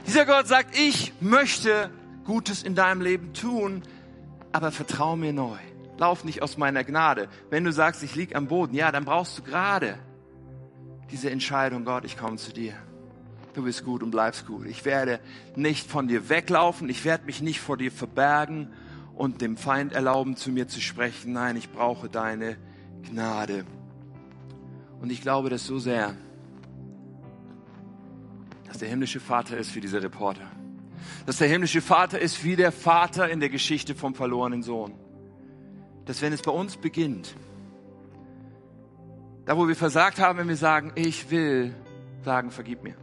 Dieser 0.07 0.25
Gott 0.25 0.47
sagt, 0.47 0.75
ich 0.75 1.13
möchte 1.19 1.91
Gutes 2.25 2.63
in 2.63 2.73
deinem 2.73 3.01
Leben 3.01 3.33
tun, 3.33 3.83
aber 4.51 4.71
vertrau 4.71 5.15
mir 5.15 5.31
neu. 5.31 5.57
Lauf 5.99 6.23
nicht 6.23 6.41
aus 6.41 6.57
meiner 6.57 6.83
Gnade. 6.83 7.29
Wenn 7.51 7.63
du 7.63 7.71
sagst, 7.71 8.01
ich 8.01 8.15
lieg 8.15 8.35
am 8.35 8.47
Boden, 8.47 8.73
ja, 8.73 8.91
dann 8.91 9.05
brauchst 9.05 9.37
du 9.37 9.43
gerade 9.43 9.99
diese 11.11 11.29
Entscheidung, 11.29 11.85
Gott, 11.85 12.03
ich 12.03 12.17
komme 12.17 12.37
zu 12.37 12.51
dir. 12.51 12.73
Du 13.53 13.63
bist 13.63 13.85
gut 13.85 14.01
und 14.01 14.09
bleibst 14.09 14.47
gut. 14.47 14.65
Ich 14.65 14.83
werde 14.83 15.19
nicht 15.55 15.87
von 15.87 16.07
dir 16.07 16.29
weglaufen. 16.29 16.89
Ich 16.89 17.05
werde 17.05 17.25
mich 17.25 17.41
nicht 17.41 17.59
vor 17.59 17.77
dir 17.77 17.91
verbergen 17.91 18.73
und 19.13 19.41
dem 19.41 19.55
Feind 19.55 19.93
erlauben, 19.93 20.35
zu 20.35 20.49
mir 20.49 20.67
zu 20.67 20.81
sprechen. 20.81 21.33
Nein, 21.33 21.57
ich 21.57 21.69
brauche 21.69 22.09
deine 22.09 22.57
Gnade. 23.03 23.65
Und 24.99 25.11
ich 25.11 25.21
glaube 25.21 25.49
das 25.49 25.65
so 25.65 25.77
sehr, 25.77 26.15
dass 28.71 28.77
der 28.77 28.87
himmlische 28.87 29.19
Vater 29.19 29.57
ist 29.57 29.75
wie 29.75 29.81
dieser 29.81 30.01
Reporter. 30.01 30.49
Dass 31.25 31.39
der 31.39 31.49
himmlische 31.49 31.81
Vater 31.81 32.19
ist 32.19 32.41
wie 32.45 32.55
der 32.55 32.71
Vater 32.71 33.29
in 33.29 33.41
der 33.41 33.49
Geschichte 33.49 33.95
vom 33.95 34.15
verlorenen 34.15 34.63
Sohn. 34.63 34.93
Dass 36.05 36.21
wenn 36.21 36.31
es 36.31 36.41
bei 36.41 36.53
uns 36.53 36.77
beginnt, 36.77 37.35
da 39.43 39.57
wo 39.57 39.67
wir 39.67 39.75
versagt 39.75 40.21
haben, 40.21 40.39
wenn 40.39 40.47
wir 40.47 40.55
sagen, 40.55 40.93
ich 40.95 41.29
will 41.29 41.75
sagen, 42.23 42.49
vergib 42.49 42.81
mir. 42.81 42.95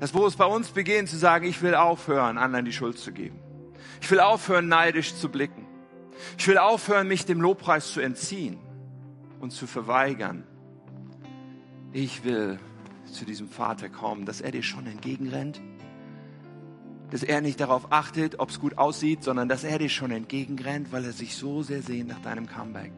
Das, 0.00 0.12
wo 0.12 0.26
es 0.26 0.36
bei 0.36 0.44
uns 0.44 0.68
beginnt, 0.68 1.08
zu 1.08 1.16
sagen, 1.16 1.46
ich 1.46 1.62
will 1.62 1.74
aufhören, 1.74 2.36
anderen 2.36 2.66
die 2.66 2.72
Schuld 2.74 2.98
zu 2.98 3.10
geben. 3.10 3.38
Ich 4.02 4.10
will 4.10 4.20
aufhören, 4.20 4.68
neidisch 4.68 5.14
zu 5.14 5.30
blicken. 5.30 5.66
Ich 6.36 6.46
will 6.46 6.58
aufhören, 6.58 7.08
mich 7.08 7.24
dem 7.24 7.40
Lobpreis 7.40 7.90
zu 7.90 8.00
entziehen 8.00 8.58
und 9.40 9.50
zu 9.50 9.66
verweigern. 9.66 10.46
Ich 11.90 12.22
will 12.22 12.58
zu 13.12 13.24
diesem 13.24 13.48
Vater 13.48 13.88
kommen, 13.88 14.24
dass 14.24 14.40
er 14.40 14.50
dir 14.50 14.62
schon 14.62 14.86
entgegenrennt, 14.86 15.60
dass 17.10 17.22
er 17.22 17.40
nicht 17.40 17.60
darauf 17.60 17.90
achtet, 17.92 18.38
ob 18.38 18.50
es 18.50 18.60
gut 18.60 18.78
aussieht, 18.78 19.24
sondern 19.24 19.48
dass 19.48 19.64
er 19.64 19.78
dir 19.78 19.88
schon 19.88 20.10
entgegenrennt, 20.10 20.92
weil 20.92 21.04
er 21.04 21.12
sich 21.12 21.36
so 21.36 21.62
sehr 21.62 21.82
sehnt 21.82 22.08
nach 22.08 22.20
deinem 22.20 22.46
Comeback. 22.46 22.92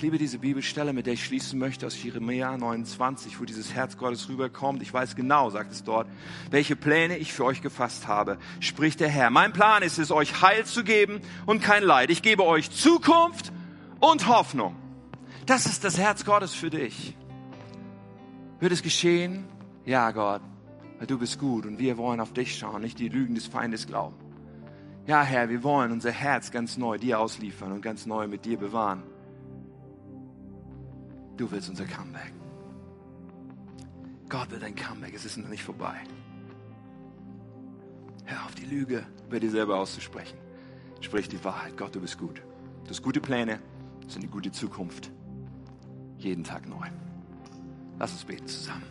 Ich 0.00 0.02
liebe 0.02 0.16
diese 0.16 0.38
Bibelstelle, 0.38 0.94
mit 0.94 1.04
der 1.04 1.12
ich 1.12 1.24
schließen 1.26 1.58
möchte 1.58 1.86
aus 1.86 2.02
Jeremia 2.02 2.56
29, 2.56 3.38
wo 3.38 3.44
dieses 3.44 3.74
Herz 3.74 3.98
Gottes 3.98 4.30
rüberkommt. 4.30 4.80
Ich 4.80 4.94
weiß 4.94 5.14
genau, 5.14 5.50
sagt 5.50 5.72
es 5.72 5.84
dort, 5.84 6.08
welche 6.50 6.74
Pläne 6.74 7.18
ich 7.18 7.34
für 7.34 7.44
euch 7.44 7.60
gefasst 7.60 8.08
habe, 8.08 8.38
spricht 8.60 9.00
der 9.00 9.10
Herr. 9.10 9.28
Mein 9.28 9.52
Plan 9.52 9.82
ist 9.82 9.98
es, 9.98 10.10
euch 10.10 10.40
Heil 10.40 10.64
zu 10.64 10.84
geben 10.84 11.20
und 11.44 11.62
kein 11.62 11.82
Leid. 11.82 12.08
Ich 12.08 12.22
gebe 12.22 12.46
euch 12.46 12.70
Zukunft 12.70 13.52
und 13.98 14.26
Hoffnung. 14.26 14.74
Das 15.44 15.66
ist 15.66 15.84
das 15.84 15.98
Herz 15.98 16.24
Gottes 16.24 16.54
für 16.54 16.70
dich. 16.70 17.14
Wird 18.60 18.72
es 18.72 18.82
geschehen? 18.82 19.44
Ja, 19.86 20.10
Gott, 20.10 20.42
weil 20.98 21.06
du 21.06 21.18
bist 21.18 21.38
gut 21.38 21.64
und 21.64 21.78
wir 21.78 21.96
wollen 21.96 22.20
auf 22.20 22.34
dich 22.34 22.56
schauen, 22.56 22.82
nicht 22.82 22.98
die 22.98 23.08
Lügen 23.08 23.34
des 23.34 23.46
Feindes 23.46 23.86
glauben. 23.86 24.16
Ja, 25.06 25.22
Herr, 25.22 25.48
wir 25.48 25.62
wollen 25.62 25.92
unser 25.92 26.12
Herz 26.12 26.50
ganz 26.50 26.76
neu 26.76 26.98
dir 26.98 27.18
ausliefern 27.18 27.72
und 27.72 27.80
ganz 27.80 28.04
neu 28.04 28.28
mit 28.28 28.44
dir 28.44 28.58
bewahren. 28.58 29.02
Du 31.38 31.50
willst 31.50 31.70
unser 31.70 31.86
Comeback. 31.86 32.34
Gott 34.28 34.50
will 34.50 34.60
dein 34.60 34.76
Comeback, 34.76 35.14
es 35.14 35.24
ist 35.24 35.38
noch 35.38 35.48
nicht 35.48 35.64
vorbei. 35.64 35.96
Hör 38.26 38.44
auf 38.44 38.54
die 38.54 38.66
Lüge 38.66 39.04
über 39.26 39.40
dir 39.40 39.50
selber 39.50 39.78
auszusprechen. 39.78 40.38
Sprich 41.00 41.28
die 41.28 41.42
Wahrheit. 41.42 41.76
Gott, 41.78 41.94
du 41.94 42.00
bist 42.00 42.18
gut. 42.18 42.42
Du 42.84 42.90
hast 42.90 43.02
gute 43.02 43.20
Pläne, 43.20 43.58
du 44.00 44.06
hast 44.06 44.18
eine 44.18 44.28
gute 44.28 44.52
Zukunft. 44.52 45.10
Jeden 46.18 46.44
Tag 46.44 46.68
neu. 46.68 46.86
Lass 48.00 48.12
uns 48.12 48.24
beten 48.24 48.46
zusammen. 48.46 48.82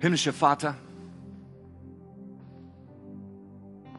Himmlischer 0.00 0.32
Vater, 0.32 0.76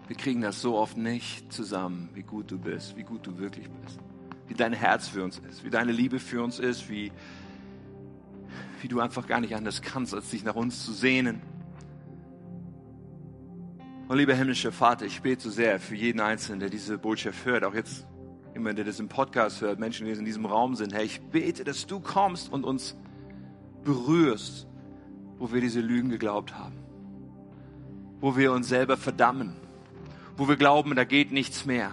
wir 0.08 0.16
kriegen 0.18 0.42
das 0.42 0.62
so 0.62 0.76
oft 0.76 0.98
nicht 0.98 1.54
zusammen, 1.54 2.10
wie 2.14 2.24
gut 2.24 2.52
du 2.52 2.60
bist, 2.60 2.98
wie 2.98 3.04
gut 3.04 3.26
du 3.26 3.38
wirklich 3.38 3.70
bist, 3.70 4.00
wie 4.48 4.56
dein 4.56 4.74
Herz 4.74 5.08
für 5.08 5.24
uns 5.24 5.40
ist, 5.50 5.64
wie 5.64 5.70
deine 5.70 5.94
Liebe 5.94 6.20
für 6.20 6.44
uns 6.44 6.60
ist, 6.60 6.90
wie, 6.90 7.14
wie 8.82 8.90
du 8.90 9.00
einfach 9.00 9.26
gar 9.26 9.40
nicht 9.40 9.56
anders 9.56 9.82
kannst, 9.82 10.14
als 10.14 10.30
dich 10.32 10.44
nach 10.44 10.56
uns 10.56 10.84
zu 10.84 10.92
sehnen. 10.92 11.42
Und 14.10 14.18
lieber 14.18 14.34
himmlischer 14.34 14.72
Vater, 14.72 15.06
ich 15.06 15.22
bete 15.22 15.44
so 15.44 15.52
sehr 15.52 15.80
für 15.80 15.94
jeden 15.94 16.20
Einzelnen, 16.20 16.60
der 16.60 16.72
diese 16.72 16.98
Botschaft 16.98 17.46
hört, 17.46 17.64
auch 17.64 17.76
jetzt 17.76 18.08
immer, 18.56 18.74
der 18.74 18.84
das 18.84 19.00
im 19.00 19.08
Podcast 19.08 19.62
hört, 19.62 19.78
Menschen, 19.78 20.08
die 20.08 20.12
in 20.12 20.26
diesem 20.26 20.48
Raum 20.48 20.76
sind. 20.76 20.96
Herr, 20.96 21.04
ich 21.04 21.22
bete, 21.22 21.64
dass 21.64 21.86
du 21.86 22.00
kommst 22.00 22.52
und 22.52 22.64
uns 22.64 22.98
berührst, 23.84 24.66
wo 25.38 25.54
wir 25.54 25.62
diese 25.62 25.80
Lügen 25.80 26.10
geglaubt 26.10 26.58
haben, 26.58 26.74
wo 28.20 28.36
wir 28.36 28.52
uns 28.52 28.68
selber 28.68 28.98
verdammen, 28.98 29.56
wo 30.36 30.48
wir 30.48 30.56
glauben, 30.56 30.96
da 30.96 31.04
geht 31.04 31.32
nichts 31.32 31.66
mehr, 31.68 31.92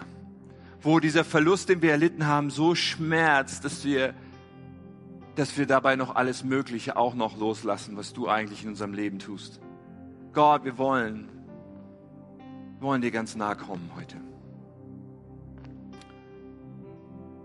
wo 0.80 1.00
dieser 1.00 1.22
Verlust, 1.22 1.68
den 1.68 1.82
wir 1.82 1.90
erlitten 1.90 2.26
haben, 2.26 2.48
so 2.48 2.74
schmerzt, 2.74 3.62
dass 3.66 3.84
wir, 3.84 4.14
dass 5.34 5.58
wir 5.58 5.66
dabei 5.66 5.96
noch 5.96 6.16
alles 6.16 6.44
Mögliche 6.44 6.96
auch 6.96 7.14
noch 7.14 7.36
loslassen, 7.36 7.94
was 7.98 8.14
du 8.14 8.26
eigentlich 8.26 8.62
in 8.62 8.70
unserem 8.70 8.94
Leben 8.94 9.18
tust. 9.18 9.60
Gott, 10.32 10.64
wir 10.64 10.78
wollen 10.78 11.35
wir 12.78 12.88
wollen 12.88 13.00
dir 13.00 13.10
ganz 13.10 13.36
nahe 13.36 13.56
kommen 13.56 13.90
heute. 13.96 14.16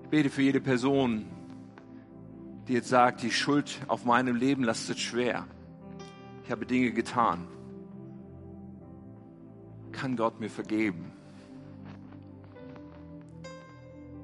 Ich 0.04 0.10
bete 0.10 0.30
für 0.30 0.42
jede 0.42 0.60
Person, 0.60 1.26
die 2.68 2.74
jetzt 2.74 2.90
sagt, 2.90 3.24
die 3.24 3.32
Schuld 3.32 3.80
auf 3.88 4.04
meinem 4.04 4.36
Leben 4.36 4.64
lastet 4.64 5.00
schwer. 5.00 5.48
Ich 6.44 6.52
habe 6.52 6.66
Dinge 6.66 6.92
getan. 6.92 7.48
Kann 9.94 10.18
Gott 10.18 10.42
mir 10.42 10.50
vergeben? 10.50 11.14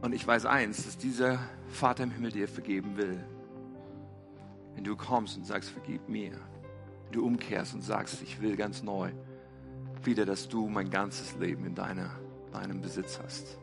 Und 0.02 0.14
ich 0.14 0.28
weiß 0.28 0.46
eins, 0.46 0.84
dass 0.86 0.98
dieser 0.98 1.40
Vater 1.70 2.04
im 2.04 2.12
Himmel 2.12 2.32
dir 2.32 2.50
vergeben 2.50 2.98
will. 2.98 3.24
Wenn 4.76 4.84
du 4.84 4.98
kommst 4.98 5.38
und 5.38 5.46
sagst, 5.46 5.70
vergib 5.70 6.10
mir. 6.10 6.34
Wenn 7.06 7.14
du 7.14 7.26
umkehrst 7.26 7.74
und 7.74 7.82
sagst, 7.82 8.22
ich 8.22 8.42
will 8.42 8.58
ganz 8.58 8.84
neu 8.84 9.12
wieder, 10.06 10.26
dass 10.26 10.48
du 10.48 10.68
mein 10.68 10.90
ganzes 10.90 11.36
Leben 11.38 11.66
in 11.66 11.76
deiner, 11.76 12.12
deinem 12.52 12.82
Besitz 12.82 13.20
hast. 13.24 13.58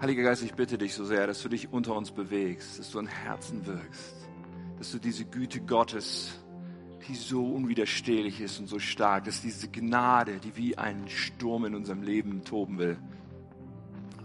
Heiliger 0.00 0.24
Geist, 0.24 0.42
ich 0.42 0.54
bitte 0.54 0.76
dich 0.76 0.92
so 0.94 1.04
sehr, 1.04 1.26
dass 1.26 1.42
du 1.42 1.48
dich 1.48 1.72
unter 1.72 1.96
uns 1.96 2.10
bewegst, 2.10 2.78
dass 2.78 2.90
du 2.90 2.98
an 2.98 3.06
Herzen 3.06 3.64
wirkst, 3.64 4.14
dass 4.78 4.90
du 4.92 4.98
diese 4.98 5.24
Güte 5.24 5.60
Gottes, 5.60 6.38
die 7.08 7.14
so 7.14 7.46
unwiderstehlich 7.46 8.40
ist 8.40 8.58
und 8.58 8.66
so 8.66 8.78
stark, 8.78 9.24
dass 9.24 9.40
diese 9.40 9.68
Gnade, 9.68 10.40
die 10.40 10.56
wie 10.56 10.76
ein 10.76 11.08
Sturm 11.08 11.64
in 11.64 11.74
unserem 11.74 12.02
Leben 12.02 12.44
toben 12.44 12.78
will, 12.78 12.98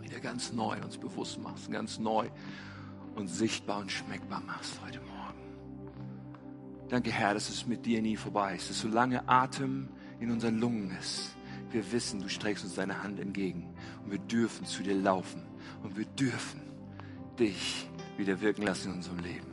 wieder 0.01 0.19
ganz 0.19 0.51
neu 0.53 0.75
uns 0.83 0.97
bewusst 0.97 1.39
machst, 1.39 1.71
ganz 1.71 1.99
neu 1.99 2.27
und 3.15 3.27
sichtbar 3.27 3.79
und 3.79 3.91
schmeckbar 3.91 4.41
machst 4.45 4.81
heute 4.83 4.99
Morgen. 4.99 5.08
Danke, 6.89 7.11
Herr, 7.11 7.35
dass 7.35 7.49
es 7.49 7.67
mit 7.67 7.85
dir 7.85 8.01
nie 8.01 8.15
vorbei 8.15 8.55
ist, 8.55 8.71
dass 8.71 8.81
solange 8.81 9.29
Atem 9.29 9.89
in 10.19 10.31
unseren 10.31 10.57
Lungen 10.57 10.97
ist, 10.99 11.35
wir 11.71 11.91
wissen, 11.91 12.19
du 12.19 12.29
streckst 12.29 12.63
uns 12.63 12.73
deine 12.73 13.03
Hand 13.03 13.19
entgegen 13.19 13.75
und 14.03 14.11
wir 14.11 14.17
dürfen 14.17 14.65
zu 14.65 14.81
dir 14.81 14.95
laufen 14.95 15.43
und 15.83 15.95
wir 15.95 16.05
dürfen 16.05 16.61
dich 17.37 17.87
wieder 18.17 18.41
wirken 18.41 18.63
lassen 18.63 18.89
in 18.89 18.95
unserem 18.95 19.19
Leben. 19.19 19.48